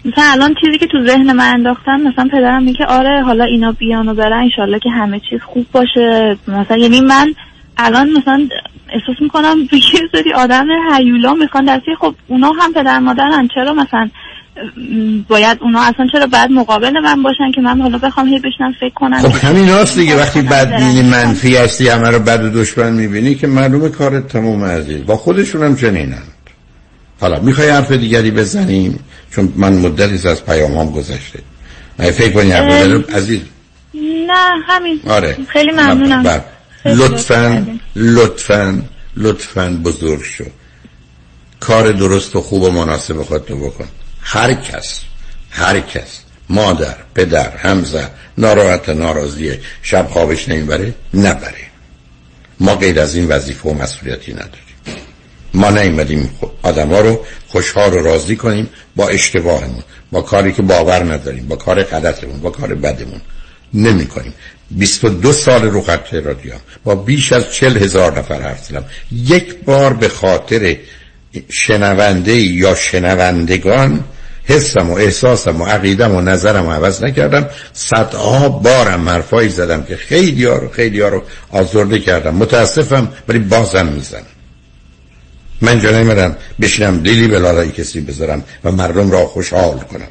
[0.06, 4.10] مثلا الان چیزی که تو ذهن من انداختن مثلا پدرم میگه آره حالا اینا بیان
[4.10, 6.38] و برن انشالله که همه چیز خوب باشه.
[6.48, 7.34] مثلا یعنی من
[7.78, 8.48] الان مثلا
[8.90, 9.58] احساس می‌کنم
[9.94, 14.10] یه سری آدم هیولا می‌خوان دستی خب اونا هم پدر مادرن چرا مثلا
[15.28, 18.94] باید اونا اصلا چرا باید مقابل من باشن که من حالا بخوام هی بشنم فکر
[18.94, 20.16] کنم خب همین هاست دیگه.
[20.16, 25.06] وقتی بدبینی منفی هستی همه رو بد و دشمن می‌بینی که معلومه کارت تموم عزیز.
[25.06, 26.24] با خودشون هم چنینن.
[27.22, 29.00] حالا می‌خوای حرف دیگری بزنیم؟
[29.32, 31.40] چون من مدتی از پیامام گذشته.
[32.00, 33.42] من فکر کنی حرف عزیز.
[34.28, 35.00] نه همین.
[35.08, 35.38] آره.
[35.48, 36.24] خیلی ممنونم.
[36.24, 36.44] بله.
[36.84, 37.80] خیلی لطف لطفا کردین.
[37.96, 38.82] لطفا
[39.18, 40.44] لطفا بزرگ شو.
[41.60, 43.86] کار درست و خوب و مناسب خودتو بکن.
[44.28, 45.02] هر کس
[45.50, 46.20] هر کس
[46.50, 51.66] مادر پدر همزه ناراحت ناراضیه شب خوابش نمی‌بره نبره.
[52.60, 54.76] ما غیر از این وظیفه و مسئولیتی نداریم.
[55.54, 56.30] ما نیومدیم
[56.62, 61.56] آدم ها رو خوشحال و راضی کنیم با اشتباهمون با کاری که باور نداریم با
[61.56, 63.22] کار غلطمون با کار بدمون
[63.74, 64.34] نمی کنیم
[64.72, 66.52] 22 سال رو خط رادیو
[66.84, 68.86] با بیش از 40 هزار نفر حرف زدم.
[69.12, 70.78] یک بار به خاطر
[71.50, 74.04] شنونده یا شنوندگان
[74.46, 77.50] حسم و احساسم و عقیدم و نظرم رو عوض نکردم.
[77.74, 82.36] صدها بارم حرفایی زدم که خیلی ها رو خیلی ها رو آزرده کردم.
[82.36, 84.26] متاسفم ولی بازم می‌زنم.
[85.62, 90.08] من جا نمیرم بشینم لیلی به لالای کسی بذارم و مردم را خوشحال کنم.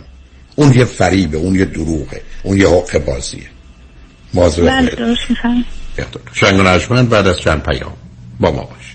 [0.55, 3.47] اون یه فریبه اون یه دروغه اون یه حق بازیه.
[4.35, 5.65] موضوع بله درست میفهم
[6.32, 7.93] شنگ و بعد از چند پیام.
[8.40, 8.94] با ما باش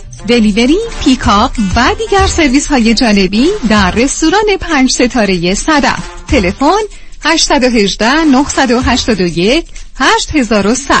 [0.27, 5.99] delivery، pickup و دیگر سرویس های جانبی در رستوران پنج ستاره صدف.
[6.27, 6.81] تلفن
[7.23, 9.65] 818 981
[9.95, 10.95] 8100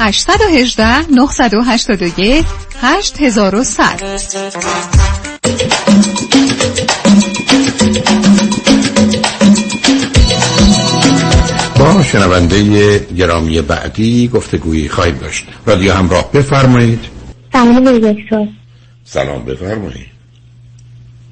[0.00, 2.44] 818 981
[2.82, 4.02] 8100
[11.78, 15.46] با شنونده گرامی بعدی گفتگویی خواهیم داشت.
[15.66, 17.00] رادیو همراه بفرمایید.
[17.52, 18.63] سلام دکتر.
[19.04, 20.14] سلام بفرمایید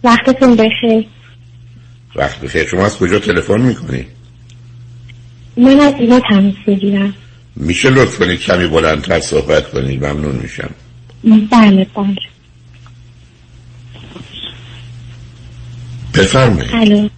[0.05, 1.07] وقتتون بخیر.
[2.16, 2.66] وقت بخیر.
[2.66, 4.07] شما از کجا تلفن می‌کنید
[5.57, 7.15] من از اینا تماس بگیرم
[7.57, 10.70] میشه لطف کنید کمی بلندتر صحبت کنید ممنون میشم.
[11.24, 12.16] بله بله.
[16.15, 17.09] بفرمایید الو؟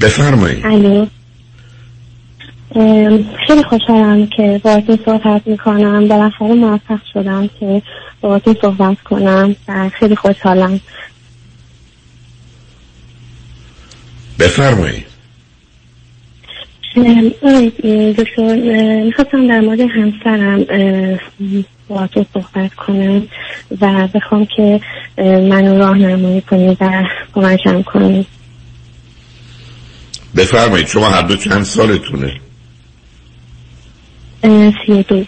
[0.00, 1.06] بفرمایید الو.
[3.46, 6.08] خیلی خوشحالم که باهاتون صحبت می‌کنم.
[6.08, 7.82] بالاخره موفق شدم که
[8.20, 10.80] باهاتون صحبت کنم و خیلی خوشحالم.
[14.38, 15.06] بفرمایید.
[18.16, 18.54] دکتر
[19.04, 21.18] می‌خواستم در مورد همسرم ام،
[21.88, 23.22] باهاتون صحبت کنم
[23.80, 24.80] و بخوام که
[25.18, 27.04] منو راهنمایی کنید و
[27.34, 28.26] کمکم کنید.
[30.36, 30.86] بفرمایید.
[30.86, 32.40] شما هر دو چند سالتونه؟
[34.42, 35.24] سی و دو.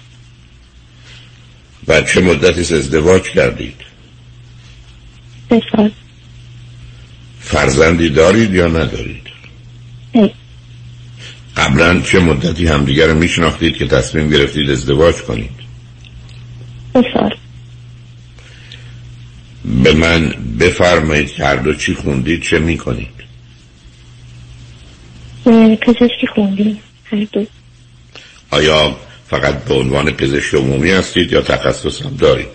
[1.88, 3.76] و چه مدتی ازدواج کردید؟
[5.50, 5.90] سه سال
[7.40, 9.26] فرزندی دارید یا ندارید؟
[10.12, 10.30] ای.
[11.56, 15.50] قبلا چه مدتی همدیگر رو میشناختید که تصمیم گرفتید ازدواج کنید؟
[16.92, 17.34] سه سال
[19.82, 23.14] به من بفرمایید که هر دو چی خوندید چه می‌کنید؟
[25.80, 27.46] پزشکی خوندیم هر دو.
[28.54, 28.96] آیا
[29.30, 32.48] فقط به عنوان پزشک عمومی هستید یا تخصص هم دارید؟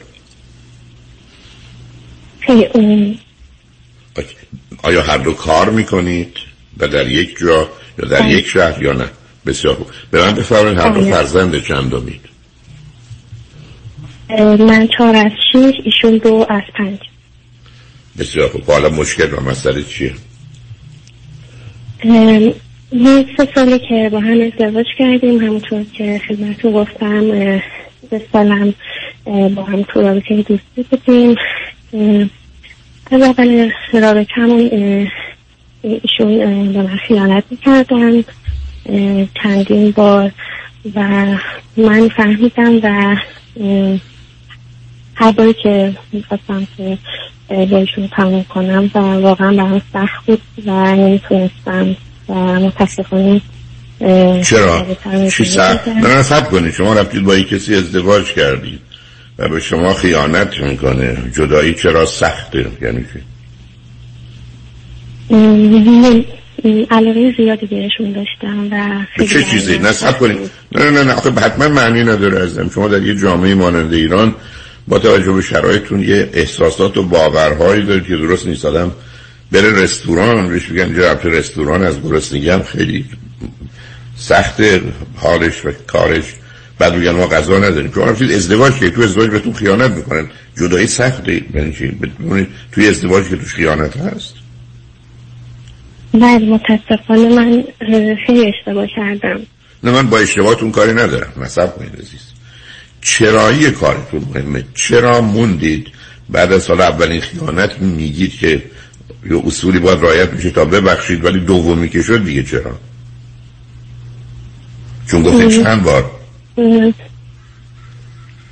[2.73, 3.19] عمومی.
[4.83, 6.37] آیا هر دو کار می‌کنید؟
[6.77, 7.69] و در یک جا
[7.99, 8.31] یا در بله.
[8.31, 9.09] یک شهر یا نه؟
[9.45, 9.87] بسیار خوب.
[10.11, 11.11] به من بفرمایید هر دو بله.
[11.11, 12.21] فرزند چندمید
[14.29, 16.99] ام، من چهار از شیش ایشون دو از پنج.
[18.17, 18.63] بسیار خوب.
[18.71, 20.13] حالا مشکل و مسئله چیه؟
[22.91, 27.31] یه سه ساله که با هم ازدواج کردیم همونطور که خدمتتون گفتم
[28.09, 28.73] سه سالم
[29.25, 31.35] با هم تو رابطه دوستی بودیم.
[33.11, 34.59] از اول رابطه همون
[35.81, 36.37] ایشون
[36.73, 38.23] به من خیانت می‌کردن
[39.43, 40.31] چندین بار
[40.95, 41.25] و
[41.77, 43.15] من فهمیدم و
[45.15, 46.97] هر باری که می‌خواستم که
[47.49, 51.95] با ایشون تمام کنم و واقعا برام سخت بود و نمی‌تونستم
[52.29, 53.41] و متاسفانه
[54.43, 54.85] چرا؟
[55.31, 58.79] چی سخت؟ نه نه سب کنید شما رفتید با یک کسی ازدواج کردید
[59.39, 63.19] و به شما خیانت می‌کنه جدایی چرا سخته یعنی چی؟
[66.91, 70.37] علاقه زیادی بهشون داشتم و خیلی چه چیزی؟ نه سب کنید
[70.71, 71.13] نه نه نه, نه.
[71.13, 74.35] آخه حتما معنی نداره ازم شما در یه جامعه مانند ایران
[74.87, 78.91] با توجه به شرایطتون یه احساسات و باورهایی دارید که درست نیست آدم
[79.51, 83.05] بره رستوران بهش بگن رفت رستوران از گرسنگی هم خیلی
[84.15, 84.61] سخت
[85.15, 86.23] حالش و کارش.
[86.79, 87.91] بعد میگن ما غذا نداریم.
[87.95, 90.29] شما رفتید ازدواج که تو ازدواج بهتون خیانت می‌کنن.
[90.57, 91.41] جدایی سخته.
[91.55, 94.33] یعنی توی ازدواج که توش خیانت هست.
[96.13, 97.63] بله متاسفانه من
[98.25, 99.39] خیلی اشتباه کردم.
[99.83, 101.31] نه من با اشتباهتون کاری ندارم.
[101.41, 102.21] نصب کنید عزیز.
[103.01, 104.63] چرایی کارتون مهمه.
[104.75, 105.87] چرا موندید؟
[106.29, 108.63] بعد از سال اولین خیانت میگید که
[109.25, 112.79] یه اصولی باید رعایت میشه تا ببخشید ولی دومی که شد دیگه چرا؟
[115.07, 115.49] چون ام.
[115.49, 116.11] چند بار؟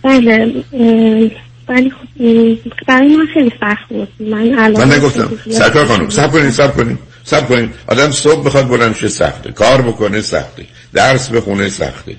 [0.03, 0.63] بله
[1.69, 2.07] ولی خب
[2.87, 4.07] برای من خیلی سخت بود.
[4.19, 5.31] من الان من نگفتم.
[5.51, 9.51] سرکار خانم سب کنید سب کنید سب کنید آدم صبح بخواد بلند شه سخته.
[9.51, 10.65] کار بکنه سخته.
[10.93, 12.15] درس بخونه سخته.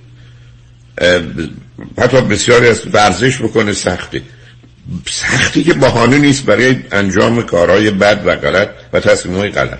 [1.99, 4.23] حتی بسیاری از ورزش بکنه سخته.
[5.07, 9.79] سختی که بهانه نیست برای انجام کارهای بد و غلط و تصمیمهای غلط.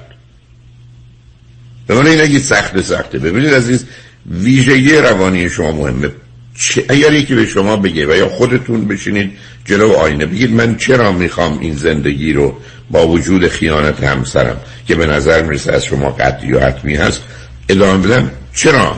[1.87, 3.19] به من این نگید سخته سخته.
[3.19, 3.85] ببینید عزیز
[4.31, 6.11] ویژگی روانی شما مهمه.
[6.59, 9.33] چه اگر یکی به شما بگه و یا خودتون بشینید
[9.65, 12.61] جلو آینه بگید من چرا می‌خوام این زندگی رو
[12.91, 17.23] با وجود خیانت همسرم که به نظر می‌رسه از شما قطعی و حتمی هست
[17.69, 18.31] ادامه بدم.
[18.55, 18.97] چرا؟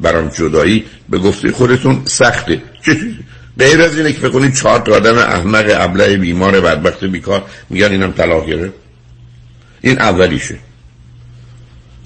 [0.00, 2.62] برام جدایی به گفته خودتون سخته.
[2.82, 3.23] چه چیزی؟
[3.58, 7.90] غیر از اینه که فکر کنید چهار تا آدم احمق ابله بیمار بدبخت بیکار میگن
[7.90, 8.44] اینم طلاق
[9.80, 10.58] این اولیشه.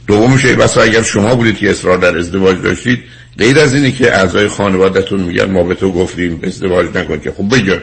[0.07, 3.01] دومش ای بسا اگر شما بودید که اصرار در ازدواج داشتید
[3.39, 7.55] غیر از اینه که اعضای خانوادهتون میگن ما به تو گفتیم ازدواج نکن که خب
[7.57, 7.83] بگه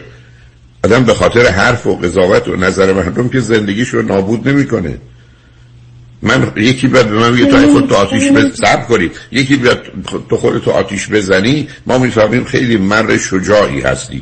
[0.83, 4.97] آدم به خاطر حرف و قضاوت و نظر مردم که زندگیش رو نابود نمی‌کنه.
[6.25, 8.61] من یکی بیاد به من میگه تو خود تو آتیش بز...
[8.89, 9.85] کنید یکی بیاد
[10.29, 11.67] تو خود تو آتیش بزنی.
[11.85, 14.21] ما می‌فهمیم خیلی مرد شجاعی هستی.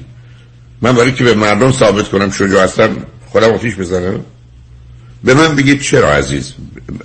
[0.81, 2.89] من برای که به مردم ثابت کنم شجاع هستم
[3.29, 4.25] خودم آتیش بزنم.
[5.23, 6.53] به من بگید چرا عزیز؟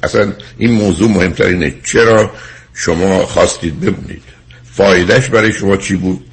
[0.02, 1.74] اصلا این موضوع مهمترینه.
[1.84, 2.30] چرا
[2.74, 4.22] شما خواستید بمونید؟
[4.72, 6.24] فایدهش برای شما چی بود؟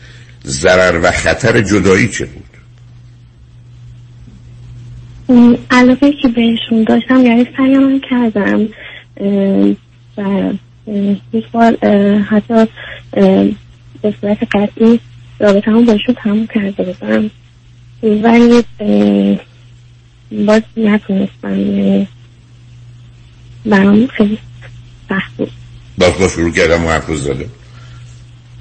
[0.47, 2.54] ضرر و خطر جدایی چه بود؟
[5.71, 8.67] علاقه که بهشون داشتم یعنی سعیم هم کردم
[10.17, 10.51] و
[11.33, 11.77] یک بار
[12.19, 12.67] حتی
[14.01, 14.99] به صورت قطعی
[15.39, 17.29] رابطه هم باشون تموم کرده بودم.
[18.03, 18.63] ولی
[20.31, 22.07] باز نتونستم
[23.65, 24.37] برام خیلی
[25.09, 25.51] سخت بود.
[25.97, 27.45] باز با شروع کردم و حرف زدم.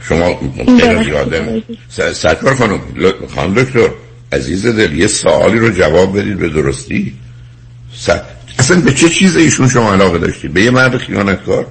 [0.01, 1.63] شما غیر یادم
[2.13, 2.81] سرکار خانم
[3.35, 3.89] خانم دکتر.
[4.35, 7.15] عزیز دل یه سوالی رو جواب بدید به درستی؟
[7.97, 8.09] س...
[8.59, 11.67] اصلا به چه چیز ایشون شما علاقه داشتید؟ به یه مرد خیانتکار؟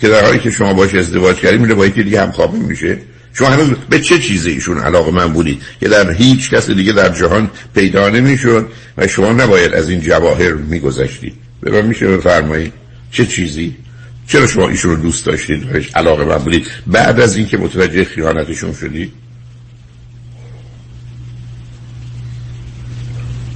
[0.00, 2.98] که در حالی که شما باش ازدواج کردید میره با یکی دیگه همخوابه میشه؟
[3.34, 7.08] شما هنوز به چه چیزی ایشون علاقه من بودید؟ که در هیچ کس دیگه در
[7.08, 8.68] جهان پیدا نمی‌شد
[8.98, 11.34] و شما نباید از این جواهر میگذشتید.
[11.60, 12.72] به من میشه بفرمایید.
[13.10, 13.76] چه چیزی؟
[14.26, 18.74] چرا شما ایشون رو دوست داشتید و علاقه من بودید؟ بعد از اینکه متوجه خیانتشون
[18.74, 19.12] شدید؟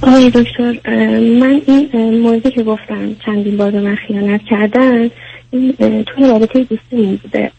[0.01, 5.09] آقای دکتر من این موضوعی که گفتم چندین بار من خیانت کردن
[5.51, 7.51] این توی رابطه دوستی بوده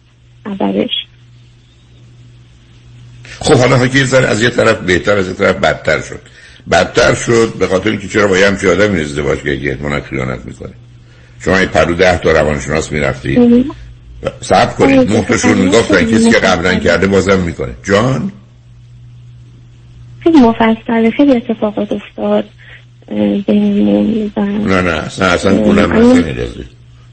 [0.46, 0.90] اولش.
[3.40, 6.20] خب حالا که ذره از یه طرف بهتر از یه طرف بدتر شد.
[6.70, 10.72] بدتر شد به خاطر اینکه چرا با یه همچه آدمی ازدواج که احتمالا خیانت می‌کنه
[11.40, 13.64] شما این پرو ده تا روانشناس می‌رفتی.
[14.40, 15.12] صبر کنید.
[15.12, 17.74] محتشون می‌گفتن کسی که قبلا کرده بازم می‌کنه.
[17.84, 18.32] جان؟
[20.32, 22.44] خیلی مفصله خیلی اتفاقات افتاد
[23.46, 26.66] بینمون نه نه اصلا نکنید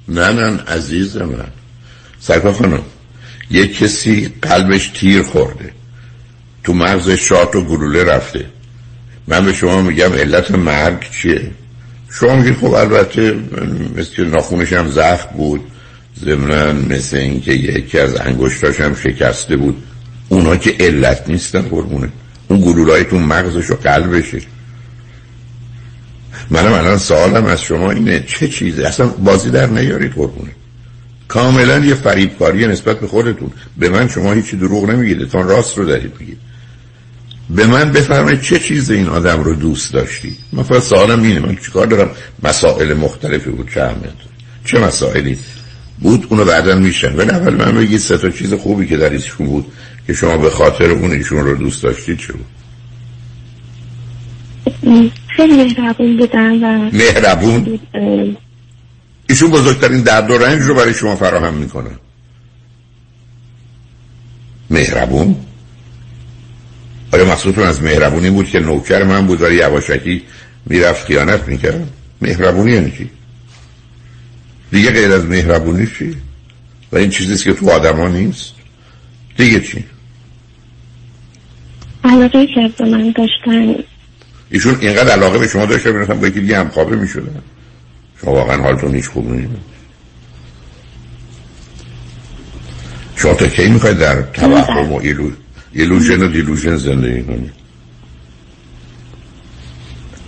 [0.07, 1.47] نه نه عزیز من.
[2.19, 2.79] سرکا خانم
[3.51, 5.71] یه کسی قلبش تیر خورده.
[6.63, 8.45] تو مغز شات و گلوله رفته.
[9.27, 11.51] من به شما میگم علت مرگ چیه؟
[12.11, 13.39] شما میگید خب البته
[13.97, 15.61] مثل ناخونش هم زخم بود.
[16.19, 19.83] ضمنا مثل اینکه یکی از انگشتاش هم شکسته بود.
[20.29, 22.09] اونا که علت نیستن قربونه
[22.47, 24.41] اون گلولای تو مغزش و قلبشه.
[26.49, 30.51] منم الان سوالم از شما اینه چه چیزی؟ اصلا بازی در نیارید قربونه.
[31.27, 33.51] کاملا یه فریبکاری نسبت به خودتون.
[33.77, 36.37] به من شما هیچی دروغ نمیگید تا راست رو دارید میگید.
[37.49, 41.55] به من بفرمایید چه چیز این آدم رو دوست داشتی؟ من فقط سوالم اینه من
[41.55, 42.09] چیکار دارم؟
[42.43, 43.95] مسائل مختلفی بود چه
[44.65, 45.39] چه مسائلی؟
[45.99, 49.47] بود اونو بعدا میشن ولی اول من بگید سه تا چیز خوبی که در ایشون
[49.47, 49.65] بود.
[50.07, 52.45] که شما به خاطر اون ایشون رو دوست داشتید چه بود؟
[55.27, 57.79] خیلی مهربون بودن و مهربون؟
[59.29, 61.99] ایشون بزرگترین درد و رنج رو برای شما فراهم می‌کنن
[64.69, 65.35] مهربون؟
[67.13, 70.23] آیا مقصودتون از مهربونی بود که نوکر من بود ولی یواشکی
[70.65, 71.89] می‌رفت خیانت می‌کرد؟
[72.21, 73.09] مهربونی یعنی چی؟
[74.71, 76.15] دیگه غیر از مهربونی چی؟
[76.91, 78.53] و این چیزیست که تو آدما نیست.
[79.37, 79.83] دیگه چی؟
[82.05, 83.83] علاقه که به من داشتن.
[84.51, 87.41] ایشون اینقدر علاقه به شما داشته می‌رفتن با یکی دیگه هم خوابه می‌شدن.
[88.21, 89.49] شما واقعا حالتون هیچ خوب نیست.
[93.15, 95.31] شما تا کی می‌خواید در توهم و ایلو
[95.73, 97.53] ایلوژن و دیلوژن زندگی کنید؟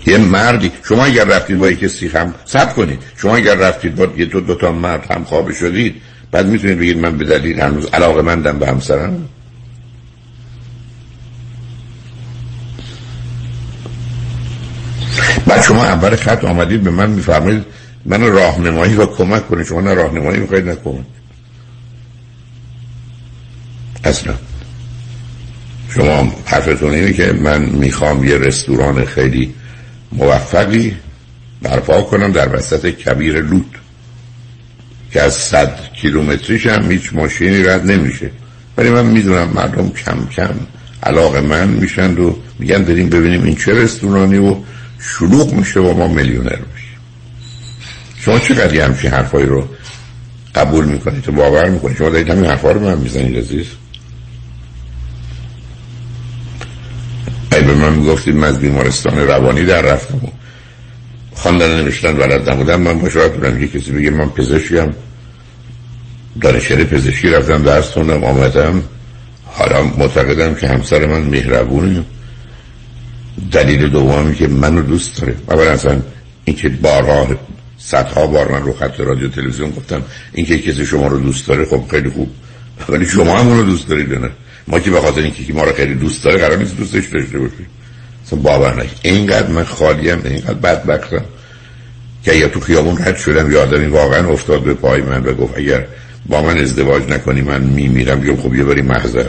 [0.08, 3.00] یه مردی شما اگر رفتید با کسی هم سب کنید.
[3.18, 5.96] شما اگر رفتید با یه دو, دو تا مرد هم خواب شدید
[6.32, 9.30] بعد می‌تونید بگید من به دلیل هنوز علاقه مندم به همسرم.
[15.48, 17.66] بعد شما اول خط آمدید به من میفرمایید
[18.06, 19.66] من راهنمایی و کمک کنید.
[19.66, 21.06] شما نه راهنمایی می‌خواید نکنید
[24.04, 24.34] اصلا
[25.90, 29.54] شما حرفتون اینه که من می‌خوام یه رستوران خیلی
[30.12, 30.96] موفقی
[31.62, 33.66] برپا کنم در وسط کبیر لوت
[35.12, 38.32] که از صد کیلومتریش هم هیچ ماشینی رد نمیشه.
[38.78, 40.56] ولی من می‌دونم مردم کم کم
[41.04, 44.56] علاقه من میشن و میگن بریم ببینیم این چه رستورانی و
[45.00, 46.88] شلوغ میشه و ما میلیونر میشه
[48.20, 49.68] شما چقدر همچین حرفایی رو
[50.56, 53.66] قبول می‌کنید و باور می‌کنید شما دارید همین حرفا رو من می‌زنید عزیز.
[57.52, 60.30] ای به من می‌گفتید من از بیمارستان روانی در رفتم و
[61.36, 62.82] خواندن نوشتن بلد نبودم.
[62.82, 63.62] من مشاهد بودم.
[63.62, 64.94] یه کسی بگه من پزشکم.
[66.42, 68.84] دانشگاه پزشکی رفتم درس خوندم آمدم.
[69.46, 72.04] حالا معتقدم که همسر من مهربونه.
[73.52, 75.36] دلیل دومی که منو دوست داره.
[75.50, 76.02] اولا اصلا
[76.46, 77.28] اینکه بارها
[77.78, 80.02] صدها بار من رو خط رادیو تلویزیون گفتم
[80.34, 82.30] اینکه کسی شما رو دوست داره خب خیلی خوب.
[82.90, 84.30] ولی شما هم اونو دوست دارید نه؟
[84.68, 87.68] ما که به خاطر اینکه ما رو خیلی دوست داره قرار نیست دوستش داشته باشیم
[88.26, 91.26] اصلا باور نکنید اینقدر من خالیم اینقدر بدبختم
[92.24, 95.58] که یا تو خیابون رد شدم یا آدمی واقعا افتاد به پای من و گفت
[95.58, 95.86] اگر
[96.26, 98.26] با من ازدواج نکنی من میمیرم.
[98.26, 99.26] یا خب یه بری محضر.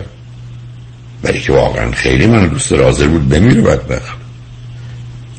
[1.23, 4.17] ولی که واقعا خیلی من دوست داره بود بمیره بدبخت.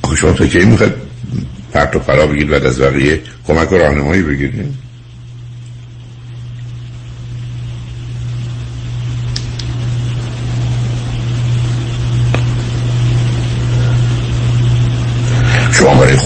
[0.02, 1.02] آخه شما تا که می‌خواد
[1.74, 4.90] پرت و فرا بگید بعد از بقیه کمک و راهنمایی بگیرید؟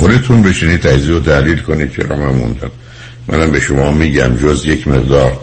[0.03, 2.71] خودتون بشینید تجزیه و تحلیل کنید چرا من موندم
[3.27, 5.37] منم به شما میگم جز یک مقدار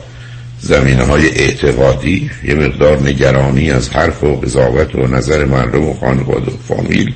[0.63, 6.53] زمینه های اعتقادی یه مقدار نگرانی از حرف و قضاوت و نظر مردم و خانواده
[6.53, 7.15] و فامیل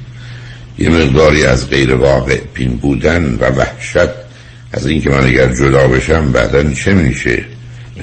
[0.78, 4.10] یه مقداری از غیر واقع پین بودن و وحشت
[4.72, 7.44] از اینکه من اگر جدا بشم بعدا چه میشه؟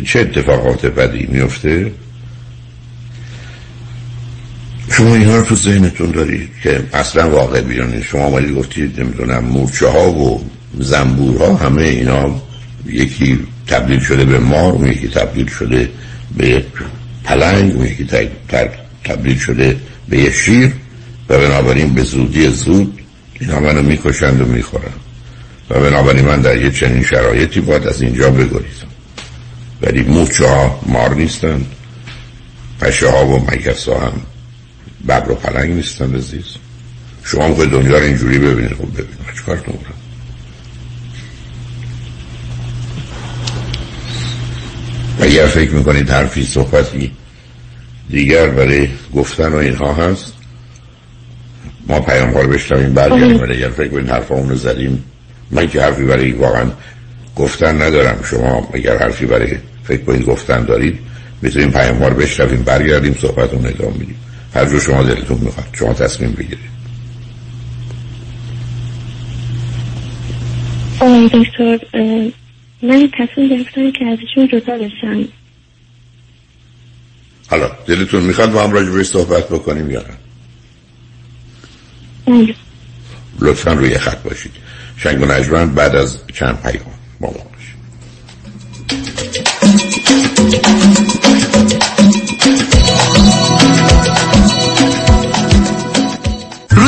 [0.06, 1.92] چه اتفاقات بدی میفته؟
[4.92, 9.88] شما اینا رو تو ذهنتون دارید؟ که اصلا واقع بیانید شما آمدید گفتید نمی‌دونم مورچه
[9.88, 10.42] ها و
[10.80, 12.42] زنبورها همه اینا
[12.86, 13.40] یکی
[13.72, 15.90] تبدیل شده به مار اون یکی تبدیل شده
[16.38, 16.64] به
[17.24, 18.08] پلنگ اون یکی
[19.04, 19.78] تبدیل شده
[20.10, 20.74] به یه شیر
[21.30, 23.00] و بنابراین به زودی زود
[23.40, 24.94] اینا منو می‌کشند و می‌خورن
[25.70, 28.92] و بنابراین من در یه چنین شرایطی باید از اینجا بگریزم.
[29.82, 31.66] ولی موچه ها مار نیستند
[32.82, 34.22] پشه ها و مگس ها هم
[35.08, 36.46] ببر و پلنگ نیستند عزیز.
[37.24, 40.01] شما هم دنیا رو اینجوری ببینید خب ببینید چکار کنم؟
[45.20, 47.12] اگر فکر می‌کنید حرفی صحبتی
[48.10, 50.34] دیگر برای گفتن و اینها هست
[51.88, 53.42] ما پیام رو بشنویم برگردیم.
[53.42, 55.04] ولی اگر فکر کنید حرف رو زدیم
[55.52, 56.66] من که حرفی برای واقعا
[57.36, 58.24] گفتن ندارم.
[58.24, 61.00] شما اگر حرفی برای فکر کنید گفتن دارید
[61.42, 64.16] می‌تونیم پیام رو بشنویم برگردیم صحبت رو ادامه میدیم
[64.56, 65.68] هر جو شما دلتون می‌خواد.
[65.74, 66.72] شما تصمیم بگیرید.
[71.34, 71.78] دکتر
[72.84, 75.28] من تصمیم گرفتم که ازشون جدا بشم.
[77.50, 80.18] حالا دلتون می‌خواد با هم راجع صحبت بکنیم یا نه؟
[82.26, 82.56] بله.
[83.40, 84.52] لطفا روی خط باشید.
[84.98, 86.86] شنگ و بعد از چند پیام
[87.20, 87.76] با ما باشید.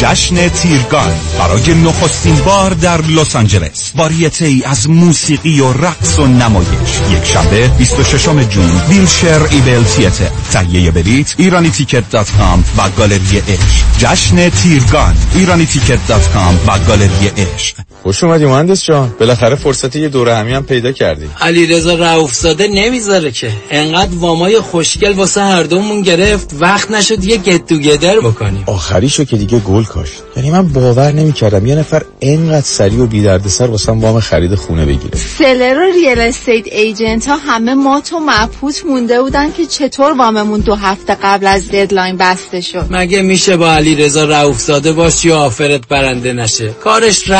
[0.00, 3.92] جشن تیرگان برای نخستین بار در لس آنجلس.
[3.96, 6.68] واریته ای از موسیقی و رقص و نمایش.
[7.10, 13.38] یک شنبه 26 جون Wilshire Ebell Theatre تهیه بلیت ایرانی ticket dot com و گالری
[13.38, 13.98] عشق.
[13.98, 17.76] جشن تیرگان ایرانی ticket dot com و گالری عشق.
[18.02, 19.14] خوش اومدی مهندس جان.
[19.20, 21.26] بالاخره فرصت یه دورهمی هم پیدا کردی.
[21.40, 23.50] علی رضا رؤوفزاده نمی‌ذاره که.
[23.70, 28.64] انقدر وامای خوشگل واسه هر دومون گرفت وقت نشد یه get together بکنیم.
[28.66, 30.22] آخریشو که دیگه گل کاشت.
[30.36, 34.86] یعنی من باور نمی‌کردم یه نفر اینقدر سریع و بی دردسر واسه وام خرید خونه
[34.86, 35.18] بگیره.
[35.38, 40.60] seller و real estate agent ها همه مات و مبهوت مونده بودن که چطور واممون
[40.60, 42.86] دو هفته قبل از deadline بسته شد.
[42.90, 47.30] مگه میشه با علی رضا رؤوفزاده باشی و offer ت برنده نشه؟ کارش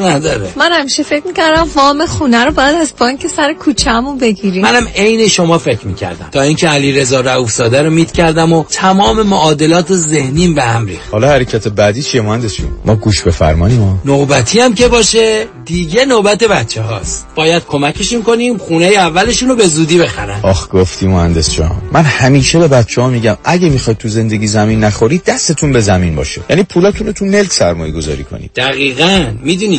[0.00, 0.52] نداره.
[0.56, 4.62] من همیشه فکر می‌کردم وام خونه رو باید از بانک سر کوچه‌مون بگیریم.
[4.62, 6.28] منم عین شما فکر می‌کردم.
[6.32, 11.08] تا اینکه علی رضا رؤوفزاده رو میت کردم و تمام معادلات ذهنیم به هم ریخت.
[11.12, 13.98] حالا حرکت بعدی چیه مهندس ما گوش به فرمانی ما.
[14.04, 17.26] نوبتی هم که باشه دیگه نوبت بچه هاست.
[17.34, 20.40] باید کمکشون کنیم خونه اولشون رو به زودی بخرن.
[20.42, 24.84] آخ گفتی مهندس جان من همیشه به بچه ها میگم اگه می‌خواید تو زندگی زمین
[24.84, 26.40] نخوری دستتون به زمین باشه.
[26.50, 29.26] یعنی پولاتون رو تو ملک سرمایه گذاری کنید دقیقا.
[29.42, 29.78] می‌دونی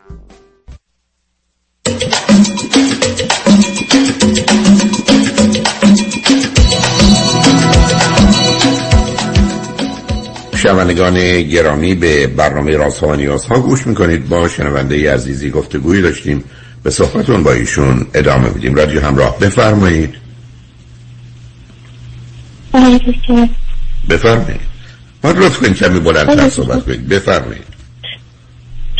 [10.55, 14.29] شنوندگان گرامی به برنامه راست و نیاز ها گوش می‌کنید.
[14.29, 16.43] با شنونده عزیزی گفتگویی داشتیم.
[16.83, 18.75] به صحبتون با ایشون ادامه میدیم.
[18.75, 20.15] رادیو همراه بفرمایید.
[24.09, 24.61] بفرمایید.
[25.23, 27.07] ما لطف کنید کمی بلندتر صحبت کنید.
[27.07, 27.70] بفرمایید.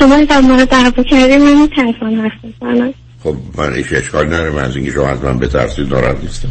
[0.01, 4.63] شما در مورد دعوا کردیم من تلفن حرف بزنم خب من ایش اشکال نداره من
[4.63, 6.49] از اینکه شما از من بترسید ناراحت نیستم.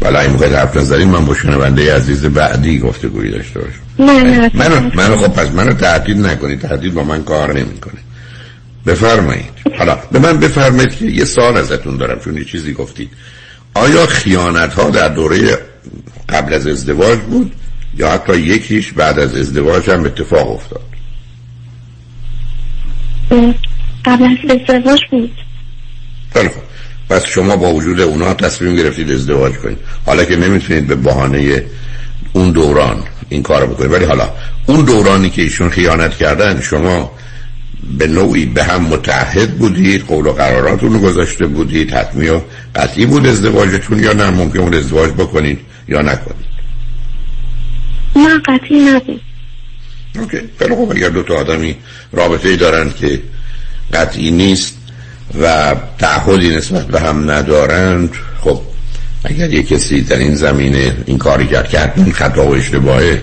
[0.00, 3.80] ولی این موقع حرف نظرین من با شنونده عزیز بعدی گفته گویی داشته باشم.
[3.98, 6.60] نه نه منو منو خب پس منو تهدید نکنید.
[6.60, 8.00] تهدید با من کار نمی‌کنه.
[8.86, 9.52] بفرمایید.
[9.78, 13.10] حالا به من بفرمایید که یه سال ازتون دارم چون یه چیزی گفتید.
[13.74, 15.58] آیا خیانت ها در دوره
[16.28, 17.52] قبل از ازدواج بود؟
[17.98, 20.95] یا حتی یکیش بعد از ازدواج هم اتفاق افتاد؟
[24.04, 25.32] قبل از ازدواج بود.
[26.32, 26.62] خیلی خوب.
[27.08, 29.78] پس شما با وجود اونا تصمیم گرفتید ازدواج کنید.
[30.06, 31.64] حالا که نمی‌تونید به بهانه
[32.32, 33.92] اون دوران این کار بکنید.
[33.92, 34.28] ولی حالا
[34.66, 37.12] اون دورانی که ایشون خیانت کردن شما
[37.98, 42.40] به نوعی به هم متحد بودید قول و قراراتون رو گذاشته بودید حتمی و
[42.74, 46.46] قطعی بود ازدواجتون یا نه؟ ممکن اون ازدواج بکنید یا نکنید؟
[48.16, 49.20] نه قطعی نبود.
[50.58, 51.76] خیلی خوب اگر دو تا آدمی
[52.12, 53.22] رابطه ای دارن که
[53.92, 54.76] قطعی نیست
[55.42, 58.10] و تعهدی نسبت به هم ندارند
[58.40, 58.60] خب
[59.24, 63.22] اگر یک کسی در این زمینه این کاری کرد که حتما خطا و اشتباهه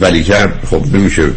[0.00, 1.30] ولی کرد خب نمیشه.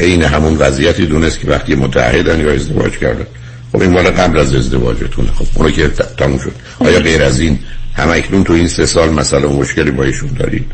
[0.00, 3.26] عین همون وضعیتی دونست که وقتی متحدن یا ازدواج کردن.
[3.72, 5.28] خب این مال قبل از ازدواجتونه.
[5.32, 6.52] خب اونو که تموم شد.
[6.78, 7.58] آیا غیر از این
[7.94, 10.66] هم اکنون تو این سه سال مسئله مشکلی با ایشون دارید؟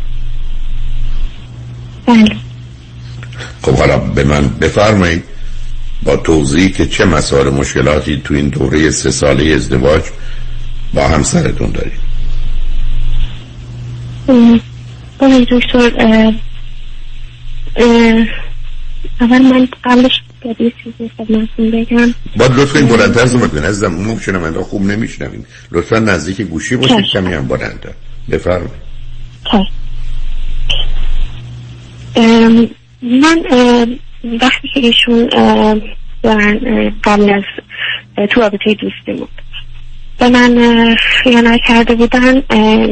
[2.06, 2.47] بله.
[3.62, 5.24] خب حالا به من بفرمایید
[6.02, 10.02] با توضیح که چه مسائل مشکلاتی تو این دوره سه ساله ازدواج
[10.94, 12.08] با همسرتون دارید.
[15.18, 16.32] آقای دکتر
[19.20, 22.14] اول من قبلش باید یه چیزی خدمتتون بگم.
[22.36, 23.64] باید لطفا این بلندتر صحبت کنید.
[23.64, 27.04] عزیزم اون شنونده خوب نمیشنوین لطفا نزدیک گوشی باشید.
[27.12, 27.92] کمی هم بلندتر
[28.30, 28.88] بفرمایید.
[33.02, 33.44] من
[34.40, 35.28] وقتی که ایشون
[37.04, 37.42] قبل از
[38.30, 39.28] تو رابطه دوستیمون
[40.18, 42.42] به من خیانت کرده بودن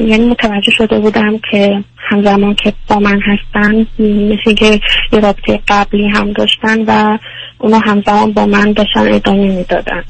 [0.08, 4.80] یعنی متوجه شده بودم که همزمان که با من هستن مثل که
[5.12, 7.18] یه رابطه قبلی هم داشتن و
[7.58, 10.04] اونا همزمان با من داشتن ادامه می‌دادن.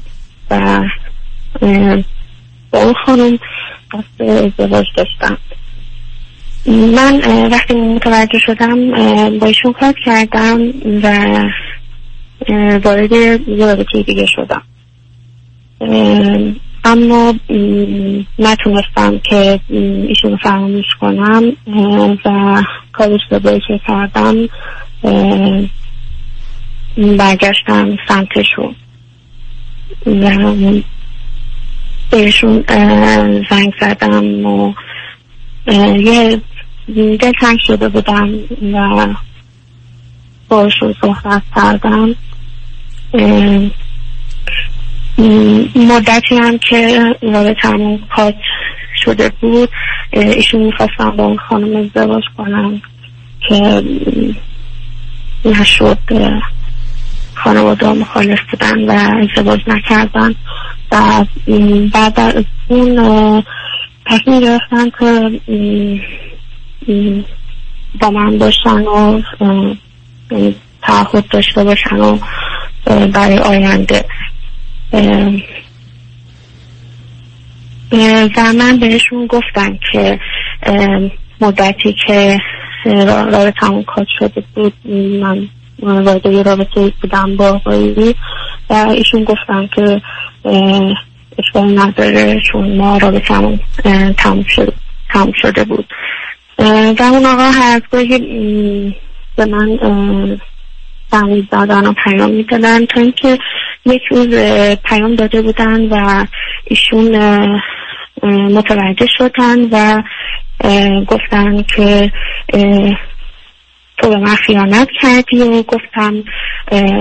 [0.51, 0.83] و
[2.71, 3.39] با اون خانم
[3.91, 5.37] قصد ازدواج داشتم
[6.67, 7.21] من
[7.51, 8.91] وقتی متوجه شدم
[9.39, 10.59] با ایشون کار کردم
[11.03, 11.09] و
[12.83, 13.13] وارد
[13.59, 14.63] رابطه دیگه شدم.
[16.85, 17.33] اما
[18.39, 21.43] نتونستم که ایشون رو فراموش کنم
[22.25, 22.63] و
[22.93, 24.35] کار اشتباهی که کردم
[27.17, 28.75] برگشتم سمتشون.
[30.05, 30.55] و
[32.11, 32.63] بهشون
[33.49, 34.73] زنگ زدم و
[35.97, 36.41] یه
[36.95, 38.33] دلتنگ شده بودم
[38.73, 39.07] و
[40.49, 42.15] باشون صحبت کردم.
[45.75, 48.35] مدتی هم که رابطمون کات
[49.03, 49.69] شده بود
[50.11, 52.81] ایشون می‌خواستم با اون خانم ازدواج کنم
[53.49, 53.83] که
[55.45, 55.97] نشد
[57.33, 60.35] خانواده مخالف بودن و ازدواج نکردن.
[60.91, 61.25] و
[61.93, 63.43] بعد از اون
[64.05, 65.41] تصمیم گرفتن که
[68.01, 69.21] با من باشن و
[70.31, 72.17] یعنی تعهد داشته باشن و
[73.07, 74.05] برای آینده.
[78.37, 80.19] و من بهشون گفتم که
[81.41, 82.39] مدتی که
[82.85, 84.73] اه، رابطمون کات شده بود
[85.21, 85.47] من
[85.79, 88.15] وارد یه رابطه بودم با آقایی
[88.69, 90.01] و ایشون گفتن که
[91.39, 94.73] اشکال نداره چون ما رابطمون اه، تموم شده
[95.09, 95.85] تموم شده بود.
[96.59, 98.95] و اون آقا هر از گاهی
[99.35, 99.77] به من
[101.11, 102.85] زنگ زدن و پیام می‌دادن.
[102.85, 103.37] تا اینکه
[103.85, 104.35] یک روز
[104.85, 106.25] پیام داده بودن و
[106.65, 107.17] ایشون
[108.23, 110.01] متوجه شدن و
[111.07, 112.11] گفتن که
[113.97, 116.23] تو به من خیانت کردی و گفتم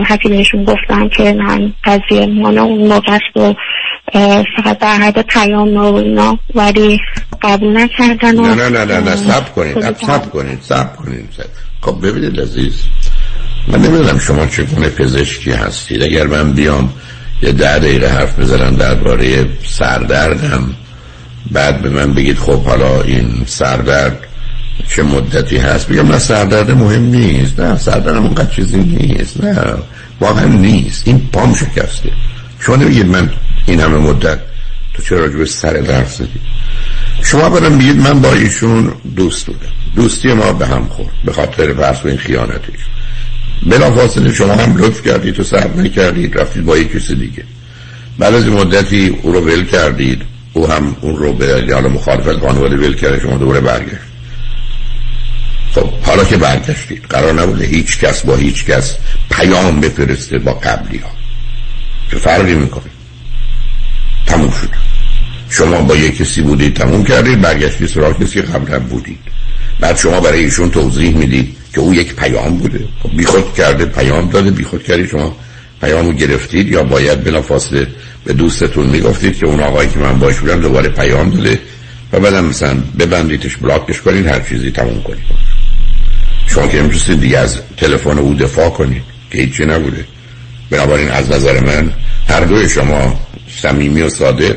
[0.05, 3.55] حتی بهشون گفتم که من قضیه مال اون موقع و
[4.57, 7.01] فقط در حد پیام و اینا ولی
[7.43, 11.29] قبول نکردن نه نه نه نه نه سب کنید سب کنید سب کنید.
[11.81, 12.85] خب ببینید عزیز
[13.69, 16.03] من نمی‌دونم شما چگونه پزشکی هستید.
[16.03, 16.93] اگر من بیام
[17.43, 20.75] یه ده دقیقه حرف بزنم درباره سردردم
[21.53, 24.26] بعد به من بگید خب حالا این سردرد
[24.89, 27.61] چه مدتی هست؟ بگم نه سردرد مهم نیست.
[27.61, 29.45] نه سردرد اونقدر چیزی نیست.
[29.45, 29.65] نه
[30.21, 31.09] واقعا نیست.
[31.09, 32.11] این پام شکسته.
[32.61, 33.31] شما نمیگید من
[33.67, 34.39] این همه مدت
[34.95, 36.41] تو چرا راجع به سر درد زدی؟
[37.23, 39.69] شما برم میگید من با ایشون دوست بودم.
[39.97, 42.79] دوستی ما به هم خورد به خاطر فرض این خیانتش.
[43.67, 47.45] بلا فاصله شما هم لطف کردید و سر نکردید رفتید با یک کسی دیگه.
[48.19, 50.23] بعد از مدتی او رو ول کردید.
[50.53, 54.06] او هم اون رو به حالا مخالفت خانواده ول کرده شما دوباره برگشت.
[55.77, 58.97] خب حالا که برگشتید قرار نبوده هیچ کس با هیچ کس
[59.31, 61.11] پیام بفرسته با قبلی ها.
[62.11, 62.91] چه فرقی می‌کنه؟
[64.27, 64.69] تموم شد.
[65.51, 69.19] شما با یک کسی بودید تموم کردید برگشتی سراغ کسی قبلا بودید.
[69.81, 72.85] بعد شما برای ایشون توضیح می‌دید که او یک پیام بوده.
[73.03, 75.37] خب بیخود کرده پیام داده بیخود کردی شما
[75.81, 77.87] پیامو گرفتید یا باید بلا فاصله
[78.25, 81.61] به دوستتون می‌گفتید که اون آقایی که من باش بودم دوباره پیام داده
[82.13, 85.25] و بعدم مثلا ببندیدش بلاکش کنید هر چیزی تموم کنید.
[86.57, 90.05] شما که نمی‌تونستید دیگه از تلفن او دفاع کنید که هیچی نبوده.
[90.71, 91.93] بنابراین از نظر من
[92.29, 93.21] هر دوی شما
[93.63, 94.57] صمیمی و صادق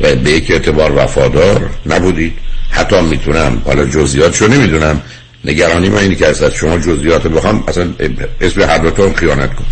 [0.00, 2.32] و به یک اعتبار وفادار نبودید.
[2.70, 5.02] حتی می‌تونم حالا جزئیاتشو نمی‌دونم.
[5.44, 7.94] نگرانی من اینه که از شما جزئیات بخوام اصلا
[8.40, 9.64] اسم هر دوتون خیانت کن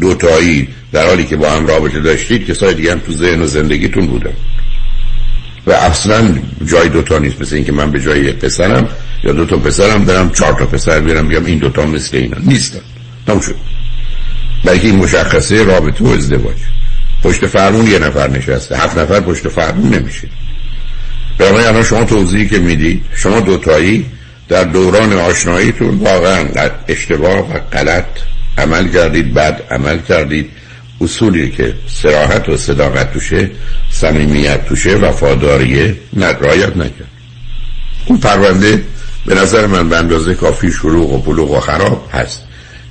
[0.00, 4.06] دوتایی در حالی که با هم رابطه داشتید کسای دیگه هم تو ذهن و زندگیتون
[4.06, 4.32] بودن.
[5.66, 6.34] و اصلا
[6.66, 8.88] جای دوتا نیست مثل اینکه من به جای پسرم
[9.24, 12.36] یا دوتا پسرم برم چهار تا پسر بیارم بیام این دوتا مثل اینا.
[12.40, 12.80] نیستن.
[13.26, 13.54] تموم شد.
[14.64, 16.56] بلکه این مشخصه رابطه و ازدواج.
[17.22, 18.76] پشت فرمون یه نفر نشسته.
[18.76, 20.28] هفت نفر پشت فرمون نمیشه.
[21.38, 24.06] برای الان شما توضیحی که می‌دید شما دوتایی
[24.48, 26.44] در دوران آشناییتون واقعا
[26.88, 28.06] اشتباه و غلط
[28.58, 30.50] عمل کردید بد عمل کردید.
[31.00, 33.50] اصولی که سراحت و صداقت توشه
[33.90, 37.10] صمیمیت توشه وفاداریه رعایت نکرد.
[38.06, 38.82] اون پرونده
[39.26, 42.42] به نظر من به اندازه کافی شروع و بلوغ و خراب هست.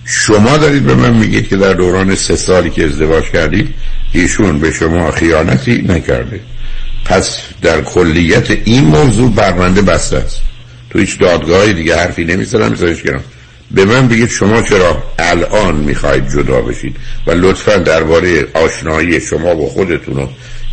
[0.05, 3.73] شما دارید به من میگید که در دوران سه سالی که ازدواج کردید
[4.13, 6.39] ایشون به شما خیانتی نکرده.
[7.05, 10.41] پس در کلیت این موضوع برمنده بسته است.
[10.89, 13.21] تو هیچ دادگاهی دیگه حرفی نمی‌زنم میذارش کنم
[13.71, 16.95] به من بگید شما چرا الان می‌خواید جدا بشید
[17.27, 20.27] و لطفا درباره آشنایی شما با خودتون و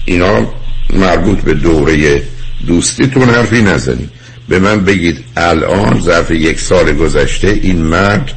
[0.05, 0.53] اینا
[0.93, 2.23] مربوط به دوره
[2.67, 4.11] دوستیتون حرفی نزنید.
[4.49, 8.33] به من بگید الان ظرف یک سال گذشته این مرد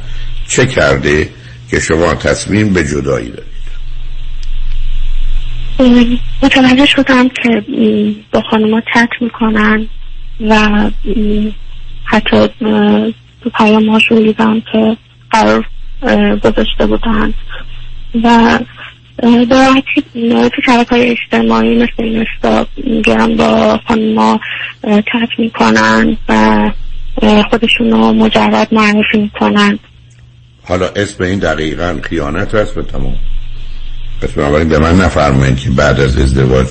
[0.48, 1.28] چه کرده
[1.70, 3.52] که شما تصمیم به جدایی دارید؟
[6.42, 7.64] متوجه شدم که
[8.32, 9.86] با خانما چت می‌کنن
[10.40, 10.90] و
[12.04, 12.48] حتی
[13.42, 14.96] تو پیام هاشون دیدم که
[15.30, 15.66] قرار
[16.42, 17.34] گذاشته بودن.
[18.24, 18.58] و
[19.50, 22.26] راحتی تو شبکه های اجتماعی مثل
[22.76, 24.40] این گرم با خانما
[24.82, 26.70] چت می‌کنن و
[27.50, 29.78] خودشون رو مجرد معرفی می‌کنن.
[30.64, 33.16] حالا اسم این دقیقا خیانت هست به تمام.
[34.22, 36.66] پس بنابراین به من نفرمایید که بعد از ازدواج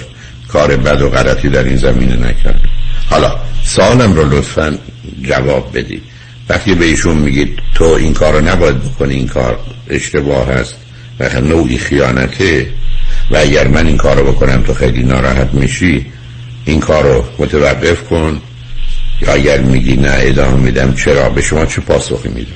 [0.47, 2.61] کار بد و غلطی در این زمینه نکرد
[3.09, 4.77] حالا سالم رو لطفا
[5.21, 6.03] جواب بدید.
[6.49, 9.59] وقتی به ایشون میگید تو این کار رو نباید بکنی این کار
[9.89, 10.75] اشتباه هست
[11.21, 12.67] و نوعی خیانته
[13.31, 16.05] و اگر من این کار رو بکنم تو خیلی ناراحت میشی
[16.65, 18.41] این کار رو متوقف کن.
[19.21, 22.51] یا اگر میگی نه ادامه میدم چرا؟ به شما چه پاسخی میدم؟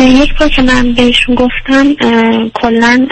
[0.00, 1.94] یک بار که من بهشون گفتم
[2.54, 3.06] کلا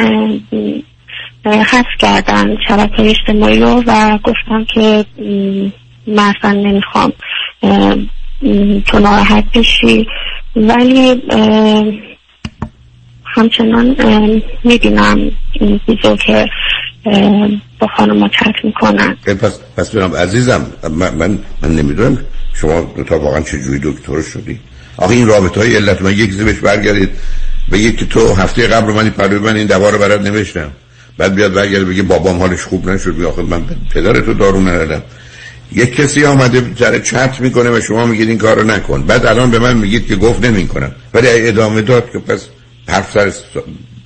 [1.44, 5.04] حذف کردن شبکه اجتماعی رو و گفتم که
[6.06, 7.12] مثلا نمی‌خوام
[8.86, 10.06] تو ناراحت بشی.
[10.56, 11.22] ولی
[13.38, 13.96] همچنان
[14.64, 16.46] می‌بینم این چیزو که
[17.80, 19.16] با خانم چت می‌کنن.
[19.40, 22.18] پس پس برم عزیزم من من, من نمی‌دونم
[22.54, 24.60] شما تا واقعا چجوری دکتر شدی.
[24.96, 27.10] آخه این رابطه های علت من یک زبش برگردید.
[27.72, 30.70] بگید که تو هفته قبل من این من این دوار رو برات نوشتم.
[31.18, 33.24] بعد بیاد برگرد بگه بابام حالش خوب نشد.
[33.24, 33.62] آخه من
[33.94, 35.02] پدر تو دارو ندادم.
[35.72, 39.02] یک کسی آمده جره چت می‌کنه و شما میگید این کارو نکن.
[39.02, 40.92] بعد الان به من میگید که گفت نمی‌کنم.
[41.14, 42.48] ولی ادامه داد که پس
[42.88, 43.32] حرف سر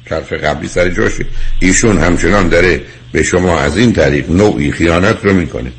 [0.08, 1.24] طرف قبلی سر جاشه
[1.60, 2.80] ایشون همچنان داره
[3.12, 5.72] به شما از این طریق نوعی خیانت رو می‌کنه.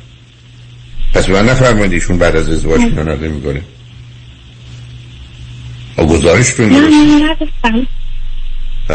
[1.14, 3.60] پس من نفرمایید ایشون بعد از ازدواج خیانت می‌کنه
[5.98, 6.68] و گزارشتون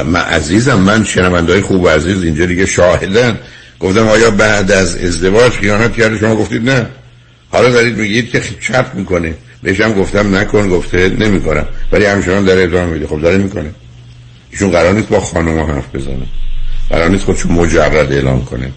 [0.06, 3.40] من عزیزم من شنوندهای خوب و عزیز اینجا دیگه شاهدن.
[3.80, 6.86] گفتم آیا بعد از ازدواج خیانت کرده؟ شما گفتید نه.
[7.52, 9.34] حالا دارید میگید که چرت می‌کنه.
[9.64, 11.65] بهشم گفتم نکن گفته نمی‌کنم.
[11.91, 13.07] ولی همچنان داره ادامه میده.
[13.07, 13.69] خب داره می‌کنه.
[14.51, 16.26] ایشون قرار نیست با خانم حرف بزنه.
[16.89, 18.71] قرار نیست خودشون مجرد اعلام کنه.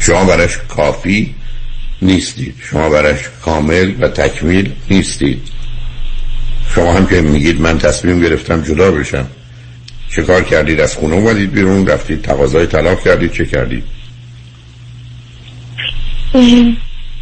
[0.00, 1.34] شما برش کافی
[2.02, 2.54] نیستید.
[2.70, 5.48] شما برش کامل و تکمیل نیستید.
[6.74, 9.26] شما هم که میگید من تصمیم گرفتم جدا بشم.
[10.16, 13.84] چه کار کردید؟ از خونه اومدید بیرون رفتید تقاضای طلاق کردید چه کردید؟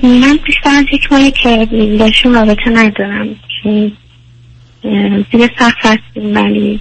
[0.02, 1.68] من بیشتر از یک ماهی که
[1.98, 3.26] باشون رابطه ندارم.
[4.82, 6.80] دیگه سخت هستیم ولی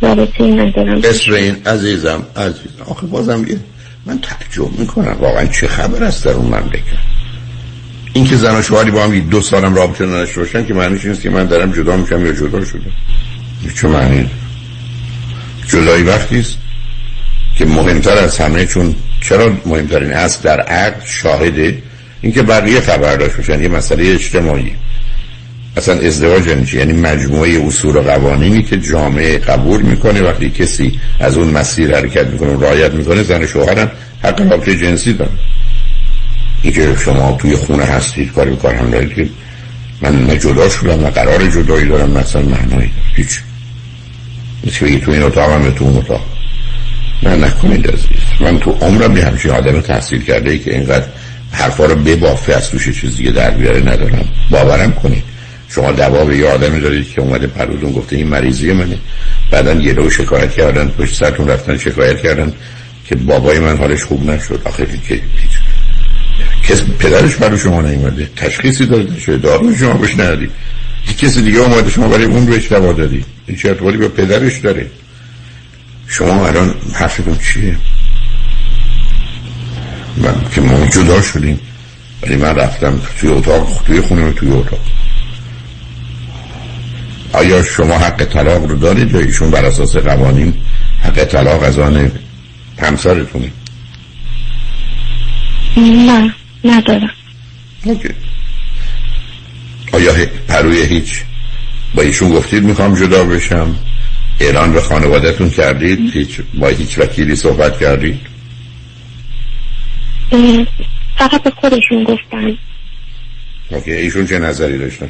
[0.00, 1.00] رابطه ندارم.
[1.00, 3.60] بسر این عزیزم عزیزم آخه بازم یه
[4.06, 5.16] من تعجب می‌کنم.
[5.20, 6.82] واقعا چه خبر است در اون مملکت؟
[8.12, 11.22] این که زن و شوهری با هم دو سالم رابطه نداشته باشن که معنیش نیست
[11.22, 12.90] که من دارم جدا میشم یا جدا شده.
[13.80, 14.30] چه معنی؟
[15.68, 16.58] جدایی وقتی است
[17.58, 21.82] که مهمتر از همه چون چرا مهمترین است در عقد شاهده؟
[22.22, 24.72] اینکه بقیه خبر داشت باشن یه مسئله اجتماعی.
[25.76, 31.36] اصلا ازدواج یعنی یعنی مجموعه اصول و قوانینی که جامعه قبول می‌کنه وقتی کسی از
[31.36, 33.90] اون مسیر حرکت می‌کنه و رعایت می‌کنه زن شوهرم
[34.22, 35.30] حق رابطه جنسی داره
[36.62, 39.28] اینکه شما توی خونه هستید کاری کار هم دارید که
[40.02, 43.40] من نه جدا شدم نه قرار جدایی دارم مثلا معنایی هیچ.
[44.66, 46.24] مثل تو این اتاق هم تو اون اتاق.
[47.22, 48.20] نه نکنید عزیز.
[48.40, 51.06] من تو عمرم یه همچین آدم تحصیل کرده ای که اینقدر
[51.52, 54.24] حرفا رو ببافه از توش چیز دیگه در بیاره ندارم.
[54.50, 55.29] باورم کنید.
[55.70, 58.98] شما دوا به یه آدمی دارید که اومده پرودون گفته این مریضی منه.
[59.50, 62.52] بعدا یه رو شکایت کردن پشت سرتون رفتن شکایت کردن
[63.04, 64.62] که بابای من حالش خوب نشد.
[64.64, 65.20] آخه که
[66.68, 68.30] کس پدرش برای شما نیومده.
[68.36, 69.36] تشخیصی داده شده.
[69.36, 70.50] دارو شما بهش ندید
[71.18, 71.90] کسی دیگه اومده.
[71.90, 73.24] شما برای اون بهش دوا دادی.
[73.46, 74.86] این چه ارتباطی به پدرش داره؟
[76.06, 77.76] شما الان حرفتون چیه؟
[80.16, 81.60] من که ما جدا شدیم.
[82.22, 84.80] ولی من رفتم توی اتاق توی خونه توی اتاق.
[87.32, 90.54] آیا شما حق طلاق رو دارید یا ایشون بر اساس قوانین
[91.02, 92.12] حق طلاق از آن
[92.78, 93.50] همسرتونه؟
[95.76, 96.34] نه
[96.64, 97.10] ندارم.
[99.92, 100.12] آیا
[100.48, 101.22] پروی هیچ؟
[101.94, 103.76] با ایشون گفتید می‌خوام جدا بشم.
[104.40, 108.20] اعلان به خانوادهتون کردید هیچ با هیچ وکیلی صحبت کردید؟
[111.18, 112.58] فقط به خودشون گفتن
[113.70, 115.08] اوکی ایشون چه نظری داشتن؟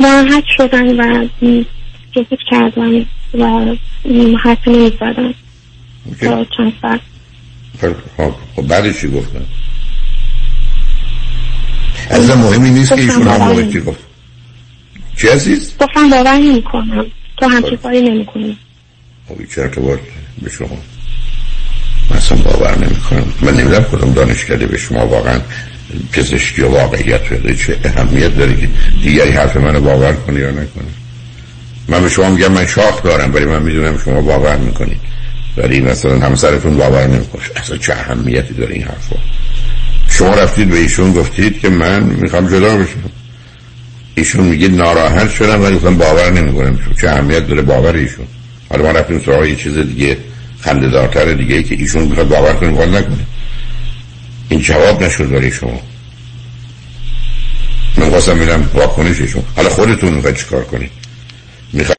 [0.00, 1.28] ناراحت شدن و
[2.14, 3.76] سکوت کردن و
[4.44, 5.34] حرف نمی‌زدن.
[6.20, 7.00] تا چند ساعت.
[8.56, 9.44] خب بعدش چی گفتن؟
[12.10, 14.00] از مهمی نیست که ایشون هم موقع چی گفت.
[15.16, 17.06] چی عزیز؟ گفتم باور نمی کنم
[17.36, 18.58] تو همچه کاری نمی کنی
[19.28, 19.98] خب چه ارتباط
[20.42, 20.78] به شما.
[22.10, 25.40] من اصلا باور نمی کنم من نمی‌دونم کدوم دانشکده به شما واقعا
[26.12, 28.68] پزشکی و واقعیت بده چه اهمیت داره که
[29.02, 30.90] دیگری حرف منو باور کنی یا نکنی
[31.88, 35.00] من به شما میگم من شاخ دارم ولی من می‌دونم شما باور می‌کنید.
[35.56, 37.42] ولی مثلا همسرتون باور نمی‌کنه.
[37.56, 39.16] اصلا چه اهمیتی داره این حرفا؟
[40.08, 43.10] شما رفتید به ایشون گفتید که من می‌خوام جدا بشم.
[44.14, 46.78] ایشون میگه ناراحت شدم ولی گفتم باور نمی‌کنم.
[47.00, 48.26] چه اهمیت داره باور ایشون؟
[48.70, 50.16] حالا ما رفتیم سراغ یه چیز دیگه
[50.60, 53.26] خنده دارتر دیگه که ایشون می‌خواد باور کنه نکنه.
[54.48, 55.80] این جواب نشد برای شما.
[57.96, 60.90] من خواستم ببینم واکنششون حالا خودتون می‌خواید چیکار کنید؟
[61.72, 61.94] می‌خواید